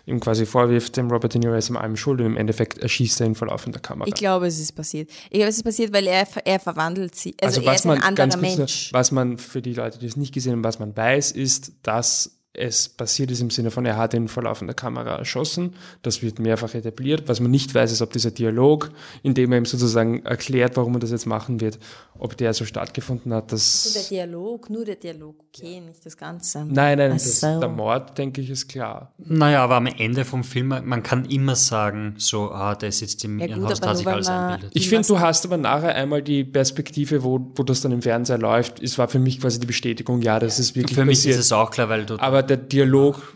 [0.06, 3.20] ihm quasi vorwirft, dem Robert De Niro ist ihm allem schuld und im Endeffekt erschießt
[3.22, 4.08] er ihn vor laufender Kamera.
[4.08, 5.10] Ich glaube, es ist passiert.
[5.30, 7.36] Ich glaube, es ist passiert, weil er, er verwandelt sie.
[7.42, 8.90] Also, er was ist ein man anderer ganz kurz Mensch.
[8.94, 12.37] was man für die Leute, die es nicht gesehen haben, was man weiß, ist, dass
[12.58, 15.76] es passiert ist im Sinne von, er hat ihn vor laufender Kamera erschossen.
[16.02, 17.24] Das wird mehrfach etabliert.
[17.28, 18.90] Was man nicht weiß, ist, ob dieser Dialog,
[19.22, 21.78] in dem er ihm sozusagen erklärt, warum er das jetzt machen wird,
[22.18, 23.52] ob der so stattgefunden hat.
[23.52, 26.66] Also der Dass Dialog, nur der Dialog, okay, nicht das Ganze.
[26.66, 27.60] nein, nein, das, so.
[27.60, 29.14] der Mord, denke ich, ist klar.
[29.20, 33.38] Naja, aber am Ende vom Film, man kann immer sagen, so, ah, der sitzt im
[33.38, 34.72] Ja gut, Irrenhaus, da sich alles einbildet.
[34.74, 38.40] Ich finde, du hast aber nachher einmal die Perspektive, wo, wo das dann im Fernseher
[38.40, 38.82] läuft.
[38.82, 41.36] Es war für mich quasi die Bestätigung, ja, das ist wirklich Für mich passiert.
[41.36, 43.36] ist es auch klar, weil du aber der Dialog,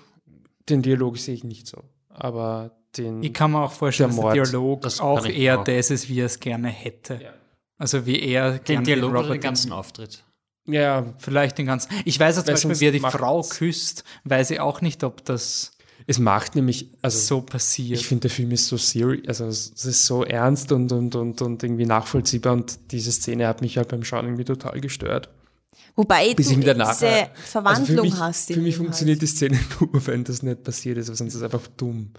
[0.69, 1.83] den Dialog sehe ich nicht so.
[2.09, 3.23] Aber den.
[3.23, 4.47] Ich kann mir auch vorstellen, Der dass der Mord.
[4.51, 5.63] Dialog Das auch eher auch.
[5.63, 7.19] das ist, wie er es gerne hätte.
[7.21, 7.33] Ja.
[7.77, 10.23] Also wie er den Dialog oder den ganzen Auftritt.
[10.67, 11.91] ja, Vielleicht den ganzen.
[12.05, 15.25] Ich weiß auch zum Beispiel, wie er die Frau küsst, weiß ich auch nicht, ob
[15.25, 15.71] das
[16.07, 17.99] es macht nämlich, also so passiert.
[17.99, 21.41] ich finde, der Film ist so serious, also es ist so ernst und, und, und,
[21.41, 25.29] und irgendwie nachvollziehbar und diese Szene hat mich halt beim Schauen irgendwie total gestört.
[25.95, 27.31] Wobei Bis du diese nachher.
[27.34, 28.49] Verwandlung also für mich, hast.
[28.49, 31.43] in Für mich funktioniert die Szene nur, wenn das nicht passiert ist, sonst ist es
[31.43, 32.11] einfach dumm.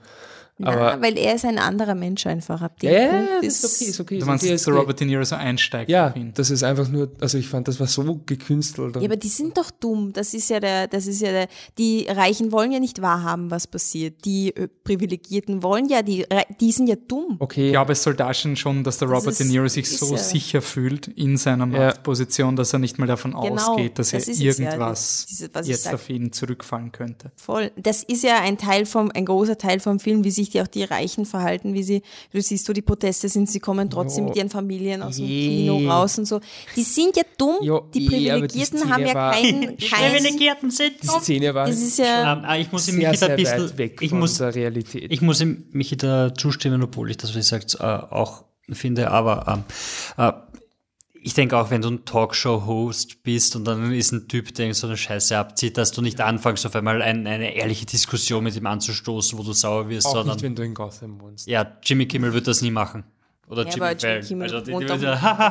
[0.60, 2.60] Aber- Na, weil er ist ein anderer Mensch einfach.
[2.62, 4.14] Ab dem Ja, ja, Punkt das ist okay, ist okay.
[4.16, 4.76] du ist meinst, okay, dass ist okay.
[4.78, 7.86] Robert De Niro so einsteigt Ja, das ist einfach nur, also ich fand, das war
[7.86, 8.94] so gekünstelt.
[8.96, 10.12] Ja, aber die sind doch dumm.
[10.12, 11.48] Das ist ja der, das ist ja der,
[11.78, 14.24] die Reichen wollen ja nicht wahrhaben, was passiert.
[14.24, 16.26] Die äh, Privilegierten wollen ja, die,
[16.60, 17.36] die sind ja dumm.
[17.40, 17.66] okay.
[17.68, 19.98] Ich glaube, es soll darstellen schon, dass der Das Robert ist- De Niro sich ist
[19.98, 21.86] so ja- sicher fühlt in seiner Ja.
[21.86, 25.50] Machtposition, dass er nicht mal davon Genau, ausgeht, dass das er ist ja, irgendwas diese-
[25.52, 25.94] was ich jetzt sag.
[25.94, 27.32] auf ihn zurückfallen könnte.
[27.36, 27.72] Voll.
[27.76, 30.66] Das ist ja ein Teil vom, ein großer Teil vom Film, wie sich die auch
[30.66, 32.02] die Reichen verhalten, wie sie,
[32.32, 34.28] du siehst, wo die Proteste sind, sie kommen trotzdem Jo.
[34.28, 35.48] mit ihren Familien aus dem Je.
[35.48, 36.40] Kino raus und so.
[36.76, 37.56] Die sind ja dumm.
[37.62, 41.54] Jo, die je, die Privilegierten Szene haben ja war- kein, kein, Privilegierten sind Die Szene
[41.54, 43.62] war das ist ja, Ähm, ah, ich muss ihm sehr, mich da sehr ein bisschen,
[43.70, 45.12] weit weg ich von muss, der Realität.
[45.12, 49.10] ich muss ihm mich da zustimmen, obwohl ich das, was ich sagt, äh, auch finde,
[49.10, 49.64] aber ähm,
[50.24, 50.32] äh,
[51.22, 54.86] ich denke auch, wenn du ein Talkshow-Host bist und dann ist ein Typ, der so
[54.86, 58.66] eine Scheiße abzieht, dass du nicht anfängst, auf einmal ein, eine ehrliche Diskussion mit ihm
[58.66, 61.46] anzustoßen, wo du sauer wirst, auch sondern nicht, wenn du in Gotham wohnst.
[61.46, 63.04] ja, Jimmy Kimmel wird das nie machen.
[63.48, 64.26] Oder Ja, Jimmy aber Jimmy.
[64.26, 65.00] Kimmel Also, die, die doch-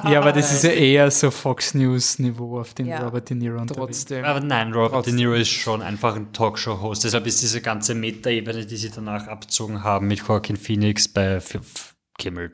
[0.10, 3.04] ja, aber das ist ja eher so Fox News-Niveau, auf den Ja.
[3.04, 4.26] Robert De Niro unterwegs Trotzdem.
[4.26, 5.18] Aber nein, Robert Trotzdem.
[5.18, 7.04] De Niro ist schon einfach ein Talkshow-Host.
[7.04, 11.40] Deshalb ist diese ganze Meta-Ebene, die sie danach abzogen haben mit Joaquin Phoenix bei
[12.22, 12.52] Kimmel,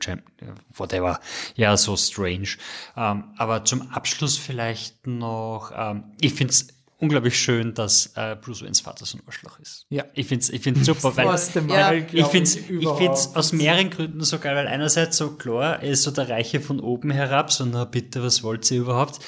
[0.74, 1.20] whatever,
[1.54, 2.56] ja, so strange.
[2.96, 8.62] Ähm, aber zum Abschluss vielleicht noch, ähm, ich finde es unglaublich schön, dass äh, Bruce
[8.62, 9.86] Waynes Vater so ein Arschloch ist.
[9.90, 10.04] Ja.
[10.14, 11.26] Ich finde es ich find's super, weil
[11.68, 11.92] Ja.
[11.92, 15.90] Ich finde es ich find's aus mehreren Gründen so geil, weil einerseits so klar, er
[15.90, 19.20] ist so der Reiche von oben herab, so na bitte, was wollt ihr überhaupt?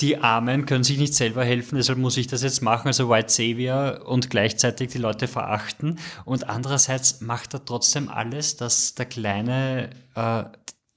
[0.00, 3.30] Die Armen können sich nicht selber helfen, deshalb muss ich das jetzt machen, also White
[3.30, 5.98] Savior und gleichzeitig die Leute verachten.
[6.26, 10.44] Und andererseits macht er trotzdem alles, dass der kleine äh,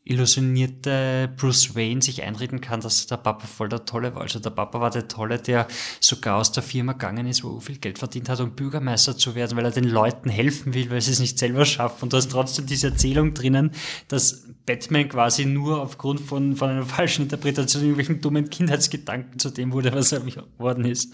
[0.04, 4.22] illusionierte Bruce Wayne sich einreden kann, dass der Papa voll der Tolle war.
[4.22, 5.68] Also der Papa war der Tolle, der
[6.00, 9.36] sogar aus der Firma gegangen ist, wo er viel Geld verdient hat, um Bürgermeister zu
[9.36, 12.04] werden, weil er den Leuten helfen will, weil sie es nicht selber schaffen.
[12.04, 13.72] Und du hast trotzdem diese Erzählung drinnen,
[14.08, 19.72] dass Batman quasi nur aufgrund von, von einer falschen Interpretation irgendwelchen dummen Kindheitsgedanken zu dem
[19.72, 21.14] wurde, was er geworden ist.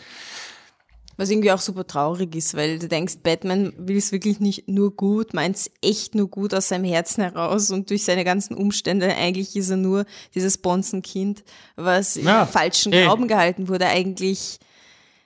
[1.17, 4.95] Was irgendwie auch super traurig ist, weil du denkst, Batman will es wirklich nicht nur
[4.95, 9.15] gut, meint es echt nur gut aus seinem Herzen heraus und durch seine ganzen Umstände,
[9.15, 11.43] eigentlich ist er nur dieses Bonzenkind,
[11.75, 13.03] was Ja, im falschen eh.
[13.03, 14.59] Glauben gehalten wurde, eigentlich,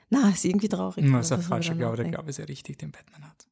[0.10, 1.06] na, ist irgendwie traurig.
[1.12, 2.06] Das ist ein falscher Glaube, der?
[2.06, 3.49] Glaube ist ja richtig, den Batman hat.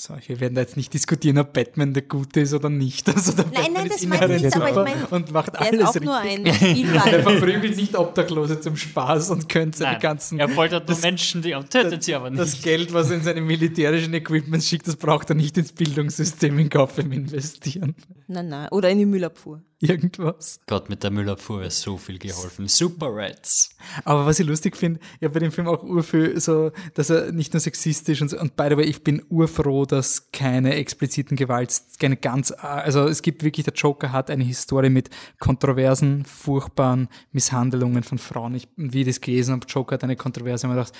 [0.00, 3.08] So, wir werden da jetzt nicht diskutieren, ob Batman der Gute ist oder nicht.
[3.18, 5.60] Also der Nein, Batman nein, das meine ich nicht, aber ich meine, und macht Er
[5.60, 6.04] alles ist auch richtig.
[6.04, 6.46] nur ein
[7.12, 11.42] Er verprügelt nicht Obdachlose zum Spaß und könnte seine Nein, ganzen er foltert nur Menschen,
[11.42, 12.40] die tötet sie aber nicht.
[12.40, 16.56] das Geld, was er in seine militärischen Equipments schickt, das braucht er nicht ins Bildungssystem
[16.60, 17.96] in Gotham investieren.
[18.28, 19.62] Nein, nein, oder in die Müllabfuhr.
[19.80, 20.58] Irgendwas.
[20.66, 22.66] Gott, mit der Müllabfuhr ist so viel geholfen.
[22.66, 23.70] Super Rats.
[24.04, 27.30] Aber was ich lustig finde, ich habe bei dem Film auch urviel so, dass er
[27.30, 31.36] nicht nur sexistisch und so, und by the way, ich bin urfroh, dass keine expliziten
[31.36, 37.08] Gewalt, keine ganz, also es gibt wirklich, der Joker hat eine Historie mit kontroversen, furchtbaren
[37.30, 38.56] Misshandlungen von Frauen.
[38.56, 40.98] Ich, wie ich das gelesen habe, Joker hat eine Kontroverse, und ich gedacht,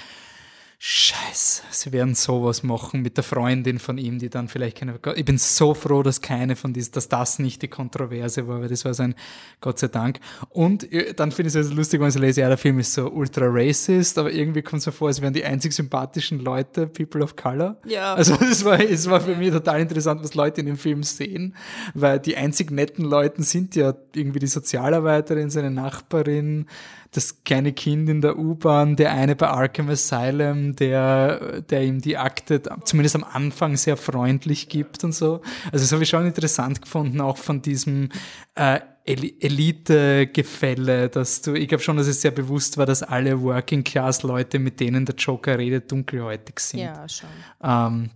[0.80, 5.00] Scheiße, sie werden sowas machen mit der Freundin von ihm, die dann vielleicht keine.
[5.16, 8.68] Ich bin so froh, dass keine von diesen, dass das nicht die Kontroverse war, weil
[8.68, 9.16] das war so ein
[9.60, 10.20] Gott sei Dank.
[10.50, 12.92] Und äh, dann finde ich es also lustig, wenn ich lese, ja, der Film ist
[12.92, 16.86] so ultra racist, aber irgendwie kommt es mir vor, als wären die einzig sympathischen Leute
[16.86, 17.76] People of Color.
[17.84, 18.14] Ja.
[18.14, 21.56] Also es war, es war für mich total interessant, was Leute in dem Film sehen,
[21.94, 26.66] weil die einzig netten Leute sind ja irgendwie die Sozialarbeiterin, seine Nachbarin,
[27.10, 32.18] das kleine Kind in der U-Bahn, der eine bei Arkham Asylum, der, der ihm die
[32.18, 35.40] Akte zumindest am Anfang sehr freundlich gibt und so.
[35.72, 38.10] Also das habe ich schon interessant gefunden, auch von diesem
[38.55, 43.40] äh, El- Elite-Gefälle, dass du, ich glaube schon, dass es sehr bewusst war, dass alle
[43.40, 46.80] Working-Class-Leute, mit denen der Joker redet, dunkelhäutig sind.
[46.80, 47.30] Ja, schon.
[47.62, 48.10] Ähm,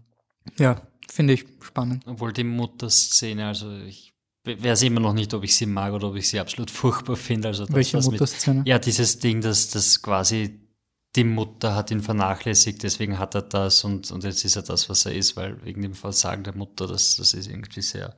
[0.59, 2.05] ja, finde ich spannend.
[2.07, 4.12] Obwohl die Mutterszene, also ich
[4.45, 7.49] weiß immer noch nicht, ob ich sie mag oder ob ich sie absolut furchtbar finde.
[7.49, 8.63] Also das, Welche Mutterszene?
[8.67, 10.63] Ja, dieses Ding, dass das quasi
[11.15, 14.89] die Mutter hat ihn vernachlässigt, deswegen hat er das und, und jetzt ist er das,
[14.89, 18.17] was er ist, weil wegen dem Versagen der Mutter, das, das ist irgendwie sehr,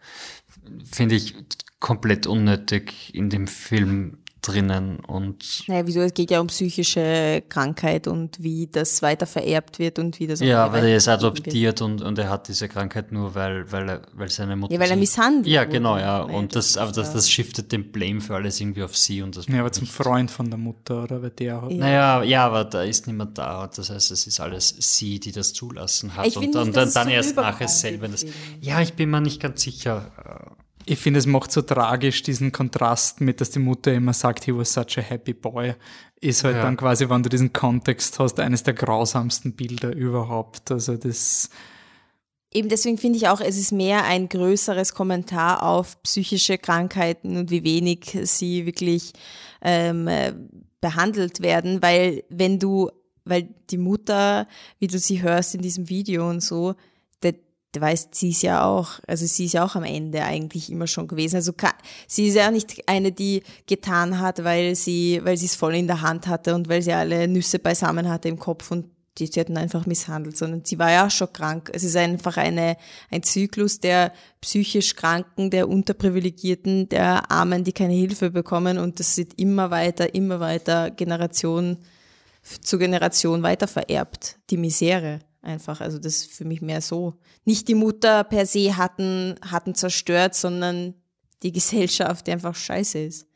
[0.85, 1.35] finde ich,
[1.81, 6.01] komplett unnötig in dem Film drinnen und Naja, wieso?
[6.01, 10.41] Es geht ja um psychische Krankheit und wie das weiter vererbt wird und wie das
[10.41, 11.19] ja, weil er ist wird.
[11.19, 14.75] adoptiert und, und er hat diese Krankheit nur, weil, weil, er, weil seine Mutter.
[14.75, 16.23] Ja, weil er misshandelt Ja, genau, ja.
[16.23, 19.47] Und das aber das, das shiftet den Blame für alles irgendwie auf sie und das.
[19.47, 21.23] Ja, aber zum Freund von der Mutter, oder?
[21.23, 21.71] Weil der hat.
[21.71, 21.79] Ja.
[21.79, 23.65] Naja, ja, aber da ist niemand da.
[23.65, 26.27] Und das heißt, es ist alles sie, die das zulassen hat.
[26.27, 28.07] Ich und dann, nicht, dann, dass es dann so erst nachher selber.
[28.07, 28.27] im Das,
[28.61, 30.55] ja, ich bin mir nicht ganz sicher.
[30.87, 34.55] Ich finde, es macht so tragisch diesen Kontrast mit, dass die Mutter immer sagt, he
[34.55, 35.75] was such a happy boy.
[36.21, 36.63] Ist halt Ja.
[36.63, 40.71] dann quasi, wenn du diesen Kontext hast, eines der grausamsten Bilder überhaupt.
[40.71, 41.51] Also das,
[42.57, 47.51] Eben deswegen finde ich auch, es ist mehr ein größeres Kommentar auf psychische Krankheiten und
[47.51, 49.13] wie wenig sie wirklich
[49.61, 50.33] ähm, äh,
[50.81, 52.91] behandelt werden, weil wenn du,
[53.25, 54.47] weil die Mutter,
[54.79, 56.77] wie du sie hörst in diesem Video und so,
[57.81, 61.09] weiß, sie ist ja auch, also sie ist ja auch am Ende eigentlich immer schon
[61.09, 61.37] gewesen.
[61.37, 61.53] Also
[62.07, 65.87] sie ist ja nicht eine, die getan hat, weil sie, weil sie es voll in
[65.87, 68.87] der Hand hatte und weil sie alle Nüsse beisammen hatte im Kopf und
[69.19, 71.71] die, sie hatten einfach misshandelt, sondern sie war ja auch schon krank.
[71.73, 72.77] Es ist einfach eine,
[73.11, 79.17] ein Zyklus der psychisch Kranken, der Unterprivilegierten, der Armen, die keine Hilfe bekommen und das
[79.17, 81.79] wird immer weiter, immer weiter Generation
[82.43, 84.37] zu Generation weiter vererbt.
[84.51, 85.81] Die Misere einfach.
[85.81, 87.15] Also das ist für mich mehr so.
[87.45, 90.95] Nicht die Mutter per se hatten, hatten zerstört, sondern
[91.43, 93.27] die Gesellschaft, die einfach scheiße ist.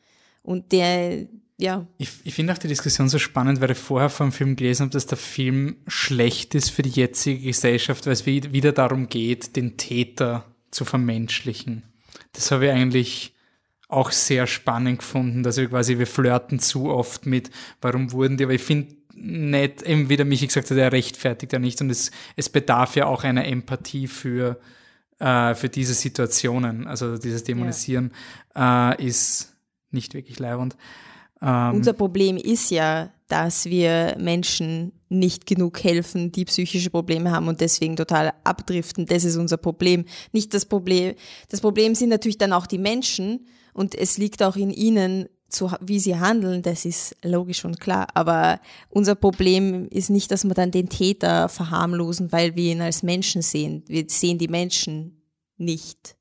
[0.41, 1.27] Und der,
[1.57, 4.83] ja, ich, ich finde auch die Diskussion so spannend, weil ich vorher vom Film gelesen
[4.83, 9.09] habe, dass der Film schlecht ist für die jetzige Gesellschaft, weil es wie- wieder darum
[9.09, 11.83] geht, den Täter zu vermenschlichen.
[12.33, 13.33] Das habe ich eigentlich
[13.87, 17.49] auch sehr spannend gefunden, dass wir quasi, wir flirten zu oft mit,
[17.81, 21.53] warum wurden die, aber ich finde nicht, eben wie der Michi gesagt hat, er rechtfertigt
[21.53, 24.59] ja nicht und es, es bedarf ja auch einer Empathie für,
[25.19, 26.87] äh, für diese Situationen.
[26.87, 28.11] Also dieses Dämonisieren
[28.55, 29.53] äh, ist
[29.91, 30.77] nicht wirklich leibend.
[31.41, 37.47] Ähm, Unser Problem ist ja, dass wir Menschen nicht genug helfen, die psychische Probleme haben
[37.47, 39.05] und deswegen total abdriften.
[39.05, 40.05] Das ist unser Problem.
[40.31, 41.15] Nicht das Problem.
[41.49, 45.71] Das Problem sind natürlich dann auch die Menschen und es liegt auch in ihnen, zu,
[45.81, 46.61] wie sie handeln.
[46.61, 48.07] Das ist logisch und klar.
[48.13, 48.59] Aber
[48.89, 53.41] unser Problem ist nicht, dass wir dann den Täter verharmlosen, weil wir ihn als Menschen
[53.41, 53.83] sehen.
[53.87, 55.21] Wir sehen die Menschen
[55.57, 56.15] nicht,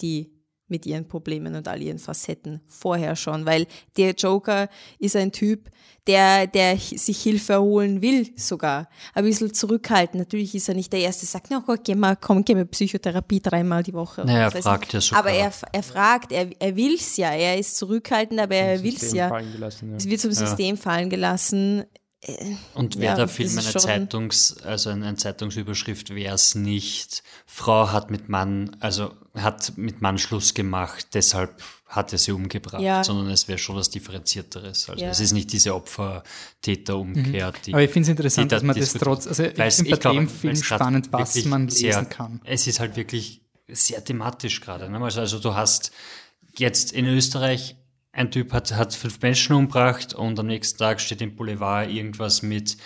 [0.00, 0.35] die
[0.68, 3.66] mit ihren Problemen und all ihren Facetten vorher schon, weil
[3.96, 4.68] der Joker
[4.98, 5.70] ist ein Typ,
[6.06, 10.18] der, der sich Hilfe holen will sogar, ein bisschen zurückhalten.
[10.18, 12.66] Natürlich ist er nicht der Erste, der sagt, na gut, geh mal, komm, geh mal
[12.66, 14.24] Psychotherapie dreimal die Woche.
[14.24, 15.20] Naja, er fragt ja sogar.
[15.20, 19.18] Aber er, er fragt, er, er will's ja, er ist zurückhaltend, aber er will's System
[19.18, 19.40] ja.
[19.40, 19.96] ja.
[19.96, 21.84] Es wird zum System fallen gelassen.
[22.74, 27.92] Und Ja, wäre der das Film eine Zeitungs, also eine Zeitungsüberschrift, wäre es nicht, Frau
[27.92, 33.04] hat mit Mann, also hat mit Mann Schluss gemacht, deshalb hat er sie umgebracht, Ja.
[33.04, 34.90] sondern es wäre schon was Differenzierteres.
[34.90, 35.10] Also Ja.
[35.10, 37.72] es ist nicht diese Opfer-Täter-Umkehr, die.
[37.72, 40.28] Aber ich finde es interessant, dass man das trotz, also ich finde bei glaube, dem
[40.28, 42.40] Film spannend, was man lesen sehr, kann.
[42.44, 44.90] Es ist halt wirklich sehr thematisch gerade.
[44.90, 45.00] Ne?
[45.00, 45.92] Also, also du hast
[46.58, 47.76] jetzt in Österreich
[48.16, 52.42] ein Typ hat, hat fünf Menschen umgebracht und am nächsten Tag steht im Boulevard irgendwas
[52.42, 52.78] mit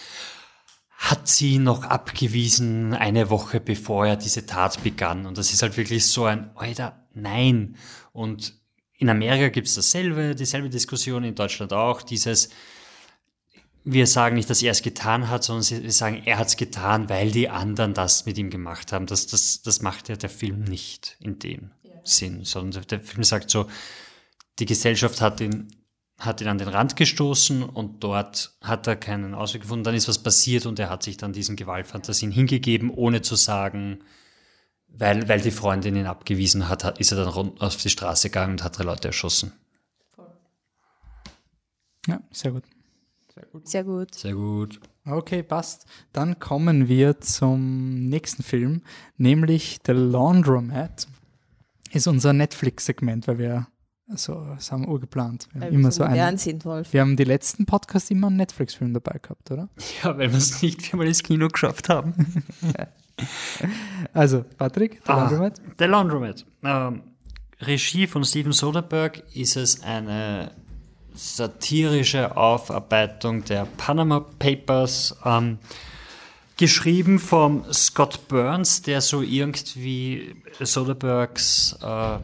[0.96, 5.24] hat sie noch abgewiesen eine Woche bevor er diese Tat begann.
[5.24, 7.76] Und das ist halt wirklich so ein, Alter, nein.
[8.12, 8.54] Und
[8.98, 12.50] in Amerika gibt's dasselbe, dieselbe Diskussion, in Deutschland auch, dieses,
[13.82, 17.08] wir sagen nicht, dass er es getan hat, sondern wir sagen, er hat es getan,
[17.08, 19.06] weil die anderen das mit ihm gemacht haben.
[19.06, 21.70] Das, das, das macht ja der Film nicht in dem
[22.04, 23.68] Sinn, sondern der Film sagt so,
[24.60, 25.68] die Gesellschaft hat ihn
[26.20, 29.84] hat ihn an den Rand gestoßen und dort hat er keinen Ausweg gefunden.
[29.84, 34.00] Dann ist was passiert und er hat sich dann diesen Gewaltfantasien hingegeben, ohne zu sagen,
[34.86, 38.28] weil, weil die Freundin ihn abgewiesen hat, hat ist er dann rund auf die Straße
[38.28, 39.52] gegangen und hat drei Leute erschossen.
[42.06, 42.64] Ja, sehr gut.
[43.64, 44.14] Sehr gut.
[44.14, 44.80] Sehr gut.
[45.06, 45.86] Okay, passt.
[46.12, 48.82] Dann kommen wir zum nächsten Film,
[49.16, 51.08] nämlich The Laundromat.
[51.92, 53.66] Ist unser Netflix-Segment, weil wir
[54.16, 55.48] so, das haben wir urgeplant.
[55.52, 56.36] Wir haben immer so einen.
[56.38, 56.92] sind, Wolf.
[56.92, 59.68] Wir haben die letzten Podcasts immer einen Netflix-Film dabei gehabt, oder?
[60.02, 62.44] Ja, weil wir es nicht viermal ins Kino geschafft haben.
[64.12, 65.60] Also, Patrick, The Ah, Laundromat.
[65.78, 66.46] The Laundromat.
[66.64, 67.02] Ähm,
[67.60, 70.52] Regie von Steven Soderbergh ist es eine
[71.14, 75.58] satirische Aufarbeitung der Panama Papers, ähm,
[76.56, 82.18] geschrieben von Scott Burns, der so irgendwie Soderberghs äh,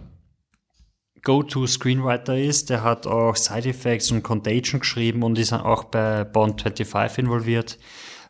[1.27, 2.71] Go-To-Screenwriter ist.
[2.71, 7.79] Der hat auch Side Effects und Contagion geschrieben und ist auch bei Bond 25 involviert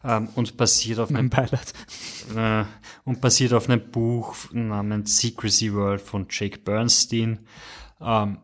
[0.02, 1.30] ähm, und basiert auf einem
[2.36, 2.64] äh,
[3.04, 7.46] und basiert auf einem Buch namens Secrecy World von Jake Bernstein.
[8.00, 8.38] Ähm,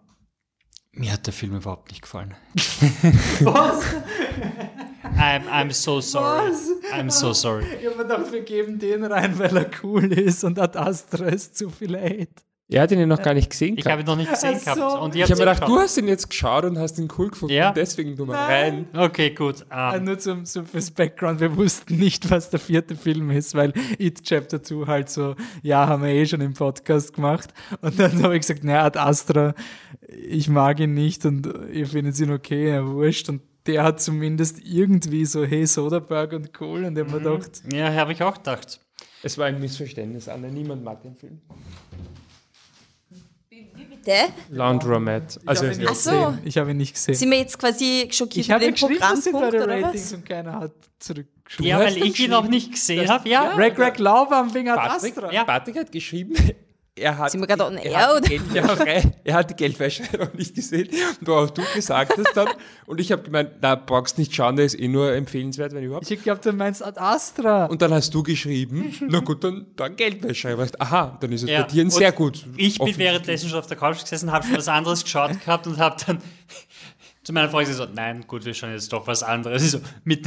[0.92, 2.34] mir hat der Film überhaupt nicht gefallen.
[3.40, 3.84] Was?
[5.16, 6.52] I'm, I'm so sorry.
[6.92, 7.64] I'm so sorry.
[7.80, 11.28] Ich habe mir gedacht, wir geben den rein, weil er cool ist und Ad Astra
[11.28, 12.51] ist zu viel Hate.
[12.72, 13.76] Er hat ihn ja noch gar nicht gesehen.
[13.76, 14.64] Ich habe ihn noch nicht gesehen so.
[14.74, 15.02] gehabt.
[15.02, 15.82] Und ich habe mir gedacht, du geschaut.
[15.82, 17.54] hast ihn jetzt geschaut und hast ihn cool gefunden.
[17.54, 17.72] Ja.
[17.72, 18.86] Deswegen du mal rein.
[18.94, 19.66] Okay, gut.
[19.70, 23.54] Äh, Ähm, Nur zum, zum fürs Background, wir wussten nicht, was der vierte Film ist,
[23.54, 27.52] weil It Chapter 2 halt so, ja, haben wir eh schon im Podcast gemacht.
[27.80, 29.54] Und dann habe ich gesagt, naja, Ad Astra,
[30.08, 33.28] ich mag ihn nicht und ihr findet ihn okay, ja, wurscht.
[33.28, 36.84] Und der hat zumindest irgendwie so, hey, Soderbergh und cool.
[36.84, 38.80] Und ich habe mir gedacht, ja, habe ich auch gedacht.
[39.22, 40.50] Es war ein Missverständnis, Anne.
[40.50, 41.40] Niemand mag den Film.
[44.06, 44.28] Der?
[44.50, 45.38] Laundromat.
[45.46, 46.10] Also, ich habe ihn, nicht so.
[46.10, 46.38] gesehen.
[46.44, 47.14] Ich habe ihn nicht gesehen.
[47.14, 50.12] Sind wir jetzt quasi schockiert Ich habe über den Programmpunkt eure oder Ratings was?
[50.14, 51.70] und keiner hat zurückgeschrieben.
[51.70, 53.28] Ja, weil ich ihn noch nicht gesehen habe.
[53.28, 53.54] Ja.
[53.54, 55.32] Greg Greg Laubaum wegen Ad Patrick, Astra.
[55.32, 55.44] Ja.
[55.44, 56.34] Patrick hat geschrieben,
[56.94, 58.76] er hat, Sind wir gerade on er, air, hat die oder?
[58.76, 60.88] Geldwäscherei, er hat die Geldwäscherei noch nicht gesehen,
[61.22, 62.48] worauf du gesagt hast dann.
[62.86, 66.10] Und ich habe gemeint, na, brauchst nicht schauen, der ist eh nur empfehlenswert, wenn überhaupt.
[66.10, 67.66] Ich glaube, du meinst Ad Astra.
[67.66, 70.58] Und dann hast du geschrieben, na gut, dann, dann Geldwäscherei.
[70.58, 71.62] Weißt, aha, dann ist es Ja.
[71.62, 72.44] bei dir sehr gut.
[72.56, 75.78] Ich bin währenddessen schon auf der Couch gesessen, habe schon was anderes geschaut gehabt und
[75.78, 76.18] habe dann
[77.24, 79.62] zu meiner Freundin gesagt, nein, gut, wir schauen jetzt doch was anderes.
[79.64, 80.26] Ich so, mit,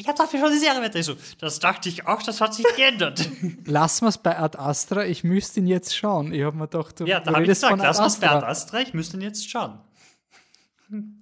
[0.00, 0.90] ich habe wir schauen die Serie.
[0.94, 3.28] Ich so, das dachte ich auch, das hat sich geändert.
[3.66, 6.32] Lass mal's bei Ad Astra, ich müsste ihn jetzt schauen.
[6.32, 8.00] Ich habe mir gedacht, du, ja, du da habe ich redest gesagt, von Ad lass
[8.00, 8.80] uns bei Ad Astra.
[8.80, 9.78] Ich müsste ihn jetzt schauen.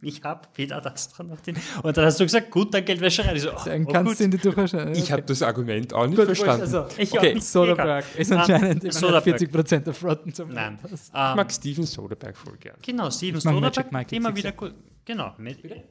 [0.00, 1.54] Ich habe weder Ad Astra noch den.
[1.82, 3.34] Und dann hast du gesagt, gut, dann Geldwäscherei.
[3.34, 4.20] Ich so, oh, Dann oh, kannst gut.
[4.20, 4.94] du ihn dir durchaus schauen.
[4.94, 6.62] Ich habe das Argument auch nicht Gut, verstanden.
[6.62, 7.46] Also, Ich auch Okay, nicht.
[7.46, 9.44] Soderbergh ist anscheinend Ähm, immer Soderbergh.
[9.44, 10.54] 40% auf Rotten Tomatoes.
[10.54, 10.78] Nein.
[10.94, 12.76] ich Ähm, mag Steven Soderbergh voll gern.
[12.80, 14.38] genau, Steven mag Magic Mike immer XXL.
[14.38, 14.74] wieder gut.
[15.04, 15.34] Genau.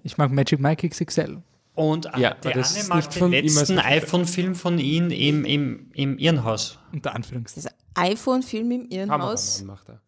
[0.04, 1.44] Ich mag Magic Mike XXL.
[1.78, 3.86] Und äh, Ja, der das Anne ist mag nicht den letzten Regisseur.
[3.86, 6.80] iPhone-Film von ihm im, im, im Irrenhaus.
[6.92, 7.70] Unter Anführungszeichen.
[7.94, 9.62] Das iPhone-Film im Irrenhaus.
[9.64, 10.02] Macht er.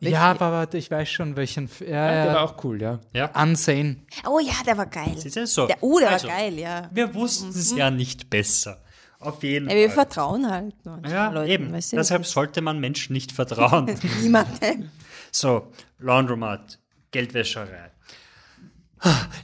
[0.00, 1.66] Ja, aber warte, ich weiß schon, welchen.
[1.66, 2.98] F- Ja, Der ja, war auch cool, ja.
[3.40, 3.98] Unsane.
[4.28, 5.14] Oh ja, der war geil.
[5.16, 5.68] Siehst du, so.
[5.68, 6.90] Der, oh, der Also, war geil, ja.
[6.92, 8.82] Wir wussten es ja nicht besser.
[9.20, 9.94] Auf jeden ja wir Fall.
[10.06, 10.74] vertrauen halt
[11.08, 11.48] Ja, Leuten.
[11.52, 11.72] eben.
[11.72, 11.96] Weißt du?
[11.98, 13.96] Deshalb sollte man Menschen nicht vertrauen.
[14.20, 14.90] Niemandem.
[15.30, 15.68] so,
[16.00, 16.80] Laundromat,
[17.12, 17.91] Geldwäscherei.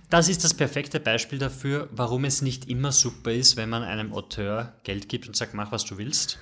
[0.09, 4.12] Das ist das perfekte Beispiel dafür, warum es nicht immer super ist, wenn man einem
[4.12, 6.39] Auteur Geld gibt und sagt, mach was du willst.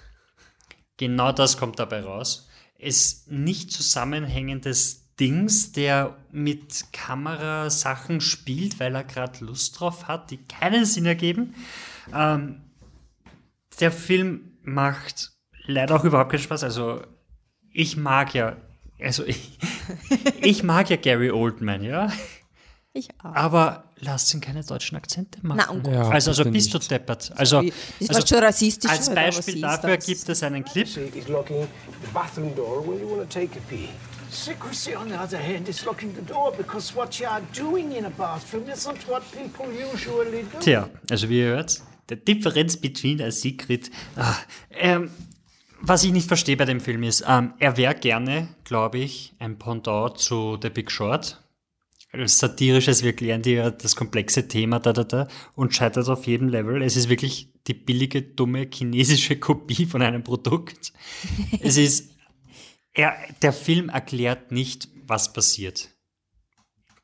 [0.99, 2.49] Genau das kommt dabei raus.
[2.79, 10.37] Es nicht zusammenhängendes Dings, der mit Kamerasachen spielt, weil er gerade Lust drauf hat, die
[10.37, 11.55] keinen Sinn ergeben.
[12.15, 12.61] Ähm,
[13.81, 15.33] der Film macht
[15.65, 16.65] leider auch überhaupt keinen Spaß.
[16.65, 17.03] Also
[17.73, 18.57] ich mag ja,
[19.01, 19.59] also ich,
[20.43, 22.13] ich mag ja Gary Oldman, ja.
[22.97, 23.35] Ich auch.
[23.35, 25.59] Aber lasst ihn keine deutschen Akzente machen.
[25.59, 27.31] Na, um Ja, also, also bist du deppert.
[27.37, 28.91] Also, also schon rassistisch.
[28.91, 30.07] als Beispiel dafür das?
[30.07, 30.87] gibt es einen Clip.
[30.87, 31.69] is locking
[32.03, 33.91] the bathroom door when you want to take a pee.
[34.31, 38.07] Secrecy, on the other hand, is locking the door because what you are doing in
[38.07, 40.59] a bathroom isn't what people usually do.
[40.61, 43.91] Tja, also wie ihr hört, der Differenz between a secret.
[44.17, 44.37] Ah,
[44.71, 45.11] ähm,
[45.83, 49.59] was ich nicht verstehe bei dem Film ist, ähm, er wäre gerne, glaube ich, ein
[49.59, 51.39] Pendant zu The Big Short.
[52.25, 56.83] Satirisches, wir klären dir das komplexe Thema da, da, da und scheitert auf jedem Level.
[56.83, 60.93] Es ist wirklich die billige, dumme chinesische Kopie von einem Produkt.
[61.61, 62.13] es ist,
[62.93, 65.91] er, der Film erklärt nicht, was passiert.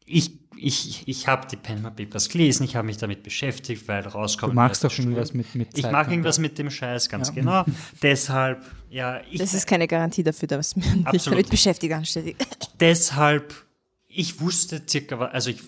[0.05, 4.53] Ich, ich, ich habe die Panama Papers gelesen, ich habe mich damit beschäftigt, weil rauskommt.
[4.53, 6.07] Du magst weil doch irgendwas mit, mit Ich ne?
[6.09, 7.65] irgendwas mit dem Scheiß, ganz genau.
[8.03, 11.39] Deshalb, ja, ich, Das ist keine Garantie dafür, dass man sich Absolut.
[11.39, 12.37] damit beschäftigt anständig.
[12.79, 13.55] deshalb
[14.15, 15.61] ich wusste circa, also ich,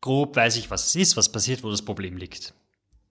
[0.00, 2.54] grob weiß ich, was es ist, was passiert, wo das Problem liegt.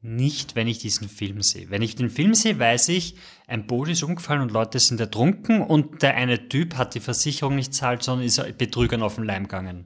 [0.02, 1.70] Nicht, wenn ich diesen Film sehe.
[1.70, 3.16] Wenn ich den Film sehe, weiß ich,
[3.48, 7.56] ein Boot ist umgefallen und Leute sind ertrunken und der eine Typ hat die Versicherung
[7.56, 9.86] nicht zahlt, sondern ist Betrügern auf den Leim gegangen.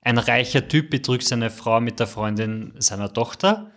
[0.00, 3.70] Ein reicher Typ betrügt seine Frau mit der Freundin seiner Tochter.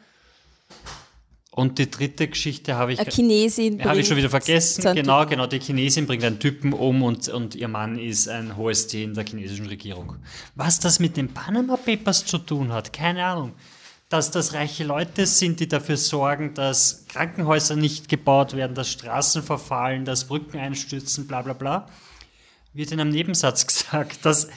[1.56, 3.00] Und die dritte Geschichte habe ich.
[3.00, 3.82] Eine Chinesin.
[3.82, 4.94] Habe ich schon wieder vergessen.
[4.94, 5.48] Genau, genau.
[5.48, 9.14] Die Chinesin bringt einen Typen um und, und ihr Mann ist ein hohes Tier in
[9.14, 10.18] der chinesischen Regierung.
[10.56, 13.54] Was das mit den Panama Papers zu tun hat, keine Ahnung.
[14.10, 19.42] Dass das reiche Leute sind, die dafür sorgen, dass Krankenhäuser nicht gebaut werden, dass Straßen
[19.42, 21.88] verfallen, dass Brücken einstürzen, bla bla bla,
[22.74, 24.50] wird in einem Nebensatz gesagt, dass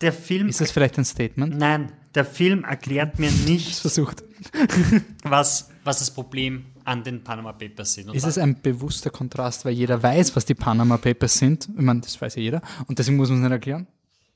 [0.00, 0.48] der Film.
[0.48, 1.56] Ist das vielleicht ein Statement?
[1.56, 4.22] Nein, der Film erklärt mir nicht, Versucht.
[5.22, 8.08] was, was das Problem an den Panama Papers sind.
[8.08, 11.68] Und Ist es ein bewusster Kontrast, weil jeder weiß, was die Panama Papers sind?
[11.68, 12.62] Ich meine, das weiß ja jeder.
[12.88, 13.86] Und deswegen muss man es nicht erklären.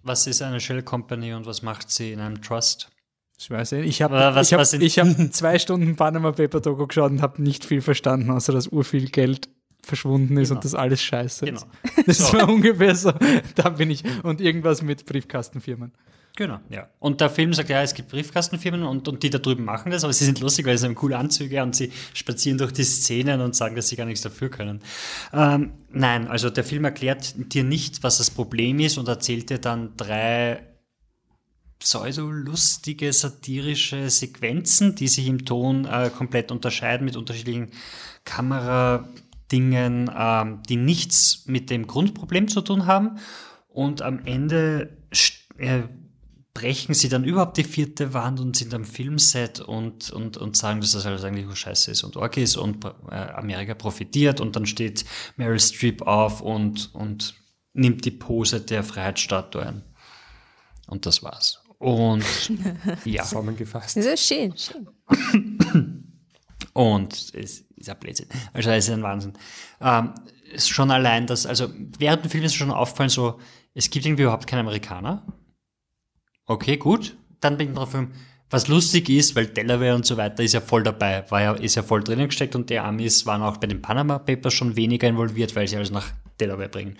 [0.02, 2.88] Was ist eine Shell Company und was macht sie in einem Trust?
[3.36, 3.86] Das weiß ich.
[3.86, 7.64] Ich habe ich hab, ich hab zwei Stunden Panama Paper Doku geschaut und habe nicht
[7.64, 9.48] viel verstanden, außer dass urviel Geld
[9.82, 10.58] verschwunden ist Genau.
[10.58, 11.60] und das alles scheiße Genau.
[11.96, 12.08] ist.
[12.08, 12.38] Das So.
[12.38, 13.12] war ungefähr so.
[13.56, 14.04] Da bin ich.
[14.22, 15.92] Und irgendwas mit Briefkastenfirmen.
[16.36, 16.90] Genau, ja.
[16.98, 20.04] Und der Film sagt, ja, es gibt Briefkastenfirmen und, und die da drüben machen das,
[20.04, 23.40] aber sie sind lustig, weil sie haben coole Anzüge und sie spazieren durch die Szenen
[23.40, 24.82] und sagen, dass sie gar nichts dafür können.
[25.32, 29.58] Ähm, nein, also der Film erklärt dir nicht, was das Problem ist und erzählt dir
[29.58, 30.60] dann drei
[31.78, 37.70] pseudo-lustige, satirische Sequenzen, die sich im Ton äh, komplett unterscheiden mit unterschiedlichen
[38.24, 43.18] Kameradingen, ähm, die nichts mit dem Grundproblem zu tun haben.
[43.68, 44.98] Und am Ende
[45.58, 45.82] äh,
[46.56, 50.80] brechen sie dann überhaupt die vierte Wand und sind am Filmset und, und, und sagen,
[50.80, 54.56] dass das alles eigentlich nur scheiße ist und org ist und äh, Amerika profitiert und
[54.56, 55.04] dann steht
[55.36, 57.34] Meryl Streep auf und, und
[57.74, 59.82] nimmt die Pose der Freiheitsstatue ein.
[60.86, 61.60] Und das war's.
[61.76, 62.24] Und
[63.04, 63.98] ja, Zusammengefasst.
[63.98, 64.88] Das ist schön, schön.
[66.72, 68.28] und es ist ein Blödsinn.
[68.54, 69.34] Also es ist ein Wahnsinn.
[69.82, 70.14] Ähm,
[70.54, 71.68] ist schon allein das, also
[71.98, 73.40] während dem Film ist mir schon auffallen, so,
[73.74, 75.22] es gibt irgendwie überhaupt keine Amerikaner.
[76.46, 77.16] Okay, gut.
[77.40, 77.94] Dann bin ich drauf,
[78.50, 81.74] was lustig ist, weil Delaware und so weiter ist ja voll dabei, war ja, ist
[81.74, 85.08] ja voll drinnen gesteckt und die Amis waren auch bei den Panama Papers schon weniger
[85.08, 86.96] involviert, weil sie alles nach Delaware bringen.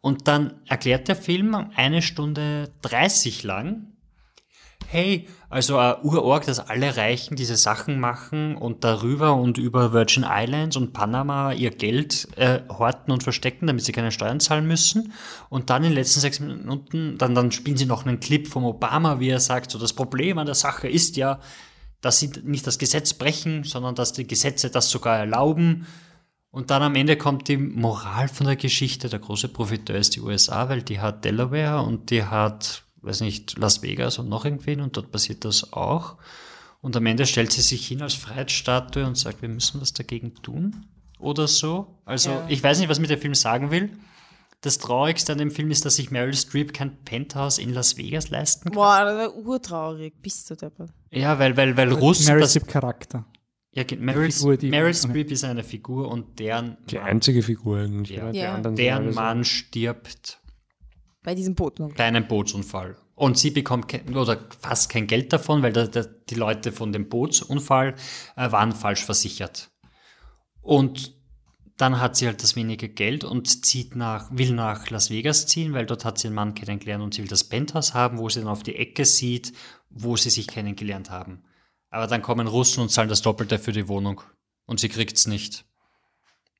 [0.00, 3.89] Und dann erklärt der Film eine Stunde 30 lang,
[4.90, 10.26] hey, also uh, urorg, dass alle Reichen diese Sachen machen und darüber und über Virgin
[10.28, 15.12] Islands und Panama ihr Geld äh, horten und verstecken, damit sie keine Steuern zahlen müssen.
[15.48, 18.64] Und dann in den letzten sechs Minuten, dann, dann spielen sie noch einen Clip vom
[18.64, 21.38] Obama, wie er sagt, so das Problem an der Sache ist ja,
[22.00, 25.86] dass sie nicht das Gesetz brechen, sondern dass die Gesetze das sogar erlauben.
[26.50, 29.08] Und dann am Ende kommt die Moral von der Geschichte.
[29.08, 33.58] Der große Profiteur ist die USA, weil die hat Delaware und die hat, weiß nicht,
[33.58, 36.16] Las Vegas und noch irgendwen und dort passiert das auch.
[36.80, 40.34] Und am Ende stellt sie sich hin als Freiheitsstatue und sagt, wir müssen was dagegen
[40.42, 40.86] tun
[41.18, 41.98] oder so.
[42.06, 42.46] Also Ja.
[42.48, 43.90] ich weiß nicht, was mir der Film sagen will.
[44.62, 48.28] Das Traurigste an dem Film ist, dass sich Meryl Streep kein Penthouse in Las Vegas
[48.28, 48.74] leisten kann.
[48.74, 50.14] Boah, das war urtraurig.
[50.20, 50.90] Bist du deppert.
[51.10, 52.26] Ja, weil, weil, weil Russ...
[52.26, 53.24] Meryl Streep Charakter.
[53.72, 58.18] ja, Meryl, Figur, Meryl Streep ist eine Figur und deren, Die einzige Figur eigentlich.
[58.18, 58.30] Ja.
[58.32, 58.58] Ja.
[58.58, 60.40] deren Mann stirbt
[61.22, 61.78] Bei diesem Boot.
[61.94, 62.96] kleinen Bootsunfall.
[63.14, 66.92] Und sie bekommt kein, oder fast kein Geld davon, weil da, da, die Leute von
[66.92, 67.94] dem Bootsunfall
[68.36, 69.70] äh, waren falsch versichert.
[70.62, 71.14] Und
[71.76, 75.72] dann hat sie halt das wenige Geld und zieht nach, will nach Las Vegas ziehen,
[75.72, 78.40] weil dort hat sie einen Mann kennengelernt und sie will das Penthouse haben, wo sie
[78.40, 79.52] dann auf die Ecke sieht,
[79.88, 81.42] wo sie sich kennengelernt haben.
[81.90, 84.22] Aber dann kommen Russen und zahlen das Doppelte für die Wohnung.
[84.66, 85.64] Und sie kriegt's nicht.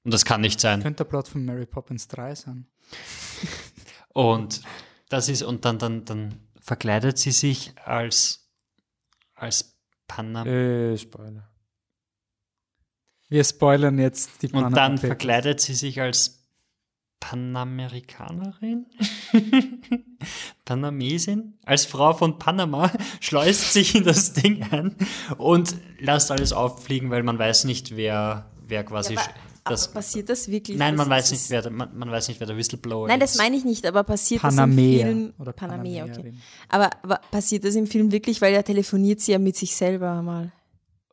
[0.02, 0.82] Und das kann nicht sein.
[0.82, 2.66] Könnte der Plot von Mary Poppins 3 sein.
[4.12, 4.62] Und
[5.08, 8.48] das ist, und dann, dann, dann verkleidet sie sich als,
[9.34, 9.76] als
[10.06, 10.46] Panam.
[10.46, 11.48] Äh, Spoiler.
[13.28, 15.06] Wir spoilern jetzt die und Panama dann Papers.
[15.06, 16.44] verkleidet sie sich als
[17.20, 18.86] Panamerikanerin?
[20.64, 21.54] Panamesin?
[21.64, 24.96] Als Frau von Panama schleust sich in das Ding ein
[25.38, 29.30] und lässt alles auffliegen, weil man weiß nicht, wer, wer quasi sch-
[29.64, 29.86] das.
[29.86, 30.76] aber passiert das wirklich?
[30.78, 33.20] Nein, man Das weiß nicht, wer der, man, man weiß nicht, wer der Whistleblower Nein,
[33.20, 33.38] das ist.
[33.38, 35.32] meine ich nicht, aber passiert Panamea das im Film?
[35.38, 36.34] oder Panamea, okay.
[36.68, 40.22] Aber, aber passiert das im Film wirklich, weil er telefoniert sie ja mit sich selber
[40.22, 40.52] mal.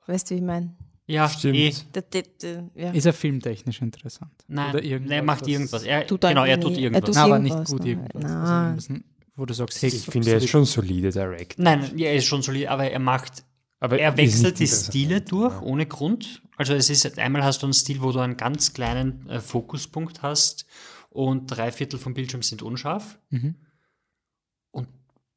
[0.06, 0.76] Weißt du, wie ich meine?
[1.10, 1.56] Ja, Stimmt.
[1.56, 1.74] eh.
[1.94, 2.92] Da- da- da- Ja.
[2.92, 4.32] Ist er filmtechnisch interessant?
[4.48, 5.84] Nein, Oder irgendwas, er macht was- irgendwas.
[5.84, 7.06] Er, Tut er genau, er tut er irgendwas.
[7.06, 7.90] tut Na, aber nicht irgendwas, gut ne?
[7.90, 8.26] irgendwas.
[8.26, 8.66] Also Nein.
[8.78, 8.90] irgendwas,
[9.38, 11.60] wo du sagst, hey, Ich finde, er ist schon solide direkt.
[11.60, 13.46] Nein, ja, er ist schon solid, aber er macht,
[13.80, 14.68] Aber er wechselt die.
[14.68, 16.42] Stile durch, ohne Grund.
[16.58, 20.22] Also es ist, einmal hast du einen Stil, wo du einen ganz kleinen äh, Fokuspunkt
[20.24, 20.66] hast
[21.10, 23.18] und drei Viertel vom Bildschirm sind unscharf.
[23.30, 23.56] Mhm.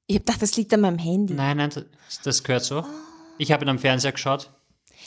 [0.07, 1.35] Ich hab gedacht, das liegt an meinem Handy.
[1.35, 1.85] Nein, nein, das,
[2.25, 2.85] das gehört so.
[3.39, 4.51] Ich habe ihn am Fernseher geschaut.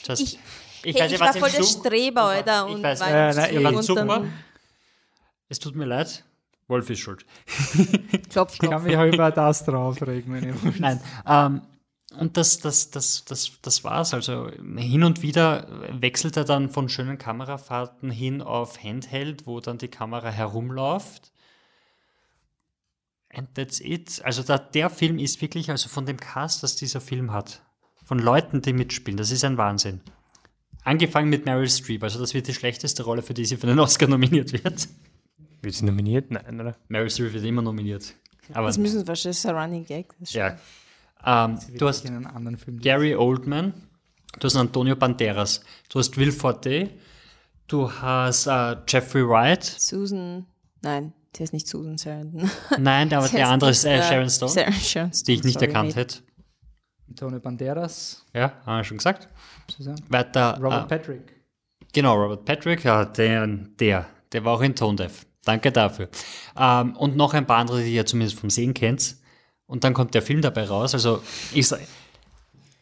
[0.06, 0.38] Das, Ich-
[0.82, 2.66] ich hey, weiß nicht, ich war voll der Streber, Alter.
[2.68, 4.24] Ich Und weiß, war Ja, im nein, wart und super.
[5.48, 6.24] Es tut mir leid.
[6.68, 7.26] Wolf ist schuld.
[8.30, 8.82] Klopf, Ich kann klopf.
[8.84, 10.80] mich auch über das draufregen, wenn ihr wollt.
[10.80, 11.00] Nein.
[11.26, 11.60] Ähm,
[12.14, 14.14] und das, das, das, das, das war's.
[14.14, 15.68] Also hin und wieder
[16.00, 21.32] wechselt er dann von schönen Kamerafahrten hin auf Handheld, wo dann die Kamera herumläuft.
[23.30, 24.20] And that's it.
[24.24, 27.62] Also da, der Film ist wirklich, also von dem Cast, das dieser Film hat,
[28.04, 30.00] von Leuten, die mitspielen, das ist ein Wahnsinn.
[30.84, 33.80] Angefangen mit Meryl Streep, also das wird die schlechteste Rolle, für die sie für den
[33.80, 34.88] Oscar nominiert wird.
[35.62, 36.30] Wird sie nominiert?
[36.30, 36.76] Nein, oder?
[36.88, 38.14] Meryl Streep wird immer nominiert.
[38.52, 40.14] Aber Das müssen wir wahrscheinlich, das ist ein Running Gag.
[40.20, 40.58] Das ist ja.
[41.26, 42.78] Ähm, du hast in einen anderen Film.
[42.80, 43.72] Gary Oldman,
[44.38, 46.90] du hast Antonio Banderas, du hast Will Forte,
[47.66, 50.46] du hast äh, Jeffrey Wright, Susan,
[50.82, 52.50] nein, der ist nicht Susan Sarandon.
[52.78, 55.66] nein, aber der andere ist äh, Sharon Stone, Sarah, Sharon Stone die ich nicht sorry,
[55.66, 56.00] erkannt mate.
[56.00, 56.18] hätte.
[57.08, 59.28] Antonio Banderas, Ja, haben wir schon gesagt.
[60.08, 61.42] Weiter, Robert äh, Patrick.
[61.92, 65.26] genau, Robert Patrick, ja, der, der, der war auch in Tone Deaf.
[65.44, 66.08] Danke dafür.
[66.58, 69.16] Ähm, und noch ein paar andere, die ihr zumindest vom Sehen kennt.
[69.66, 70.94] Und dann kommt der Film dabei raus.
[70.94, 71.22] Also
[71.52, 71.80] ich sag,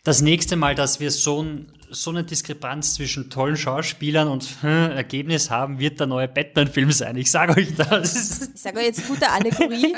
[0.05, 4.91] das nächste Mal, dass wir so, ein, so eine Diskrepanz zwischen tollen Schauspielern und hm,
[4.91, 7.17] Ergebnis haben, wird der neue Batman-Film sein.
[7.17, 8.51] Ich sage euch das.
[8.55, 9.95] Ich sage euch jetzt gute Allegorie.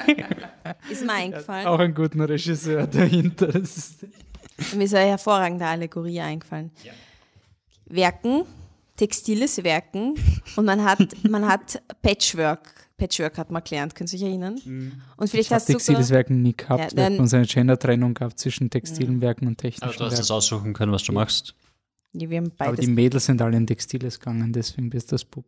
[0.91, 1.67] ist mir eingefallen.
[1.67, 3.47] Auch einen guten Regisseur dahinter.
[3.47, 4.07] Das ist
[4.75, 6.71] Mir ist eine hervorragende Allegorie eingefallen.
[7.87, 8.45] Werken,
[8.97, 10.15] textiles Werken
[10.57, 12.84] und man hat, man hat Patchwork.
[12.97, 14.61] Patchwork hat man gelernt, könnt ihr euch erinnern?
[15.17, 16.93] Und vielleicht hast du textiles Werken nie gehabt.
[16.93, 20.29] Ja, hatten uns eine Gender-Trennung gehabt zwischen textilen Werken und Aber technischen du hast das
[20.29, 20.33] Werken.
[20.37, 21.55] aussuchen können, was du machst.
[22.13, 22.85] ja, wir haben Aber beides.
[22.85, 25.45] die Mädels sind alle in Textiles gegangen, deswegen bist du das Bub.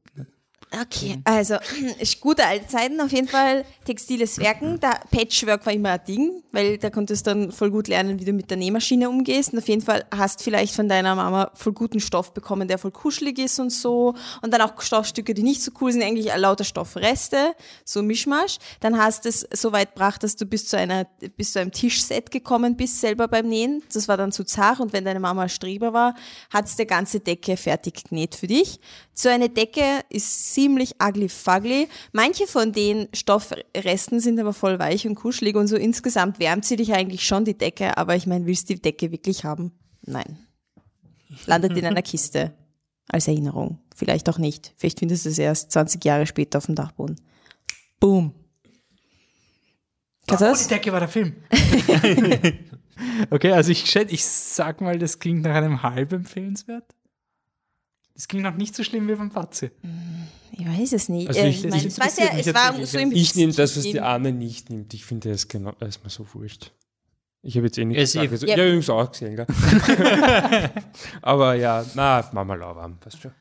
[0.72, 1.55] Okay, also
[2.01, 3.64] ist gute alte Zeiten auf jeden Fall.
[3.84, 7.86] Textiles Werken, da Patchwork war immer ein Ding, weil da konntest du dann voll gut
[7.88, 9.52] lernen, wie du mit der Nähmaschine umgehst.
[9.52, 12.90] Und auf jeden Fall hast vielleicht von deiner Mama voll guten Stoff bekommen, der voll
[12.90, 14.14] kuschelig ist und so.
[14.43, 18.59] Und dann auch Stoffstücke, die nicht so cool sind, eigentlich lauter Stoffreste, so Mischmasch.
[18.80, 21.06] Dann hast du es so weit gebracht, dass du bis zu einer,
[21.36, 23.82] bis zu einem Tischset gekommen bist, selber beim Nähen.
[23.93, 24.80] Das war dann zu zart.
[24.80, 26.16] Und wenn deine Mama Streber war,
[26.51, 28.80] hat es die ganze Decke fertig genäht für dich.
[29.18, 31.88] So eine Decke ist ziemlich ugly fugly.
[32.12, 36.76] Manche von den Stoffresten sind aber voll weich und kuschelig und so insgesamt wärmt sie
[36.76, 39.72] dich eigentlich schon die Decke, aber ich meine, willst du die Decke wirklich haben?
[40.02, 40.38] Nein.
[41.47, 42.52] Landet in einer Kiste.
[43.09, 43.78] Als Erinnerung.
[43.94, 44.74] Vielleicht auch nicht.
[44.76, 47.16] Vielleicht findest du es erst 20 Jahre später auf dem Dachboden.
[48.01, 48.34] Boom.
[50.26, 50.62] Kannst du Oh, das?
[50.64, 51.36] die Decke war der Film.
[53.30, 56.95] okay, also ich, schätze, ich sag mal, das klingt nach einem halb empfehlenswert.
[58.16, 59.70] Das klingt noch nicht so schlimm wie beim Fatze.
[60.52, 61.28] Ich weiß es nicht.
[61.28, 63.52] Also Äh, ich- ich mein, ich es, weiß ja, es war so im Ich nehme
[63.52, 64.93] das, was die Anne nicht nimmt.
[64.94, 66.72] Ich finde das genau, mir so wurscht.
[67.43, 68.32] Ich habe jetzt eh nichts Es gesagt.
[68.32, 68.55] Also, Ja.
[68.55, 69.47] Ich habe übrigens auch gesehen, gell?
[71.22, 73.32] Aber ja, na, Mama lauwarm, passt schon.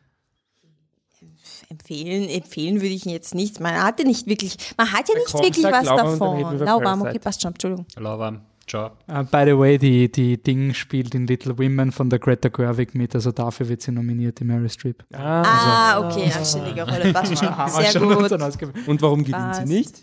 [1.70, 3.60] empfehlen, empfehlen würde ich jetzt nicht.
[3.60, 6.60] Man hatte nicht wirklich, man hat ja nicht wirklich was davon.
[6.60, 7.88] Lauwarm, okay, passt schon, Entschuldigung.
[7.96, 8.92] Lauwarm, ciao.
[9.08, 12.96] Uh, by the way, die, die Ding spielt in Little Women von der Greta Gerwig
[12.96, 15.04] mit, also dafür wird sie nominiert, die Meryl Streep.
[15.14, 17.56] Ah, okay, anständige Rolle, passt schon.
[17.56, 18.88] Haben wir Sehr schon gut.
[18.88, 19.68] Und warum gewinnt Passt.
[19.68, 20.02] sie nicht?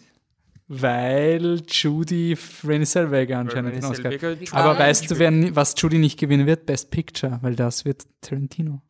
[0.68, 2.34] Weil Judy
[2.64, 4.10] Renée Zellweger anscheinend den Oscar.
[4.52, 6.64] Aber weißt du, wer, was Judy nicht gewinnen wird?
[6.64, 8.80] Best Picture, weil das wird Tarantino.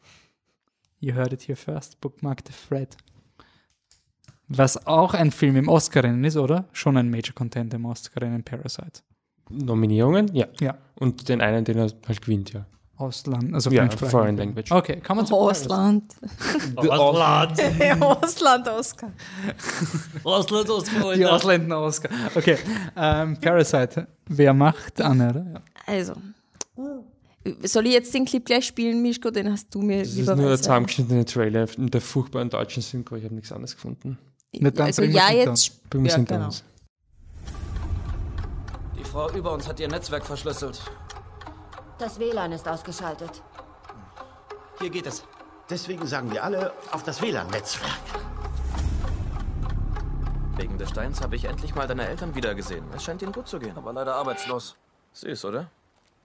[1.01, 2.01] You heard it here first.
[2.01, 2.97] Bookmark the thread.
[4.47, 6.69] Was auch ein Film im Oscar-Rennen ist, oder?
[6.73, 9.01] Schon ein Major Content im Oscar-Rennen, Parasite.
[9.49, 10.35] Nominierungen?
[10.35, 10.47] Ja.
[10.61, 10.79] Ja.
[10.95, 12.67] Und den einen, den er halt gewinnt, ja.
[12.97, 13.89] Ausland, also Ja.
[13.91, 14.71] Foreign Language.
[14.71, 16.15] Okay, kann man zu Ausland.
[16.77, 17.61] Ausland.
[18.01, 19.13] Ausland, Oscar.
[20.25, 21.17] Ausland, Ausland.
[21.17, 22.11] Die Ausländer Oscar.
[22.35, 22.59] Okay,
[22.97, 24.07] ähm, Parasite.
[24.27, 25.47] Wer macht Anne, oder?
[25.53, 25.61] Ja.
[25.87, 26.13] Also,
[27.65, 29.31] soll ich jetzt den Clip gleich spielen, Mischko?
[29.31, 32.83] Den hast du mir Das ist lieber nur der zusammengeschnittene Trailer mit der furchtbaren deutschen
[32.83, 33.17] Synchro.
[33.17, 34.19] Ich habe nichts anderes gefunden.
[34.53, 35.81] Nicht dann Also ja, jetzt.
[35.91, 36.45] Wir es ja, genau.
[36.47, 36.63] uns.
[39.13, 40.81] Die Frau über uns hat ihr Netzwerk verschlüsselt.
[41.99, 43.43] Das WLAN ist ausgeschaltet.
[44.81, 45.23] Hier geht es.
[45.69, 47.93] Deswegen sagen wir alle auf das WLAN-Netzwerk.
[50.57, 52.87] Wegen des Steins habe ich endlich mal deine Eltern wiedergesehen.
[52.97, 53.77] Es scheint ihnen gut zu gehen.
[53.77, 54.77] Aber leider arbeitslos.
[55.13, 55.67] Süß, oder?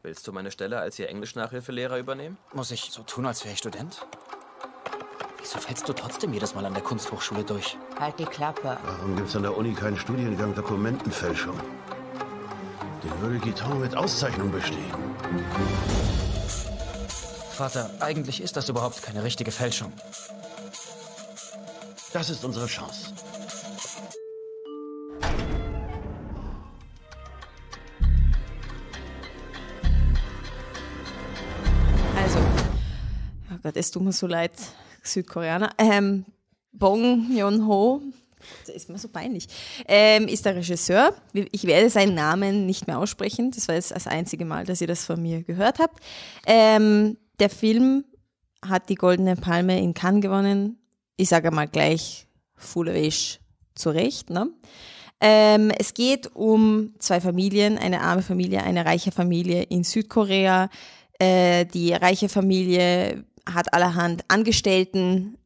[0.03, 2.37] Willst du meine Stelle als ihr Englisch-Nachhilfelehrer übernehmen?
[2.53, 4.07] Muss ich so tun, als wäre ich Student?
[5.39, 7.77] Wieso fällst du trotzdem jedes Mal an der Kunsthochschule durch?
[7.99, 8.77] Halt die Klappe.
[8.81, 11.59] Warum gibt's an der Uni keinen Studiengang Dokumentenfälschung?
[13.03, 14.93] Dann würde die Tonne mit Auszeichnung bestehen.
[17.51, 19.91] Vater, eigentlich ist das überhaupt keine richtige Fälschung.
[22.13, 23.13] Das ist unsere Chance.
[32.15, 32.39] Also,
[33.51, 34.53] oh Gott, es tut mir so leid,
[35.03, 35.71] Südkoreaner.
[35.77, 36.25] Ähm,
[36.71, 38.01] Bong Joon-ho
[38.65, 39.47] das ist mir so peinlich,
[39.87, 41.13] ähm, ist der Regisseur.
[41.51, 43.51] Ich werde seinen Namen nicht mehr aussprechen.
[43.51, 45.99] Das war jetzt das einzige Mal, dass ihr das von mir gehört habt.
[46.45, 48.03] Ähm, der Film
[48.65, 50.77] hat die Goldene Palme in Cannes gewonnen.
[51.15, 53.39] Ich sage mal gleich Full Wish
[53.75, 54.29] zurecht.
[54.29, 54.49] Ne?
[55.19, 60.69] Ähm, es geht um zwei Familien, eine arme Familie, eine reiche Familie in Südkorea.
[61.19, 65.37] Äh, die reiche Familie hat allerhand Angestellten,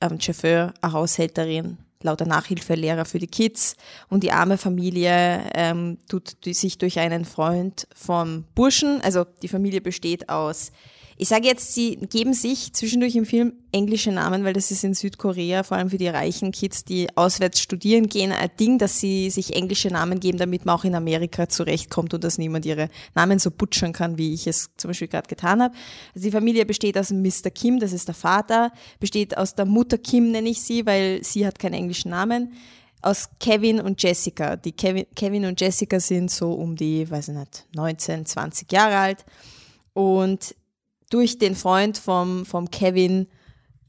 [0.00, 3.76] ein Chauffeur, eine Haushälterin, lauter Nachhilfelehrer für die Kids.
[4.08, 9.80] Und die arme Familie ähm, tut sich durch einen Freund vom Burschen, also die Familie
[9.80, 10.70] besteht aus
[11.16, 14.94] ich sage jetzt, sie geben sich zwischendurch im Film englische Namen, weil das ist in
[14.94, 19.30] Südkorea, vor allem für die reichen Kids, die auswärts studieren gehen, ein Ding, dass sie
[19.30, 23.38] sich englische Namen geben, damit man auch in Amerika zurechtkommt und dass niemand ihre Namen
[23.38, 25.74] so butschern kann, wie ich es zum Beispiel gerade getan habe.
[26.14, 27.50] Also die Familie besteht aus Mr.
[27.54, 31.46] Kim, das ist der Vater, besteht aus der Mutter Kim, nenne ich sie, weil sie
[31.46, 32.52] hat keinen englischen Namen
[33.02, 34.56] aus Kevin und Jessica.
[34.56, 38.96] Die Kevin, Kevin und Jessica sind so um die, weiß ich nicht, 19, 20 Jahre
[38.96, 39.24] alt.
[39.92, 40.54] Und
[41.14, 43.28] durch den Freund vom, vom Kevin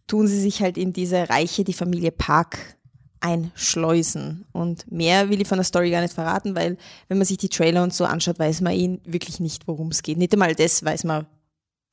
[0.06, 2.77] tun sie sich halt in diese Reiche, die Familie Park
[3.19, 4.45] einschleusen.
[4.52, 6.77] Und mehr will ich von der Story gar nicht verraten, weil
[7.07, 10.03] wenn man sich die Trailer und so anschaut, weiß man ihn wirklich nicht, worum es
[10.03, 10.19] geht.
[10.19, 11.26] Nicht einmal das weiß man,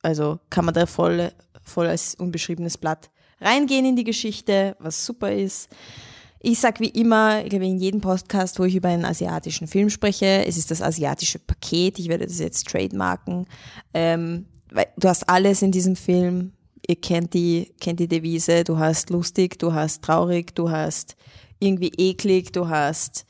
[0.03, 1.31] also kann man da voll,
[1.63, 3.09] voll als unbeschriebenes Blatt
[3.41, 5.67] reingehen in die Geschichte, was super ist.
[6.41, 9.89] Ich sag wie immer, ich glaube in jedem Podcast, wo ich über einen asiatischen Film
[9.89, 13.47] spreche, es ist das asiatische Paket, ich werde das jetzt trademarken.
[13.95, 14.45] Ähm,
[14.97, 16.53] du hast alles in diesem Film.
[16.87, 18.63] Ihr kennt die, kennt die Devise.
[18.63, 21.15] Du hast lustig, du hast traurig, du hast
[21.59, 23.25] irgendwie eklig, du hast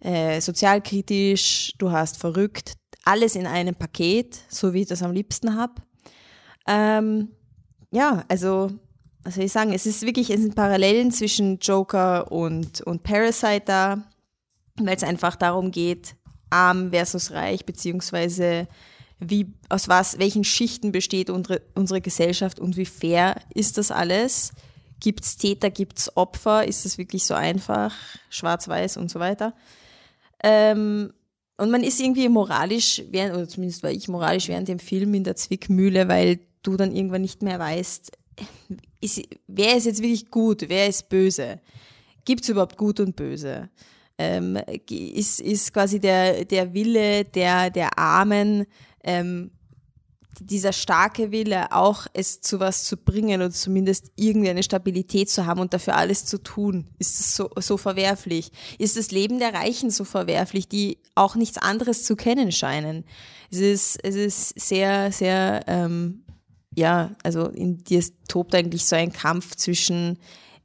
[0.00, 2.74] äh, sozialkritisch, du hast verrückt.
[3.04, 5.74] Alles in einem Paket, so wie ich das am liebsten habe.
[6.66, 7.28] Ähm,
[7.90, 8.70] ja, also,
[9.22, 9.72] was soll ich sagen?
[9.72, 14.04] Es ist wirklich, es sind Parallelen zwischen Joker und, und Parasite da,
[14.76, 16.14] weil es einfach darum geht,
[16.50, 18.68] arm versus reich, beziehungsweise
[19.28, 24.52] wie, aus was, welchen Schichten besteht unsere, unsere Gesellschaft und wie fair ist das alles?
[25.00, 26.66] Gibt es Täter, gibt es Opfer?
[26.66, 27.94] Ist das wirklich so einfach?
[28.30, 29.54] Schwarz-Weiß und so weiter.
[30.42, 31.12] Ähm,
[31.56, 35.24] und man ist irgendwie moralisch, während, oder zumindest war ich moralisch während dem Film in
[35.24, 38.12] der Zwickmühle, weil du dann irgendwann nicht mehr weißt,
[39.00, 41.60] ist, wer ist jetzt wirklich gut, wer ist böse?
[42.24, 43.68] Gibt es überhaupt gut und böse?
[44.18, 44.58] Ähm,
[44.88, 48.66] ist, ist quasi der, der Wille der, der Armen
[49.04, 49.50] ähm,
[50.40, 55.46] dieser starke Wille, auch es zu was zu bringen oder zumindest irgendwie eine Stabilität zu
[55.46, 58.50] haben und dafür alles zu tun, ist es so, so verwerflich?
[58.78, 63.04] Ist das Leben der Reichen so verwerflich, die auch nichts anderes zu kennen scheinen?
[63.50, 66.24] Es ist, es ist sehr, sehr, ähm,
[66.74, 70.18] ja, also in dir tobt eigentlich so ein Kampf zwischen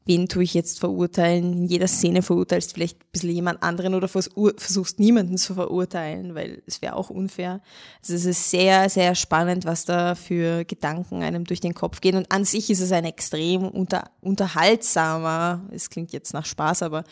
[0.08, 1.54] wen tue ich jetzt verurteilen?
[1.54, 6.64] In jeder Szene verurteilst vielleicht ein bisschen jemand anderen oder versuchst niemanden zu verurteilen, weil
[6.66, 7.62] es wäre auch unfair.
[8.02, 12.16] Also es ist sehr, sehr spannend, was da für Gedanken einem durch den Kopf gehen.
[12.16, 17.04] Und an sich ist es ein extrem unter, unterhaltsamer, es klingt jetzt nach Spaß, aber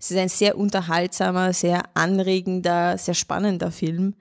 [0.00, 4.14] es ist ein sehr unterhaltsamer, sehr anregender, sehr spannender Film,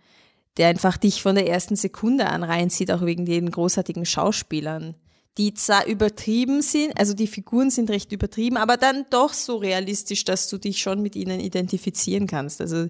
[0.57, 4.95] der einfach dich von der ersten Sekunde an reinzieht, auch wegen den großartigen Schauspielern
[5.40, 10.26] die zwar übertrieben sind, also die Figuren sind recht übertrieben, aber dann doch so realistisch,
[10.26, 12.60] dass du dich schon mit ihnen identifizieren kannst.
[12.60, 12.90] Also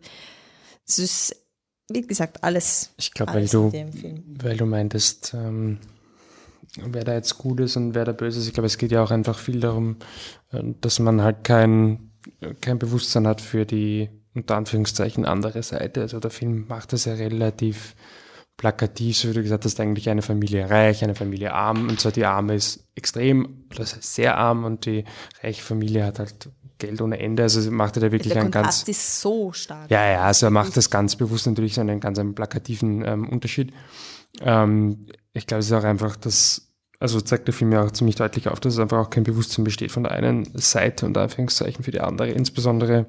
[0.87, 1.35] es ist,
[1.91, 2.89] wie gesagt, alles.
[2.97, 3.71] Ich glaube, weil du,
[4.41, 5.77] weil du meintest, ähm,
[6.75, 8.47] wer da jetzt gut ist und wer da böse ist.
[8.47, 9.97] Ich glaube, es geht ja auch einfach viel darum,
[10.51, 12.09] äh, dass man halt kein,
[12.61, 16.01] kein Bewusstsein hat für die unter Anführungszeichen andere Seite.
[16.01, 17.95] Also der Film macht das ja relativ
[18.59, 21.87] plakativ, so wie du gesagt hast, eigentlich eine Familie reich, eine Familie arm.
[21.87, 25.05] Und zwar die Arme ist extrem, das heißt sehr arm und die
[25.41, 27.43] reiche Familie hat halt Geld ohne Ende.
[27.43, 28.97] Also macht er da wirklich Der einen Kontrast ganz.
[28.97, 29.89] ist so stark.
[29.89, 33.29] Ja, ja, also er macht das ganz bewusst natürlich so einen ganz einen plakativen ähm,
[33.29, 33.71] Unterschied.
[34.41, 38.17] Ähm, ich glaube, es ist auch einfach das, also zeigt der Film ja auch ziemlich
[38.17, 41.85] deutlich auf, dass es einfach auch kein Bewusstsein besteht von der einen Seite und Anführungszeichen
[41.85, 43.05] für die andere, insbesondere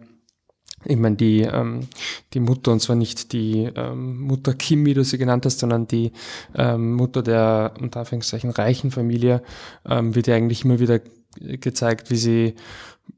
[0.85, 1.89] ich meine, die, ähm,
[2.33, 5.87] die Mutter, und zwar nicht die ähm, Mutter Kim, wie du sie genannt hast, sondern
[5.87, 6.13] die
[6.55, 9.43] ähm, Mutter der, unter Anführungszeichen, reichen Familie,
[9.89, 11.01] ähm, wird ja eigentlich immer wieder
[11.39, 12.55] gezeigt, wie sie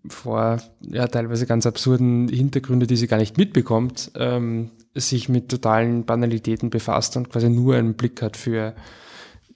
[0.09, 6.05] vor ja teilweise ganz absurden Hintergründe, die sie gar nicht mitbekommt, ähm, sich mit totalen
[6.05, 8.75] Banalitäten befasst und quasi nur einen Blick hat für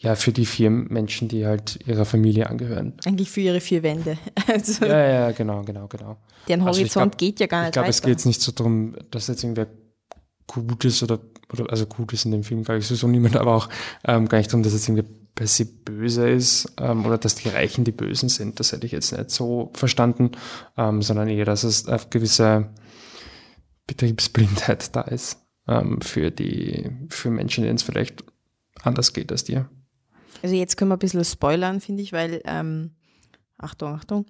[0.06, 2.92] ja, für die vier Menschen, die halt ihrer Familie angehören.
[3.04, 4.16] Eigentlich für ihre vier Wände.
[4.46, 6.16] Also ja, ja, genau, genau, genau.
[6.46, 8.52] Deren Also Horizont glaub- geht ja gar nicht Ich glaube, es geht jetzt nicht so
[8.52, 9.66] darum, dass jetzt irgendwer
[10.46, 11.18] gut ist oder,
[11.52, 13.68] oder also gut ist in dem Film, glaube ich, sowieso niemand, aber auch
[14.04, 17.48] ähm, gar nicht darum, dass jetzt irgendwer weil sie böse ist ähm, oder dass die
[17.48, 18.58] Reichen die Bösen sind.
[18.58, 20.30] Das hätte ich jetzt nicht so verstanden,
[20.78, 22.70] ähm, sondern eher, dass es eine gewisse
[23.86, 25.38] Betriebsblindheit da ist
[25.68, 28.24] ähm, für die für Menschen, denen es vielleicht
[28.82, 29.68] anders geht als dir.
[30.46, 32.92] Also jetzt können wir ein bisschen spoilern, finde ich, weil ähm,
[33.58, 34.26] Achtung, Achtung.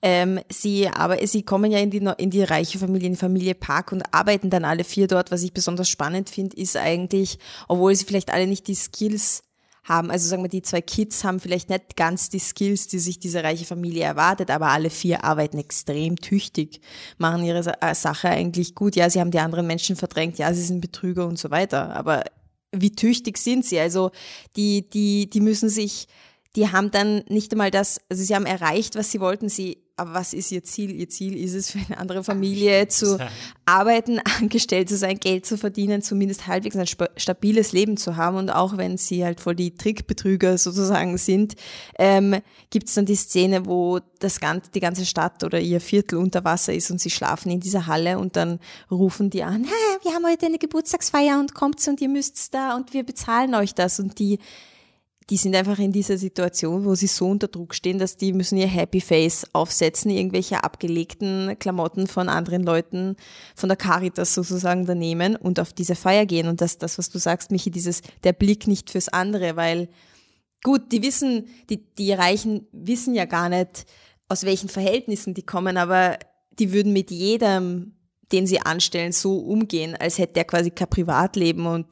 [0.00, 3.56] Ähm, sie, aber sie kommen ja in die, in die reiche Familie, in die Familie
[3.56, 5.32] Park und arbeiten dann alle vier dort.
[5.32, 9.42] Was ich besonders spannend finde, ist eigentlich, obwohl sie vielleicht alle nicht die Skills
[9.82, 13.18] haben, also sagen wir, die zwei Kids haben vielleicht nicht ganz die Skills, die sich
[13.18, 16.80] diese reiche Familie erwartet, aber alle vier arbeiten extrem tüchtig,
[17.18, 18.94] machen ihre äh, Sache eigentlich gut.
[18.94, 22.22] Ja, sie haben die anderen Menschen verdrängt, ja, sie sind Betrüger und so weiter, aber
[22.80, 23.78] wie tüchtig sind sie?
[23.78, 24.10] Also
[24.56, 26.08] die, die, die müssen sich
[26.56, 30.12] die haben dann nicht einmal das, also sie haben erreicht, was sie wollten, sie, aber
[30.12, 30.94] was ist ihr Ziel?
[30.94, 33.18] Ihr Ziel ist es, für eine andere Familie zu
[33.64, 36.86] arbeiten, angestellt zu sein, Geld zu verdienen, zumindest halbwegs ein
[37.16, 38.36] stabiles Leben zu haben.
[38.36, 41.54] Und auch wenn sie halt voll die Trickbetrüger sozusagen sind,
[41.98, 42.36] ähm,
[42.68, 46.44] gibt es dann die Szene, wo das ganze, die ganze Stadt oder ihr Viertel unter
[46.44, 48.60] Wasser ist und sie schlafen in dieser Halle und dann
[48.90, 52.76] rufen die an, hey, wir haben heute eine Geburtstagsfeier und kommt und ihr müsst da
[52.76, 53.98] und wir bezahlen euch das.
[53.98, 54.40] Und die
[55.28, 58.58] die sind einfach in dieser Situation, wo sie so unter Druck stehen, dass die müssen
[58.58, 63.16] ihr Happy Face aufsetzen, irgendwelche abgelegten Klamotten von anderen Leuten,
[63.56, 66.46] von der Caritas sozusagen da nehmen und auf diese Feier gehen.
[66.46, 69.88] Und das, das, was du sagst, Michi, dieses, der Blick nicht fürs andere, weil
[70.62, 73.84] gut, die wissen, die, die Reichen wissen ja gar nicht,
[74.28, 76.18] aus welchen Verhältnissen die kommen, aber
[76.58, 77.95] die würden mit jedem
[78.32, 81.86] den sie anstellen, so umgehen, als hätte er quasi kein Privatleben und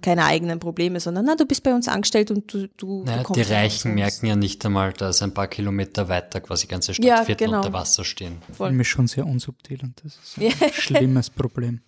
[0.00, 3.32] keine eigenen Probleme, sondern na, du bist bei uns angestellt und du, du, naja, du
[3.32, 7.46] Die Reichen merken ja nicht einmal, dass ein paar Kilometer weiter quasi ganze Stadtviertel ja,
[7.46, 7.58] genau.
[7.58, 8.38] unter Wasser stehen.
[8.52, 8.68] Voll.
[8.68, 10.68] Film ist schon sehr unsubtil und das ist ein ja.
[10.72, 11.80] schlimmes Problem.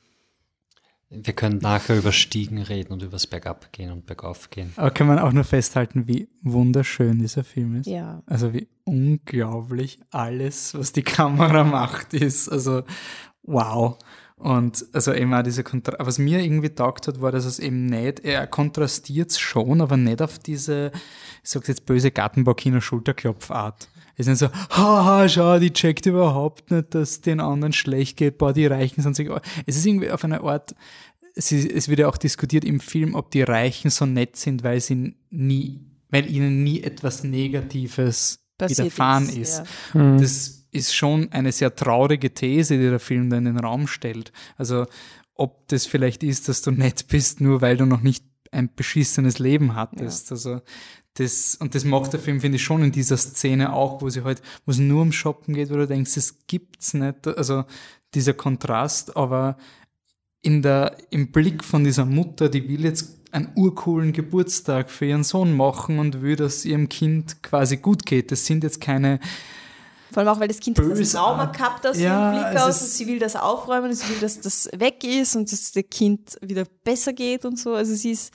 [1.15, 4.73] Wir können nachher über Stiegen reden und über das Bergab gehen und Bergauf gehen.
[4.77, 7.87] Aber kann man auch nur festhalten, wie wunderschön dieser Film ist.
[7.87, 8.23] Ja.
[8.25, 12.49] Also wie unglaublich alles, was die Kamera macht, ist.
[12.49, 12.85] Also
[13.43, 13.97] wow.
[14.43, 17.87] Und also eben auch diese Kontra was mir irgendwie taugt hat, war, dass es eben
[17.87, 20.91] nicht, er kontrastiert schon, aber nicht auf diese,
[21.45, 23.89] ich sag's jetzt böse Gartenbaukiner Schulterklopfart.
[24.17, 28.39] Es ist nicht so, haha, schau, die checkt überhaupt nicht, dass den anderen schlecht geht,
[28.39, 29.31] boah, die Reichen sind sich,
[29.67, 30.75] es ist irgendwie auf einer Art,
[31.37, 34.65] es, ist, es wird ja auch diskutiert im Film, ob die Reichen so nett sind,
[34.65, 39.61] weil sie nie, weil ihnen nie etwas Negatives Passiert widerfahren ist.
[39.61, 39.63] ist.
[39.95, 40.03] Ja.
[40.03, 40.19] Mhm.
[40.21, 44.33] Das ist schon eine sehr traurige These, die der Film da in den Raum stellt.
[44.57, 44.87] Also
[45.35, 49.39] ob das vielleicht ist, dass du nett bist, nur weil du noch nicht ein beschissenes
[49.39, 50.31] Leben hattest.
[50.31, 50.35] Ja.
[50.35, 50.61] Also
[51.15, 54.25] das, und das macht der Film, finde ich, schon in dieser Szene auch, wo sie
[54.25, 57.27] halt, wo es nur um Shoppen geht, wo du denkst, das gibt's nicht.
[57.27, 57.65] Also
[58.15, 59.57] dieser Kontrast, aber
[60.41, 65.25] in der, im Blick von dieser Mutter, die will jetzt einen urcoolen Geburtstag für ihren
[65.25, 68.31] Sohn machen und will, dass ihrem Kind quasi gut geht.
[68.31, 69.21] Das sind jetzt keine
[70.13, 72.89] vor allem auch, weil das Kind hat das Trauma gehabt aus ja, Blick aus und
[72.89, 76.37] sie will das aufräumen und sie will, dass das weg ist und dass dem Kind
[76.41, 77.75] wieder besser geht und so.
[77.75, 78.33] Also sie ist,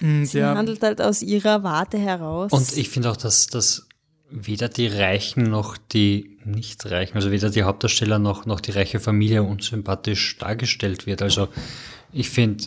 [0.00, 0.54] mm, sie ja.
[0.54, 2.52] handelt halt aus ihrer Warte heraus.
[2.52, 3.88] Und ich finde auch, dass, dass
[4.30, 9.42] weder die Reichen noch die Nicht-Reichen, also weder die Hauptdarsteller noch, noch die reiche Familie
[9.42, 11.22] unsympathisch dargestellt wird.
[11.22, 11.48] Also
[12.12, 12.64] ich finde,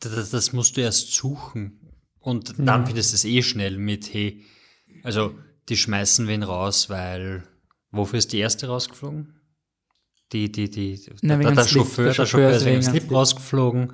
[0.00, 1.80] das, das, musst du erst suchen.
[2.20, 2.86] Und dann mhm.
[2.86, 4.42] findest du es eh schnell mit, hey,
[5.02, 5.34] also
[5.68, 7.44] die schmeißen wen raus, weil
[7.90, 9.34] Wofür ist die erste rausgeflogen?
[10.32, 13.92] Die, die, die, Na, der, der, Chauffeur, der Chauffeur ist wegen Slip rausgeflogen.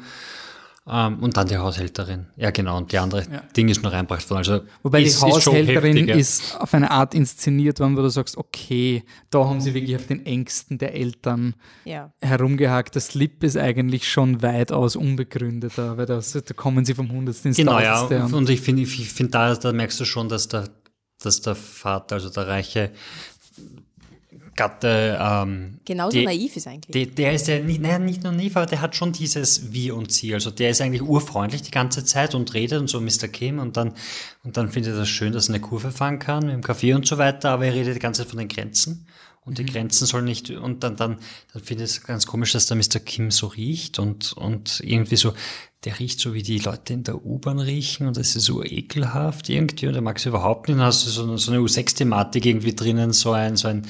[0.86, 2.26] Um, ähm, und dann die Haushälterin.
[2.36, 2.76] Ja, genau.
[2.76, 3.40] Und die andere ja.
[3.56, 4.38] Ding ist noch reinbracht worden.
[4.38, 8.36] Also Wobei ist, die Haushälterin ist, ist, auf eine Art inszeniert worden, wo du sagst,
[8.36, 11.54] okay, da haben sie wirklich auf den Ängsten der Eltern
[11.86, 12.12] ja.
[12.20, 12.96] herumgehakt.
[12.96, 17.56] Das Slip ist eigentlich schon weitaus unbegründeter, weil das, da kommen sie vom Hundertsten ins
[17.56, 18.02] Genau, ja.
[18.02, 20.68] Und, und ich finde, ich find, da, da merkst du schon, dass der,
[21.22, 22.90] dass der Vater, also der reiche
[24.56, 25.18] Gatte.
[25.20, 26.92] Ähm, Genauso die, naiv ist eigentlich.
[26.92, 29.96] Die, der ist ja nicht, naja, nicht nur naiv, aber der hat schon dieses Wir
[29.96, 30.34] und Sie.
[30.34, 33.28] Also der ist eigentlich urfreundlich die ganze Zeit und redet und so Mr.
[33.28, 33.94] Kim und dann,
[34.42, 36.94] und dann findet er das schön, dass er eine Kurve fahren kann mit dem Kaffee
[36.94, 39.06] und so weiter, aber er redet die ganze Zeit von den Grenzen.
[39.44, 39.68] Und die mhm.
[39.68, 41.18] Grenzen sollen nicht, und dann, dann,
[41.52, 42.98] dann finde ich es ganz komisch, dass der Mr.
[43.04, 45.34] Kim so riecht und, und irgendwie so,
[45.84, 49.50] der riecht so wie die Leute in der U-Bahn riechen und das ist so ekelhaft
[49.50, 50.78] irgendwie und der mag es überhaupt nicht.
[50.78, 53.86] Dann hast du so, so eine U6-Thematik irgendwie drinnen, so ein, so ein,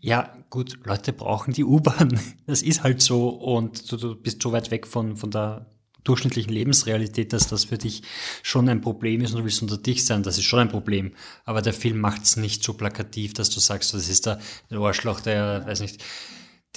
[0.00, 2.18] ja, gut, Leute brauchen die U-Bahn.
[2.46, 5.66] Das ist halt so und du, du bist so weit weg von, von der
[6.04, 8.02] durchschnittlichen Lebensrealität, dass das für dich
[8.42, 11.12] schon ein Problem ist und du willst unter dich sein, das ist schon ein Problem.
[11.44, 15.20] Aber der Film macht es nicht so plakativ, dass du sagst, das ist der, Arschloch,
[15.20, 16.02] der, weiß nicht.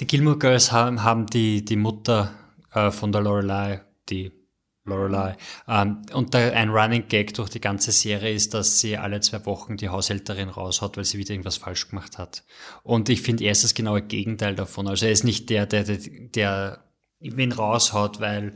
[0.00, 2.34] Die Gilmore Girls haben, haben die, die Mutter
[2.72, 4.32] äh, von der Lorelei, die
[4.84, 5.36] Lorelei.
[5.68, 9.44] Ähm, und der, ein Running Gag durch die ganze Serie ist, dass sie alle zwei
[9.46, 12.42] Wochen die Haushälterin raushaut, weil sie wieder irgendwas falsch gemacht hat.
[12.82, 14.88] Und ich finde, er ist das genaue Gegenteil davon.
[14.88, 15.98] Also er ist nicht der, der, der,
[16.34, 16.84] der
[17.20, 18.54] wen raushaut, weil,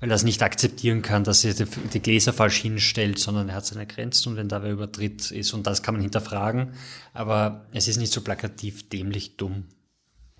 [0.00, 3.56] weil er es nicht akzeptieren kann, dass er die, die Gläser falsch hinstellt, sondern er
[3.56, 6.72] hat seine Grenzen und wenn da wer übertritt ist und das kann man hinterfragen.
[7.12, 9.66] Aber es ist nicht so plakativ dämlich dumm.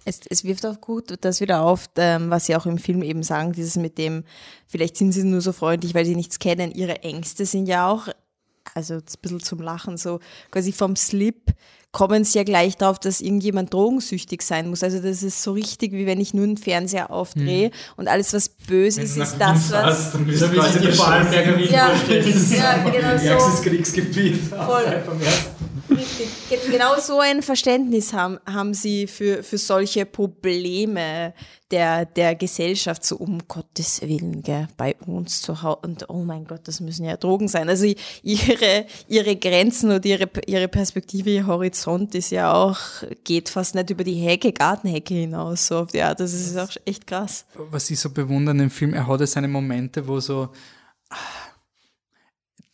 [0.08, 3.22] Es, es wirft auch gut das wieder auf, ähm, was sie auch im Film eben
[3.22, 4.24] sagen, dieses mit dem,
[4.66, 6.72] vielleicht sind sie nur so freundlich, weil sie nichts kennen.
[6.72, 8.08] Ihre Ängste sind ja auch,
[8.74, 10.20] also ein bisschen zum Lachen, so
[10.50, 11.52] quasi vom Slip
[11.90, 14.82] kommen sie ja gleich darauf, dass irgendjemand drogensüchtig sein muss.
[14.82, 17.72] Also das ist so richtig, wie wenn ich nur einen Fernseher aufdrehe Mhm.
[17.96, 20.12] und alles, was böse ist, Wenn ist nach das, was...
[20.12, 23.62] dann bist du quasi die Vorarlberger Wien Ja, ja, genau so.
[23.62, 24.36] Kriegsgebiet.
[24.48, 25.02] Voll.
[25.90, 26.28] Richtig.
[26.50, 31.32] Ge- Genau so ein Verständnis haben, haben sie für, für solche Probleme
[31.70, 35.78] der, der Gesellschaft, so um Gottes Willen, gell, bei uns zu Hause.
[35.82, 37.68] Und oh mein Gott, das müssen ja Drogen sein.
[37.68, 37.86] Also
[38.22, 42.78] ihre, ihre Grenzen oder ihre, ihre Perspektive, ihr Horizont ist ja auch,
[43.24, 45.66] geht fast nicht über die Hecke, Gartenhecke hinaus.
[45.66, 46.20] So auf die Art.
[46.20, 47.44] Das ist auch echt krass.
[47.70, 50.48] was ich so bewundere an dem Film, er hat ja seine Momente, wo so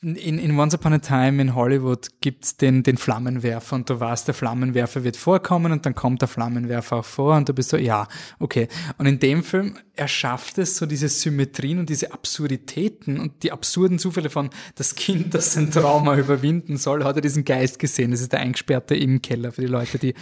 [0.04, 4.26] in, in Once Upon a Time in Hollywood gibt's den, den Flammenwerfer und du weißt,
[4.28, 7.76] der Flammenwerfer wird vorkommen und dann kommt der Flammenwerfer auch vor und du bist so,
[7.76, 8.06] ja,
[8.38, 8.68] okay.
[8.98, 13.52] Und in dem Film, er schafft es, so diese Symmetrien und diese Absurditäten und die
[13.52, 18.10] absurden Zufälle von das Kind, das sein Trauma überwinden soll, hat er diesen Geist gesehen.
[18.10, 20.14] Das ist der Eingesperrte im Keller für die Leute, die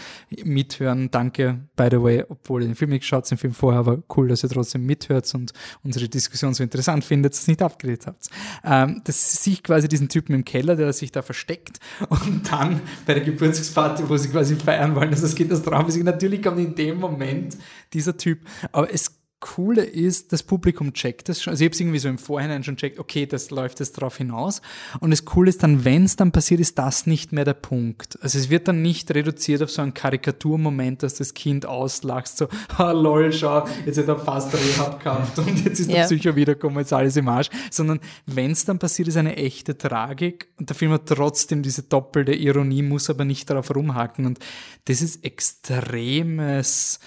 [0.45, 1.11] mithören.
[1.11, 4.03] Danke, by the way, obwohl ihr den Film nicht geschaut habt, den Film vorher, aber
[4.17, 5.53] cool, dass ihr trotzdem mithört und
[5.83, 8.29] unsere Diskussion so interessant findet, dass ihr es nicht abgeredet habt.
[8.65, 11.81] Ähm, das sehe ich quasi diesen Typen im Keller, der sich da versteckt
[12.11, 15.89] und dann bei der Geburtstagsparty, wo sie quasi feiern wollen, dass das Kind das drauf
[15.89, 17.57] ist, natürlich kommt in dem Moment
[17.95, 18.41] dieser Typ.
[18.71, 21.51] Aber es Coole ist, das Publikum checkt das schon.
[21.51, 24.17] Also ich habe es irgendwie so im Vorhinein schon checkt, okay, das läuft jetzt drauf
[24.17, 24.63] hinaus.
[25.01, 28.19] Und das Coole ist dann, wenn es dann passiert, ist das nicht mehr der Punkt.
[28.23, 32.49] Also es wird dann nicht reduziert auf so einen Karikaturmoment, dass das Kind auslachst, so,
[32.79, 36.07] ah lol, schau, jetzt hat er fast Rehab gehabt und jetzt ist der Ja.
[36.07, 37.51] Psycho wiedergekommen, jetzt alles im Arsch.
[37.71, 41.83] Sondern wenn es dann passiert, ist eine echte Tragik und der Film hat trotzdem diese
[41.83, 44.25] doppelte Ironie, muss aber nicht darauf rumhaken.
[44.25, 44.39] Und
[44.85, 47.01] das ist extremes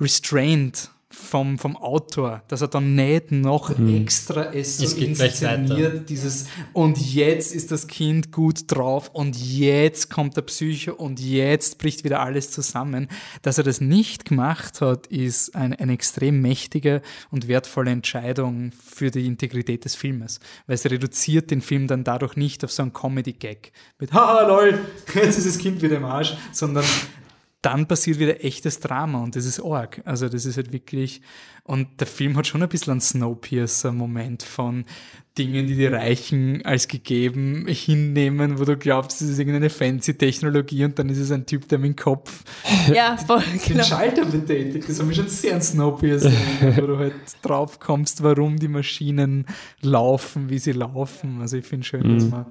[0.00, 6.98] Restraint vom, vom Autor, dass er dann nicht noch extra es so inszeniert, dieses und
[6.98, 12.20] jetzt ist das Kind gut drauf und jetzt kommt der Psycho und jetzt bricht wieder
[12.20, 13.08] alles zusammen.
[13.42, 19.10] Dass er das nicht gemacht hat, ist ein, eine extrem mächtige und wertvolle Entscheidung für
[19.10, 22.92] die Integrität des Filmes, weil es reduziert den Film dann dadurch nicht auf so einen
[22.92, 24.78] Comedy-Gag mit haha lol,
[25.14, 26.84] jetzt ist das Kind wieder im Arsch, sondern
[27.62, 30.02] dann passiert wieder echtes Drama und das ist arg.
[30.04, 31.22] Also das ist halt wirklich,
[31.64, 34.84] und der Film hat schon ein bisschen einen Snowpiercer-Moment von
[35.38, 40.84] Dingen, die die Reichen als gegeben hinnehmen, wo du glaubst, das ist irgendeine fancy Technologie
[40.84, 42.42] und dann ist es ein Typ, der mit dem Kopf
[42.92, 43.84] Ja, voll, den genau.
[43.84, 44.88] Schalter betätigt.
[44.88, 46.32] Das hat mich schon sehr an Snowpiercer,
[46.76, 49.46] wo du halt drauf kommst, warum die Maschinen
[49.80, 51.40] laufen, wie sie laufen.
[51.40, 52.30] Also ich finde schön, dass Mhm.
[52.30, 52.46] man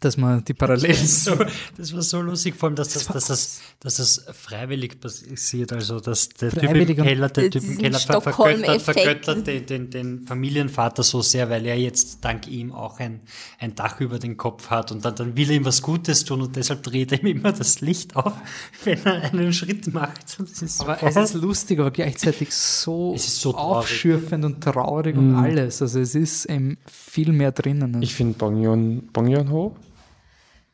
[0.00, 1.36] dass man die Parallelen so,
[1.76, 6.00] das war so lustig, vor allem, dass das, dass das, dass das freiwillig passiert, also
[6.00, 10.26] dass der Typ im Keller, der Typ im Keller ver- vergöttert, vergöttert den, den, den
[10.26, 13.20] Familienvater so sehr, weil er jetzt dank ihm auch ein,
[13.58, 16.40] ein Dach über den Kopf hat und dann, dann will er ihm was Gutes tun
[16.42, 18.32] und deshalb dreht er ihm immer das Licht auf,
[18.84, 20.38] wenn er einen Schritt macht.
[20.38, 24.62] Das ist Aber so- es ist lustig, aber gleichzeitig so, Es ist so aufschürfend und
[24.62, 25.82] traurig und alles.
[25.82, 28.00] Also es ist eben viel mehr drinnen.
[28.02, 29.08] Ich finde Bong Joon,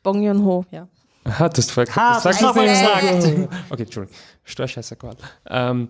[0.03, 0.63] Bong Joon Ho.
[0.63, 0.89] Bong Joon-ho, ja.
[1.25, 3.27] Aha, du hast vorher Ha, gesagt, das sag's hab nicht.
[3.27, 3.71] ich gesagt.
[3.71, 4.19] Okay, Entschuldigung.
[4.45, 5.19] Störscheißer Gott.
[5.49, 5.89] Ähm,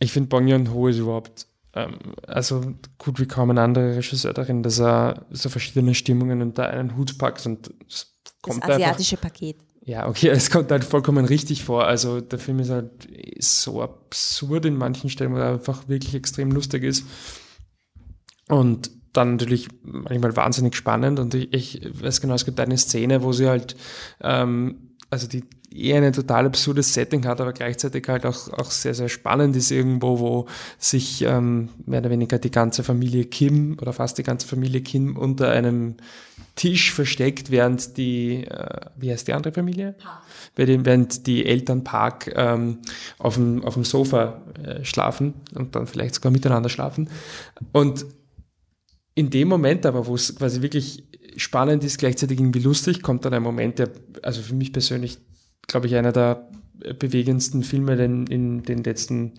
[0.00, 4.32] ich finde Bong Joon Ho ist überhaupt ähm, also gut wie kaum ein anderer Regisseur
[4.32, 8.74] darin, dass er so verschiedene Stimmungen unter einen Hut packt und es Das kommt einfach
[8.76, 9.58] asiatische Paket.
[9.84, 11.84] ja, okay, es kommt halt vollkommen richtig vor.
[11.86, 13.06] Also der Film ist halt
[13.38, 17.04] so absurd in manchen Stellen, weil er einfach wirklich extrem lustig ist.
[18.48, 21.18] Und dann natürlich manchmal wahnsinnig spannend.
[21.18, 23.76] Und ich, ich weiß genau, es gibt eine Szene, wo sie halt,
[24.20, 25.44] ähm, also die
[25.76, 29.70] eher ein total absurdes Setting hat, aber gleichzeitig halt auch, auch sehr, sehr spannend ist
[29.70, 30.46] irgendwo, wo
[30.78, 35.16] sich ähm, mehr oder weniger die ganze Familie Kim oder fast die ganze Familie Kim
[35.16, 35.96] unter einem
[36.54, 39.94] Tisch versteckt, während die, äh, wie heißt die andere Familie?
[40.56, 42.78] Dem, während die Eltern Park ähm,
[43.18, 47.10] auf, dem, auf dem Sofa äh, schlafen und dann vielleicht sogar miteinander schlafen.
[47.72, 48.06] Und
[49.16, 53.34] in dem Moment aber, wo es quasi wirklich spannend ist, gleichzeitig irgendwie lustig, kommt dann
[53.34, 53.90] ein Moment, der,
[54.22, 55.18] also für mich persönlich,
[55.66, 56.48] glaube ich, einer der
[56.98, 59.32] bewegendsten Filme in, in den letzten,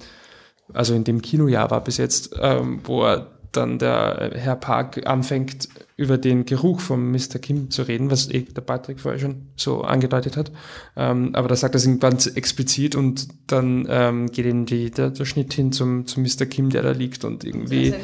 [0.73, 3.05] also in dem Kinojahr war bis jetzt, ähm, wo
[3.51, 7.39] dann der Herr Park anfängt, über den Geruch von Mr.
[7.41, 10.51] Kim zu reden, was eh der Patrick vorher schon so angedeutet hat.
[10.95, 15.09] Ähm, aber da sagt er es ganz explizit und dann ähm, geht eben die, der,
[15.09, 16.45] der Schnitt hin zum, zum Mr.
[16.45, 17.95] Kim, der da liegt und irgendwie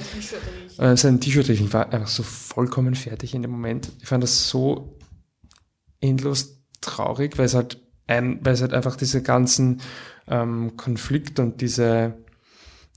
[0.79, 1.61] äh, sein T-Shirt riecht.
[1.61, 3.91] Ich war einfach so vollkommen fertig in dem Moment.
[4.01, 4.97] Ich fand das so
[6.01, 9.81] endlos traurig, weil es halt ein, weil es halt einfach diese ganzen
[10.27, 12.15] ähm, Konflikte und diese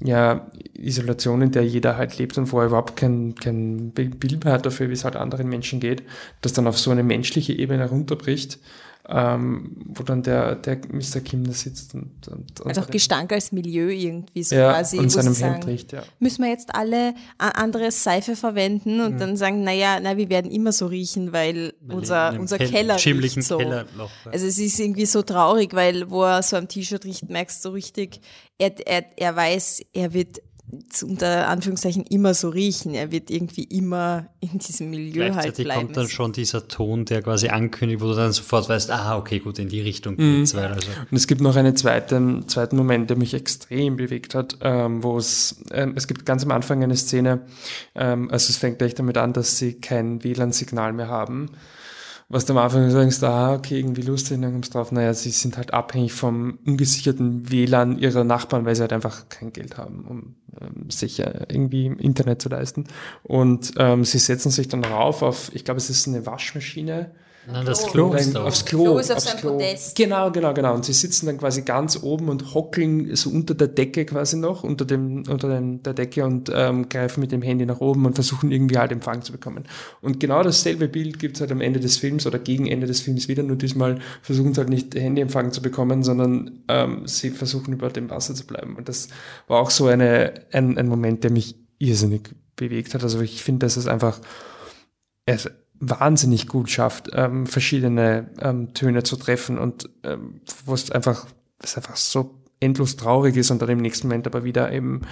[0.02, 4.52] ja, Isolation, in der jeder halt lebt und wo er überhaupt kein, kein Bild mehr
[4.52, 6.02] hat dafür, wie es halt anderen Menschen geht,
[6.42, 8.58] das dann auf so eine menschliche Ebene runterbricht,
[9.08, 11.20] ähm, wo dann der, der Mr.
[11.24, 14.98] Kim da sitzt und, und, und Also auch Gestank als Milieu irgendwie so ja, quasi.
[14.98, 16.02] und seinem sie Hemd sagen, riecht, ja.
[16.18, 19.18] Müssen wir jetzt alle andere Seife verwenden und Mhm.
[19.18, 23.42] dann sagen, naja, na, wir werden immer so riechen, weil unser, unser Kel- Keller riecht
[23.44, 23.58] so.
[23.58, 24.30] Kellerloch, ja.
[24.32, 27.68] Also es ist irgendwie so traurig, weil wo er so am T-Shirt riecht, merkst du
[27.68, 28.20] richtig,
[28.58, 30.40] er, er, er weiß, er wird
[31.02, 32.92] unter Anführungszeichen immer so riechen.
[32.94, 35.80] Er wird irgendwie immer in diesem Milieu halt Gleichzeitig bleiben.
[35.86, 39.38] kommt dann schon dieser Ton, der quasi ankündigt, wo du dann sofort weißt, aha, okay,
[39.38, 40.38] gut, in die Richtung Mhm.
[40.38, 44.34] geht's, weil also Und es gibt noch einen zweiten, zweiten Moment, der mich extrem bewegt
[44.34, 47.42] hat, ähm, wo es, ähm, es gibt ganz am Anfang eine Szene,
[47.94, 51.50] ähm, also es fängt gleich damit an, dass sie kein WLAN-Signal mehr haben.
[52.28, 55.30] Was du am Anfang sagst, ah, okay, irgendwie lustig, dann kommst du drauf, naja, sie
[55.30, 60.04] sind halt abhängig vom ungesicherten WLAN ihrer Nachbarn, weil sie halt einfach kein Geld haben,
[60.04, 62.88] um ähm, sich äh, irgendwie Internet zu leisten.
[63.22, 67.12] Und ähm, sie setzen sich dann rauf auf, ich glaube, es ist eine Waschmaschine.
[67.48, 68.64] Nein, das Klo Oder ist ein- da aufs.
[68.64, 68.82] Klo.
[68.84, 69.52] Klo ist auf aufs seinem Klo.
[69.52, 69.94] Podest.
[69.96, 70.74] Genau, genau, genau.
[70.74, 74.64] Und sie sitzen dann quasi ganz oben und hockeln so unter der Decke quasi noch,
[74.64, 78.14] unter dem, unter dem, der Decke und ähm, greifen mit dem Handy nach oben und
[78.14, 79.64] versuchen irgendwie halt Empfang zu bekommen.
[80.02, 83.28] Und genau dasselbe Bild gibt's halt am Ende des Films oder gegen Ende des Films
[83.28, 87.90] wieder, nur diesmal versuchen sie halt nicht Handyempfang zu bekommen, sondern ähm, sie versuchen über
[87.90, 88.74] dem Wasser zu bleiben.
[88.76, 89.08] Und das
[89.46, 93.02] war auch so eine, ein, ein Moment, der mich irrsinnig bewegt hat.
[93.04, 94.20] Also ich finde, dass es einfach
[95.26, 101.26] es wahnsinnig gut schafft, ähm, verschiedene ähm, Töne zu treffen und ähm, wo es einfach,
[101.62, 105.02] es einfach so endlos traurig ist und dann im nächsten Moment aber wieder eben,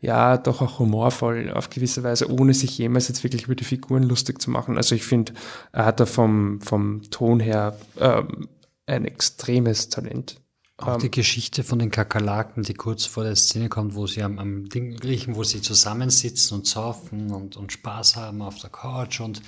[0.00, 4.02] ja, doch auch humorvoll auf gewisse Weise, ohne sich jemals jetzt wirklich über die Figuren
[4.02, 4.76] lustig zu machen.
[4.76, 5.34] Also ich finde,
[5.72, 8.48] er hat da vom, vom Ton her ähm,
[8.86, 10.40] ein extremes Talent.
[10.78, 14.22] Auch Ähm, die Geschichte von den Kakerlaken, die kurz vor der Szene kommt, wo sie
[14.22, 18.70] am, am Ding riechen, wo sie zusammensitzen und saufen und, und Spaß haben auf der
[18.70, 19.42] Couch und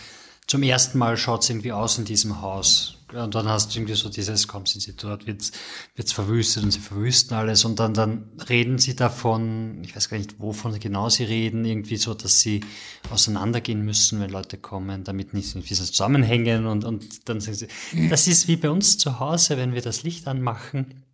[0.49, 2.95] zum ersten Mal schaut es irgendwie aus in diesem Haus.
[3.13, 5.53] Und dann hast du irgendwie so dieses, komm, sind sie dort, wird's,
[5.95, 7.65] wird's verwüstet und sie verwüsten alles.
[7.65, 11.97] Und dann, dann reden sie davon, ich weiß gar nicht, wovon genau sie reden, irgendwie
[11.97, 12.61] so, dass sie
[13.11, 16.67] auseinandergehen müssen, wenn Leute kommen, damit nicht irgendwie so zusammenhängen.
[16.67, 20.03] Und, und dann sagen sie, das ist wie bei uns zu Hause, wenn wir das
[20.03, 21.05] Licht anmachen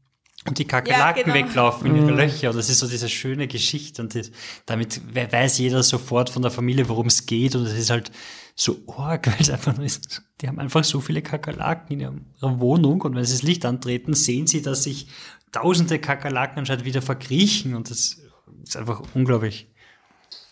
[0.46, 1.34] und die Kakerlaken Ja, genau.
[1.48, 2.18] weglaufen in ihre Mhm.
[2.18, 2.50] Löcher.
[2.50, 4.02] Und das ist so diese schöne Geschichte.
[4.02, 4.30] Und das,
[4.66, 7.54] damit we- weiß jeder sofort von der Familie, worum es geht.
[7.56, 8.10] Und es ist halt
[8.54, 10.22] so arg, weil es einfach nur ist.
[10.40, 12.00] Die haben einfach so viele Kakerlaken in
[12.40, 13.00] ihrer Wohnung.
[13.02, 15.06] Und wenn sie das Licht antreten, sehen sie, dass sich
[15.52, 17.74] tausende Kakerlaken anscheinend wieder verkriechen.
[17.74, 18.18] Und das
[18.64, 19.68] ist einfach unglaublich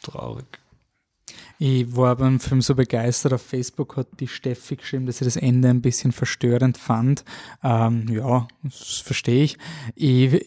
[0.02, 0.46] traurig.
[1.64, 3.32] Ich war beim Film so begeistert.
[3.32, 7.24] Auf Facebook hat die Steffi geschrieben, dass sie das Ende ein bisschen verstörend fand.
[7.62, 9.58] Ähm, ja, das verstehe ich.
[9.94, 10.44] ich.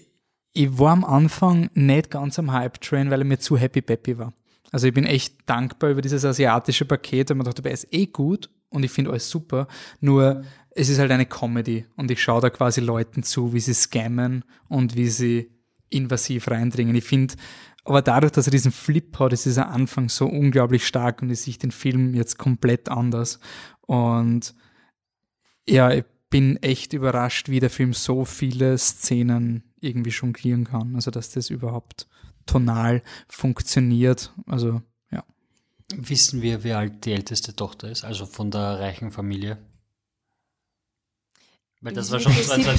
[0.51, 4.33] Ich war am Anfang nicht ganz am Hype-Train, weil er mir zu happy-peppy war.
[4.73, 8.07] Also ich bin echt dankbar über dieses asiatische Paket, weil man dachte, er ist eh
[8.07, 9.69] gut und ich finde alles super.
[10.01, 13.73] Nur es ist halt eine Comedy und ich schaue da quasi Leuten zu, wie sie
[13.73, 15.49] scammen und wie sie
[15.95, 16.95] invasiv reindringen.
[16.95, 17.35] Ich finde,
[17.83, 21.41] aber dadurch, dass er diesen Flip hat, ist dieser Anfang so unglaublich stark und ich
[21.41, 23.39] sehe den Film jetzt komplett anders.
[23.81, 24.55] Und
[25.67, 30.95] ja, ich bin echt überrascht, wie der Film so viele Szenen irgendwie jonglieren kann.
[30.95, 32.07] Also, dass das überhaupt
[32.47, 34.33] tonal funktioniert.
[34.47, 34.81] Also,
[35.11, 35.23] ja.
[35.95, 38.03] Wissen wir, wie alt die älteste Tochter ist?
[38.03, 39.57] Also von der reichen Familie?
[41.85, 42.73] Weil das war schon 17 oder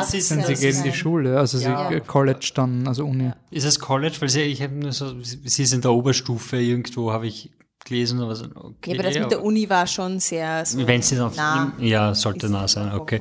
[0.00, 0.20] 18.
[0.20, 2.00] Sind sie gehen in die Schule, also sie Ja.
[2.00, 3.30] College dann, also Uni.
[3.52, 4.16] Ist es College?
[4.18, 7.52] Weil sie, ich habe nur so, sie ist in der Oberstufe irgendwo, habe ich
[7.84, 8.20] gelesen.
[8.20, 11.14] Aber so, okay, Ja, aber das mit der Uni war schon sehr so Wenn sie
[11.16, 11.72] dann, nah.
[11.78, 13.20] ja, sollte nah sein, okay.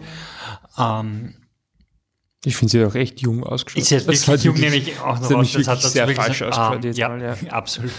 [0.79, 1.35] Ähm,
[2.43, 3.83] Ich finde sie auch echt jung ausgeschaut.
[3.83, 6.07] ist jetzt Das wirklich hat jung, wirklich- nämlich auch das noch aus, das hat sehr
[6.07, 7.35] falsch so- ausgeschaut ah, jetzt ja, mal, ja.
[7.51, 7.91] absolut.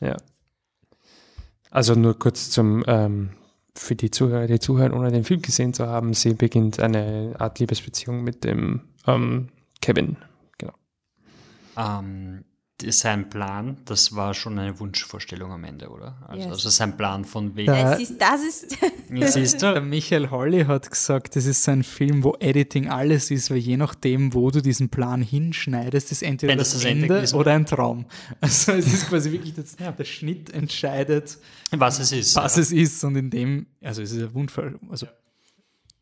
[0.00, 0.16] Ja.
[1.70, 3.30] Also nur kurz zum, ähm,
[3.74, 7.58] für die Zuhörer, die zuhören, ohne den Film gesehen zu haben, sie beginnt eine Art
[7.58, 9.48] Liebesbeziehung mit dem ähm,
[9.80, 10.16] Kevin.
[10.58, 10.74] Genau.
[11.76, 12.44] Ähm,
[12.90, 16.16] sein Plan, das war schon eine Wunschvorstellung am Ende, oder?
[16.26, 16.50] Also, Yes.
[16.52, 17.66] also sein Plan von wegen.
[17.72, 18.76] Da- Das ist, das ist
[19.12, 19.80] Ja, siehst Der?
[19.80, 23.76] Michael Holly hat gesagt, das ist so ein Film, wo Editing alles ist, weil je
[23.76, 27.52] nachdem, wo du diesen Plan hinschneidest, ist entweder Wenn das, das das Ende ist, oder
[27.52, 28.06] ein Traum.
[28.40, 31.38] Also es ist quasi wirklich, das, der Schnitt entscheidet,
[31.70, 32.34] Was es ist.
[32.36, 32.62] was ja.
[32.62, 35.06] es ist und in dem, also es ist ein Wunschfall, also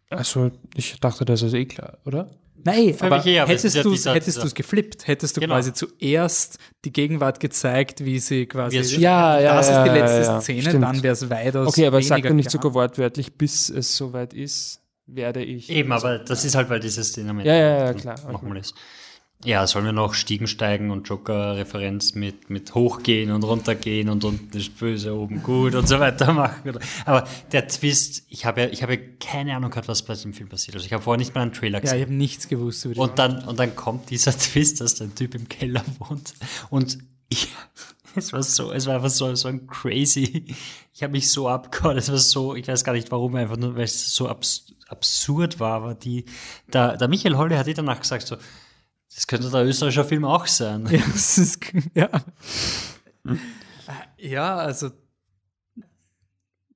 [0.09, 2.31] Also, ich dachte, das ist eh klar, oder?
[2.65, 5.41] Nein, Völlig aber eher, aber es hättest ja du dieser- hättest du's geflippt, hättest du
[5.41, 5.55] Genau.
[5.55, 9.97] quasi zuerst die Gegenwart gezeigt, wie sie quasi es- Ja, ja, das ja, ist die
[9.99, 10.83] ja, letzte ja, Szene, stimmt.
[10.85, 14.81] dann wäre es weitaus Okay, aber sag doch nicht sogar wortwörtlich, bis es soweit ist,
[15.07, 15.71] werde ich.
[15.71, 18.33] Eben, aber das ist halt, weil dieses Szene Ja, ja, ja, klar, okay.
[18.33, 18.75] nochmal ist.
[19.43, 24.55] Ja, sollen wir noch Stiegen steigen und Joker-Referenz mit, mit hochgehen und runtergehen und unten
[24.55, 26.79] ist böse, oben gut und so weiter machen.
[27.07, 30.35] Aber der Twist, ich habe ja, ich habe ja keine Ahnung gehabt, was bei dem
[30.35, 30.75] Film passiert.
[30.75, 31.99] Also ich habe vorher nicht mal einen Trailer Ja, gesehen.
[31.99, 35.15] ich habe nichts gewusst über die Und dann, und dann kommt dieser Twist, dass der
[35.15, 36.35] Typ im Keller wohnt.
[36.69, 36.99] Und
[37.31, 37.49] ich,
[38.17, 40.55] es war so, es war einfach so, so ein crazy.
[40.93, 41.97] Ich habe mich so abgehauen.
[41.97, 45.59] Es war so, ich weiß gar nicht warum, einfach nur, weil es so abs absurd
[45.61, 45.73] war.
[45.77, 46.27] Aber die,
[46.71, 48.37] der, der Michael Holle hat eh danach gesagt, so,
[49.15, 50.87] das könnte der österreichische Film auch sein.
[50.91, 51.59] Ja, ist,
[51.95, 52.09] ja.
[54.19, 54.91] ja, also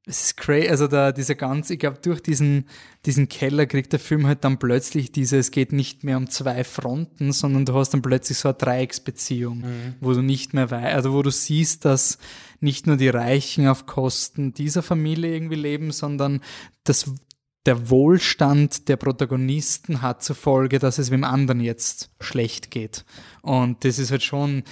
[0.06, 2.68] es ist crazy, also da dieser ganz, ich glaube, durch diesen,
[3.06, 6.62] diesen Keller kriegt der Film halt dann plötzlich diese, es geht nicht mehr um zwei
[6.62, 9.64] Fronten, sondern du hast dann plötzlich so eine Dreiecksbeziehung,
[10.00, 12.18] wo du nicht mehr weißt, also wo du siehst, dass
[12.60, 16.42] nicht nur die Reichen auf Kosten dieser Familie irgendwie leben, sondern
[16.84, 17.10] das
[17.66, 23.04] der Wohlstand der Protagonisten hat zur Folge, dass es wem anderen jetzt schlecht geht.
[23.40, 24.64] Und das ist halt schon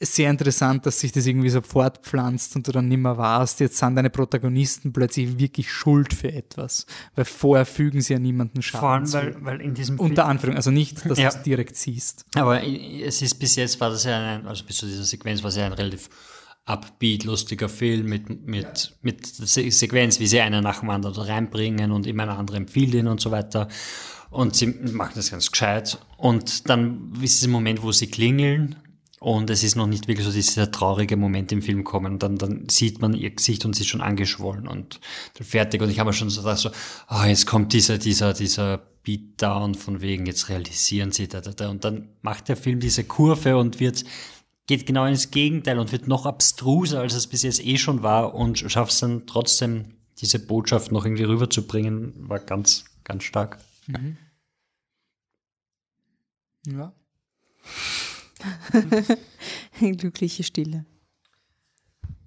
[0.00, 3.78] sehr interessant, dass sich das irgendwie so fortpflanzt und du dann nicht mehr weißt, jetzt
[3.78, 6.86] sind deine Protagonisten plötzlich wirklich schuld für etwas.
[7.14, 9.16] Weil vorher fügen sie ja niemanden Schaden Vor allem, zu.
[9.18, 11.30] weil, weil in diesem Unter Anführung, also nicht, dass Ja.
[11.30, 12.24] du es direkt siehst.
[12.34, 15.48] Aber es ist bis jetzt war das ja ein, also bis zu dieser Sequenz war
[15.48, 16.08] es ja ein relativ
[16.66, 21.92] upbeat, lustiger Film mit, mit, mit Se Sequenz, wie sie einen nach dem anderen reinbringen
[21.92, 23.68] und immer einen anderen empfehlen und so weiter.
[24.30, 25.98] Und sie machen das ganz gescheit.
[26.16, 28.76] Und dann ist dieser Moment, wo sie klingeln
[29.20, 32.14] und es ist noch nicht wirklich so dieser traurige Moment im Film kommen.
[32.14, 35.00] Und dann, dann sieht man ihr Gesicht und sie ist schon angeschwollen und
[35.40, 35.80] fertig.
[35.80, 36.70] Und ich habe schon so gedacht, so,
[37.06, 41.70] ah, jetzt kommt dieser, dieser, dieser Beatdown von wegen, jetzt realisieren sie da, da, da.
[41.70, 44.04] Und dann macht der Film diese Kurve und wird,
[44.66, 48.34] geht genau ins Gegenteil und wird noch abstruser, als es bis jetzt eh schon war
[48.34, 53.58] und schafft es dann trotzdem, diese Botschaft noch irgendwie rüberzubringen, war ganz, ganz stark.
[56.66, 56.92] Ja.
[59.80, 60.84] glückliche Stille.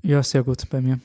[0.04, 1.00] Ja, sehr gut bei mir.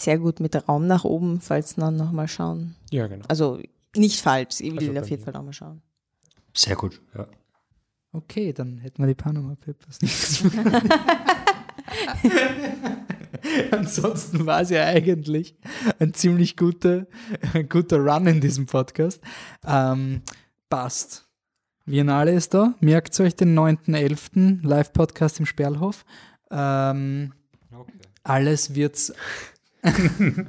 [0.00, 2.74] Sehr gut mit Raum nach oben, falls dann nochmal schauen.
[2.90, 3.26] Ja, genau.
[3.28, 3.60] Also
[3.94, 5.24] nicht falsch, ich will Also auf jeden mir.
[5.24, 5.82] Fall nochmal schauen.
[6.54, 7.26] Sehr gut, ja.
[8.12, 10.44] Okay, dann hätten wir die Panama Papers nicht.
[13.70, 15.54] Ansonsten war es ja eigentlich
[15.98, 17.06] ein ziemlich guter,
[17.54, 19.20] ein guter Run in diesem Podcast.
[19.66, 20.22] Ähm,
[20.68, 21.26] passt.
[21.86, 22.74] Viennale ist da.
[22.80, 24.66] Merkt euch den 9.11.
[24.66, 26.04] Live-Podcast im Sperlhof.
[26.50, 27.32] Ähm,
[28.22, 29.12] Alles wird's.
[29.82, 30.44] äh,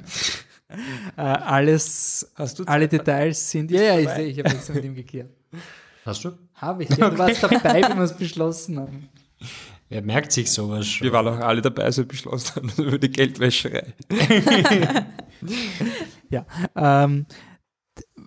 [1.16, 2.86] alles, Hast du alle?
[2.86, 3.70] Details sind.
[3.70, 5.30] Ja, ja, ich sehe, ich habe extra mit ihm gekehrt.
[6.04, 6.32] Hast du?
[6.54, 6.90] Habe ich.
[6.90, 9.08] Ja, Du warst dabei, wie wir es beschlossen haben.
[9.88, 11.04] Wer merkt sich sowas schon?
[11.04, 13.92] Wir waren auch alle dabei, als wir beschlossen haben über die Geldwäscherei.
[16.30, 16.46] Ja.
[16.76, 17.26] Ähm,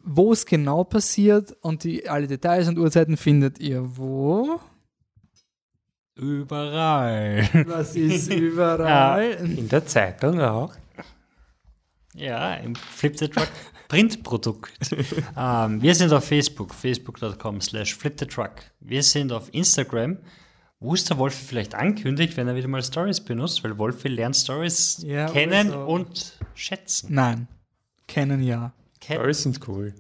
[0.03, 4.59] wo es genau passiert und die, alle Details und Uhrzeiten findet ihr wo?
[6.15, 7.49] Überall.
[7.65, 9.31] Was ist überall?
[9.31, 10.73] In der Zeitung auch.
[12.13, 13.49] Ja, im Flip the Truck
[13.87, 14.71] Printprodukt.
[15.37, 18.51] ähm, wir sind auf Facebook, facebook.com slash flip the truck.
[18.79, 20.17] Wir sind auf Instagram,
[20.79, 24.35] wo es der Wolfi vielleicht ankündigt, wenn er wieder mal Stories benutzt, weil Wolfi lernt
[24.35, 27.13] Stories Ja, kennen also- und schätzen.
[27.13, 27.47] Nein.
[28.07, 28.73] Kennen ja.
[28.99, 29.93] Ken Stories sind cool.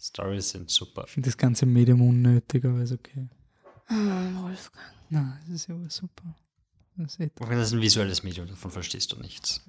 [0.00, 1.04] Stories sind super.
[1.06, 3.28] Ich finde das ganze Medium unnötig, aber ist okay.
[3.86, 4.86] Ah, Wolfgang.
[5.10, 6.34] Nein, das ist ja super.
[6.96, 9.62] Das ist Auch wenn das ein visuelles Medium, davon verstehst du nichts.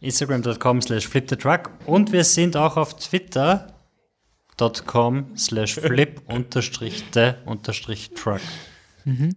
[0.00, 3.66] Instagram.com slash flip the truck und wir sind auch auf Twitter.com
[5.36, 8.40] slash flip unterstrich the unterstrich truck.
[9.04, 9.36] Mhm.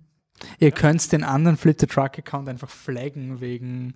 [0.59, 3.95] Ihr könnt den anderen Flip the Truck Account einfach flaggen wegen,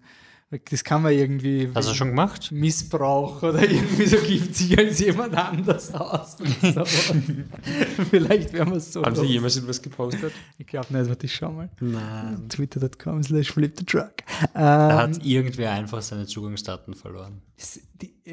[0.69, 1.69] Das kann man irgendwie.
[1.73, 2.51] Hast du schon gemacht?
[2.51, 6.35] Missbrauch oder irgendwie so gibt sich als jemand anders aus.
[8.09, 9.03] Vielleicht werden wir es so.
[9.03, 9.31] Haben Sie los.
[9.31, 10.33] jemals etwas gepostet?
[10.57, 11.69] Ich glaube nicht, warte, ich schau mal.
[11.79, 12.49] Nein.
[12.49, 14.11] Twitter.com slash flip the truck.
[14.53, 17.41] Da Ähm, hat irgendwer einfach seine Zugangsdaten verloren.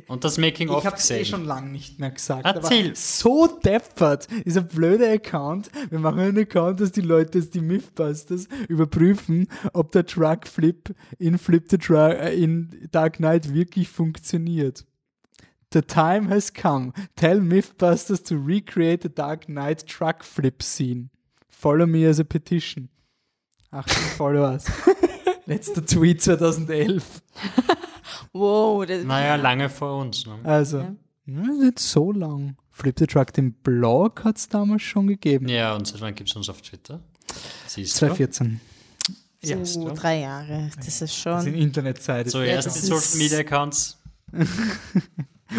[0.06, 2.46] Und das Making ich of habe es eh schon lange nicht mehr gesagt.
[2.46, 2.86] Erzähl.
[2.86, 4.26] Aber so deppert.
[4.46, 5.70] Dieser blöde Account.
[5.90, 10.94] Wir machen einen Account, dass die Leute, dass die Mythbusters überprüfen, ob der Truck Flip
[11.18, 14.84] in Flip the Truck äh, in Dark Knight wirklich funktioniert.
[15.72, 16.92] The time has come.
[17.16, 21.10] Tell Mythbusters to recreate the Dark Knight Truck Flip scene.
[21.48, 22.88] Follow me as a petition.
[23.72, 24.64] 18 Followers.
[25.46, 27.22] Letzter Tweet 2011.
[28.32, 30.26] Wow, das Naja, lange vor uns.
[30.26, 30.38] Ne?
[30.44, 30.94] Also, ja,
[31.26, 32.56] nicht so lang.
[32.70, 35.48] Flip the Truck, den Blog hat es damals schon gegeben.
[35.48, 37.00] Ja, und seit wann gibt es uns auf Twitter?
[37.66, 38.06] Siehst du?
[38.06, 38.60] 2014.
[39.42, 39.64] Ja.
[39.64, 40.70] so drei Jahre.
[40.76, 41.46] Das ist Das schon.
[41.46, 42.28] in Internetzeit.
[42.30, 43.98] So, Ja, erst das die Social Media Accounts.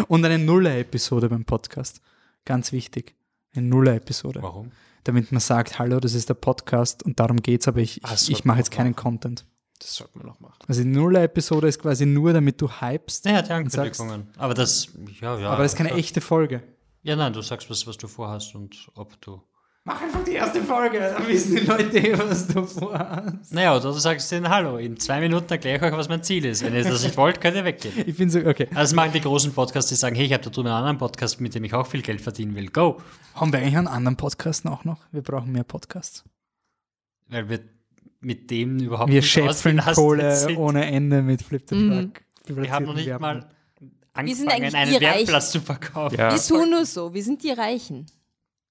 [0.08, 2.00] Und eine Nuller-Episode beim Podcast.
[2.44, 3.14] Ganz wichtig.
[3.54, 4.42] Eine Nuller-Episode.
[4.42, 4.70] Warum?
[5.04, 8.44] Damit man sagt, hallo, das ist der Podcast und darum geht's, aber ich, das ich,
[8.44, 8.96] mache jetzt keinen machen.
[9.02, 9.46] Content.
[9.78, 10.58] Das sollte man noch machen.
[10.68, 13.24] Also die Nuller-Episode ist quasi nur, damit du hypst.
[13.24, 14.34] Ja, die und sagst- Ankündigungen.
[14.36, 14.88] Aber das,
[15.20, 15.50] ja, ja.
[15.50, 15.98] aber das ist keine klar.
[15.98, 16.62] echte Folge.
[17.02, 19.42] Ja, nein, du sagst, was, was du vorhast und ob du.
[19.84, 23.52] Mach einfach die erste Folge, dann wissen die Leute, eh, was du vorhast.
[23.52, 24.76] Naja, oder du sagst denen Hallo.
[24.76, 26.62] In zwei Minuten erkläre ich euch, was mein Ziel ist.
[26.62, 27.94] Wenn ihr das nicht wollt, könnt ihr weggehen.
[28.06, 28.66] Ich bin so, okay.
[28.70, 30.98] Also das machen die großen Podcasts, die sagen, hey, ich habe da drüben einen anderen
[30.98, 32.68] Podcast, mit dem ich auch viel Geld verdienen will.
[32.68, 33.00] Go!
[33.34, 34.98] Haben wir eigentlich einen anderen Podcast auch noch?
[35.12, 36.24] Wir brauchen mehr Podcasts.
[37.28, 37.60] Weil wir
[38.20, 40.58] mit dem überhaupt Wir nicht scheffeln Kohle sind.
[40.58, 42.12] ohne Ende mit Flip the Mhm.
[42.44, 42.58] Truck.
[42.62, 43.22] Wir haben noch nicht Werbung.
[43.22, 43.48] mal
[44.24, 45.40] Wir sind angefangen, eigentlich einen Reichen.
[45.40, 46.18] zu verkaufen.
[46.18, 46.32] Ja.
[46.32, 47.14] Wir tun nur so.
[47.14, 48.04] Wir sind die Reichen.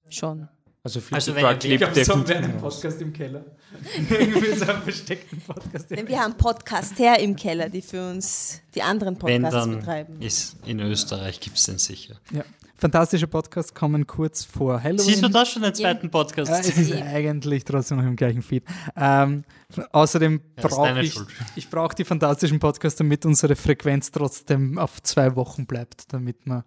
[0.09, 0.47] Schon.
[0.83, 2.75] Also, Flip Also the wenn ihr- lebt Ich glaube, so definitiv wäre ein im Haus.
[2.75, 3.45] Podcast im Keller.
[4.09, 8.61] Irgendwie so einen versteckten Podcast im Denn wir haben Podcaster im Keller, die für uns
[8.75, 10.21] die anderen Wenn Podcasts dann betreiben.
[10.21, 12.15] ist in Österreich gibt es den sicher.
[12.31, 12.43] Ja.
[12.77, 14.99] Fantastische Podcasts kommen kurz vor Halloween.
[15.05, 16.49] Siehst du da schon den zweiten Podcast?
[16.49, 18.63] Ja, es ist eigentlich trotzdem noch im gleichen Feed.
[18.95, 19.43] Ähm,
[19.91, 21.19] außerdem Ja, brauche ich,
[21.57, 26.63] ich brauche die fantastischen Podcasts, damit unsere Frequenz trotzdem auf zwei Wochen bleibt, damit wir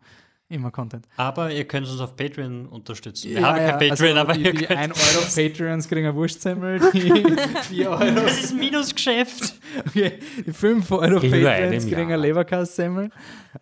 [0.53, 1.07] immer Content.
[1.17, 3.31] Aber ihr könnt uns auf Patreon unterstützen.
[3.31, 5.89] Wir Ja, haben kein ja, Patreon, also aber die, ihr die könnt 1 Euro Patreons
[5.89, 7.25] kriegen ein Wurstsemmel, die
[7.75, 9.55] 4 Euro, Das ist ein Minusgeschäft.
[9.87, 12.19] okay, die 5 Euro Patreons kriegen Jahr.
[12.19, 13.11] ein Leberkassemmel,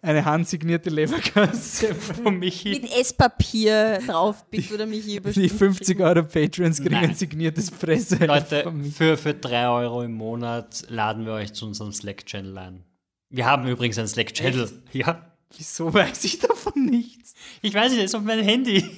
[0.02, 1.94] eine handsignierte Leberkassemmel.
[2.22, 2.70] Von Michi.
[2.70, 7.10] Mit Esspapier drauf, bitte oder mich hier Die 50 Euro Patreons kriegen Nein.
[7.10, 8.24] ein signiertes Fresse.
[8.24, 12.84] Leute, für, für 3 Euro im Monat laden wir euch zu unserem Slack-Channel ein.
[13.28, 14.68] Wir haben übrigens einen Slack-Channel.
[14.92, 15.26] Ja.
[15.56, 16.38] Wieso weiß ich
[16.70, 17.34] davon nichts?
[17.62, 18.84] Ich weiß nicht, ist auf meinem Handy.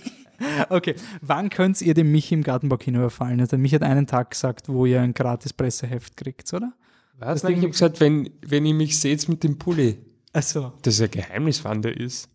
[0.70, 3.40] Okay, wann könnt ihr dem Michi im Gartenbaukino überfallen?
[3.40, 6.72] Also Michi hat einen Tag gesagt, wo ihr ein gratis Presseheft kriegt, oder?
[7.20, 7.42] Was?
[7.42, 9.98] Das Nein, ich habe gesagt, wenn, wenn ihr mich seht mit dem Pulli,
[10.32, 12.28] Also, das ist ein Geheimnis, wann der ist.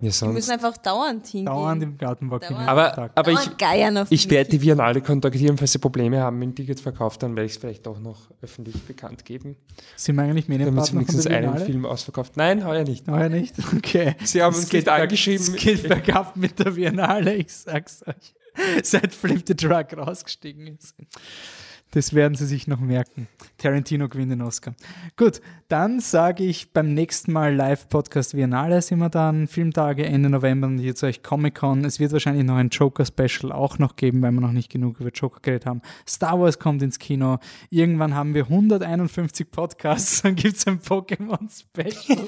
[0.00, 0.32] Ja, Wir sonst.
[0.34, 1.44] müssen einfach dauernd hingehen.
[1.46, 2.52] dauernd im Gartenbaukino.
[2.54, 2.68] Dauernd.
[2.68, 6.54] Aber, aber ich, Dauernd ich werde die Vianale kontaktieren, falls sie Probleme haben mit dem
[6.54, 9.56] Ticketverkauf, dann werde ich es vielleicht auch noch öffentlich bekannt geben,
[9.96, 11.58] Sind wir eigentlich damit sie Medienpartner von wenigstens der einen?
[11.66, 12.36] Film ausverkauft.
[12.38, 13.06] Nein, heuer nicht.
[13.08, 13.54] Heuer nicht?
[13.76, 14.14] Okay.
[14.24, 15.54] Sie haben Es uns geht nicht angeschrieben.
[15.54, 18.34] Es geht bergab mit der Biennale, ich sag's euch.
[18.82, 20.94] Seit Flip the Truck rausgestiegen ist.
[21.92, 23.26] Das werden sie sich noch merken.
[23.58, 24.74] Tarantino gewinnt den Oscar.
[25.16, 29.48] Gut, dann sage ich beim nächsten Mal Live-Podcast Biennale sind wir dann.
[29.48, 31.84] Filmtage Ende November und zu euch Comic-Con.
[31.84, 35.10] Es wird wahrscheinlich noch ein Joker-Special auch noch geben, weil wir noch nicht genug über
[35.10, 35.82] Joker geredet haben.
[36.08, 37.38] Star Wars kommt ins Kino.
[37.70, 42.18] Irgendwann haben wir 151 Podcasts, dann gibt es ein Pokémon-Special.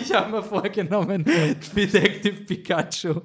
[0.00, 1.24] ich habe mir vorgenommen,
[1.74, 3.20] Detective Pikachu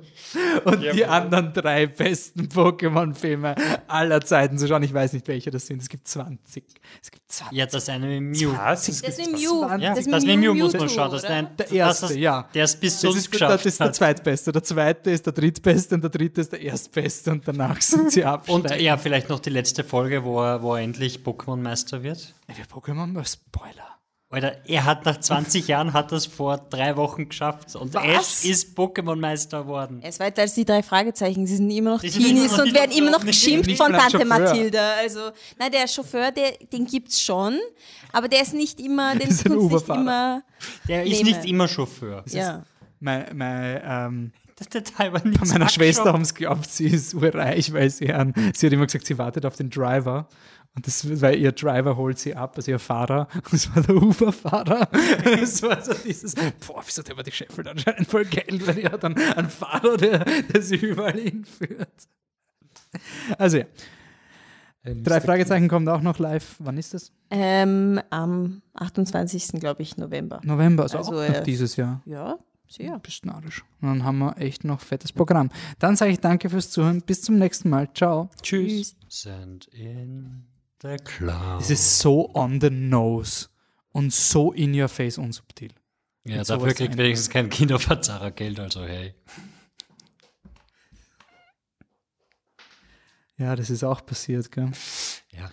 [0.66, 3.56] und die anderen drei besten Pokémon-Filme
[3.88, 4.82] aller Zeiten zu schauen.
[4.82, 5.82] Ich weiß nicht, welche das sind.
[5.82, 6.64] Es gibt 20.
[7.02, 7.58] Es gibt 20.
[7.58, 8.54] Ja, das eine mit Mew.
[8.54, 9.62] Das ist mit Mew.
[9.62, 11.12] Ja, das das, ist mit Mew muss man schauen.
[11.12, 12.50] Das ist ein, Der erste, das, ja.
[12.54, 14.52] Der es bis zu Das uns ist, der, das geschafft ist der zweitbeste.
[14.52, 18.26] Der zweite ist der drittbeste und der dritte ist der erstbeste und danach sind sie
[18.26, 18.50] ab.
[18.50, 22.34] Und ja, vielleicht noch die letzte Folge, wo er, wo er endlich Pokémon-Meister wird.
[22.48, 23.97] Wir Pokémon mal Spoiler.
[24.30, 28.04] Alter, er hat nach 20 Jahren hat das vor drei Wochen geschafft und Was?
[28.44, 30.00] Ash ist Pokémon-Meister geworden.
[30.02, 31.48] Er ist weiter als die drei Fragezeichen.
[31.48, 33.78] Sie sind immer noch Die sind immer Teenies noch und werden immer noch geschimpft nicht
[33.82, 34.40] von mal Tante Chauffeur.
[34.40, 34.92] Mathilda.
[35.00, 35.20] Also,
[35.58, 37.58] nein, der Chauffeur, der, den gibt's schon,
[38.12, 40.02] aber der ist nicht immer, den ist ein nicht Uberfahrer.
[40.02, 40.44] immer.
[40.90, 41.38] Der ist Nehme.
[41.38, 42.24] nicht immer Chauffeur.
[42.28, 42.66] Ja.
[43.00, 47.14] Mein, mein, ähm, Das der Teil war bei meiner Schwester haben sie geglaubt, sie ist
[47.14, 50.28] urreich, weil sie, einen, sie hat immer gesagt, sie wartet auf den Driver.
[50.78, 53.28] Und das, weil ihr Driver holt sie ab, also ihr Fahrer.
[53.34, 54.88] Und das war der Uber-Fahrer.
[55.24, 59.04] Das war so dieses, boah, wieso der war die Scheffel anscheinend voll Geld, weil hat
[59.04, 62.08] dann einen Fahrer, der, der sie überall hinführt.
[63.40, 63.66] Also ja.
[64.84, 66.56] Drei Fragezeichen kommt auch noch live.
[66.60, 67.12] Wann ist das?
[67.32, 69.60] Ähm, am 28.
[69.60, 70.42] glaube ich, November.
[70.44, 72.04] November, also, auch noch äh, dieses Jahr.
[72.06, 72.38] Ja,
[72.68, 73.00] sehr.
[73.00, 73.66] Bist narrisch.
[73.82, 75.50] Und dann haben wir echt noch fettes Programm.
[75.80, 77.02] Dann sage ich danke fürs Zuhören.
[77.02, 77.92] Bis zum nächsten Mal.
[77.94, 78.30] Ciao.
[78.44, 78.96] Tschüss.
[79.10, 80.46] Send in
[80.82, 81.62] the cloud.
[81.62, 83.48] Es ist so on the nose
[83.92, 85.72] und so in your face unsubtil.
[86.24, 89.14] Ja, Mit dafür kriegt wenigstens kein Kinoverzahrer Geld, also hey.
[93.38, 94.72] Ja, das ist auch passiert, gell?
[95.32, 95.52] Ja.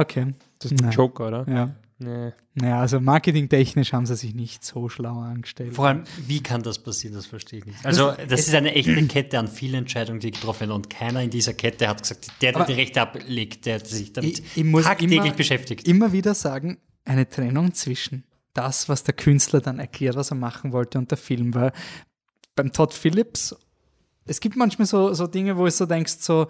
[0.00, 0.34] Okay.
[0.58, 0.96] Das ist ein Nein.
[0.96, 1.46] Joker, oder?
[1.48, 1.76] Ja.
[1.98, 2.32] Nee.
[2.54, 5.74] Naja, also marketingtechnisch haben sie sich nicht so schlau angestellt.
[5.74, 7.86] Vor allem, wie kann das passieren, das verstehe ich nicht.
[7.86, 10.90] Also, Das- das es- ist eine echte Kette an vielen Entscheidungen, die getroffen werden und
[10.90, 14.56] keiner in dieser Kette hat gesagt, der, der die Rechte ablegt, der sich damit ich,
[14.58, 15.88] ich muss tagtäglich immer, beschäftigt.
[15.88, 20.72] immer wieder sagen, eine Trennung zwischen das, was der Künstler dann erklärt, was er machen
[20.72, 21.72] wollte und der Film, weil
[22.54, 23.56] beim Todd Phillips,
[24.26, 26.46] es gibt manchmal so, so Dinge, wo du so denkst, so,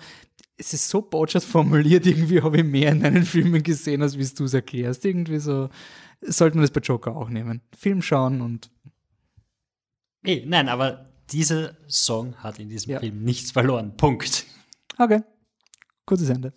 [0.58, 4.26] es ist so botschaft formuliert, irgendwie habe ich mehr in deinen Filmen gesehen, als wie
[4.34, 5.04] du es erklärst.
[5.04, 5.68] Irgendwie so,
[6.22, 7.60] sollte man das bei Joker auch nehmen.
[7.76, 8.70] Film schauen und
[10.24, 13.00] Eh, nein, aber dieser Song hat in diesem Ja.
[13.00, 13.96] Film nichts verloren.
[13.96, 14.44] Punkt.
[14.98, 15.22] okay,
[16.04, 16.52] kurzes Ende.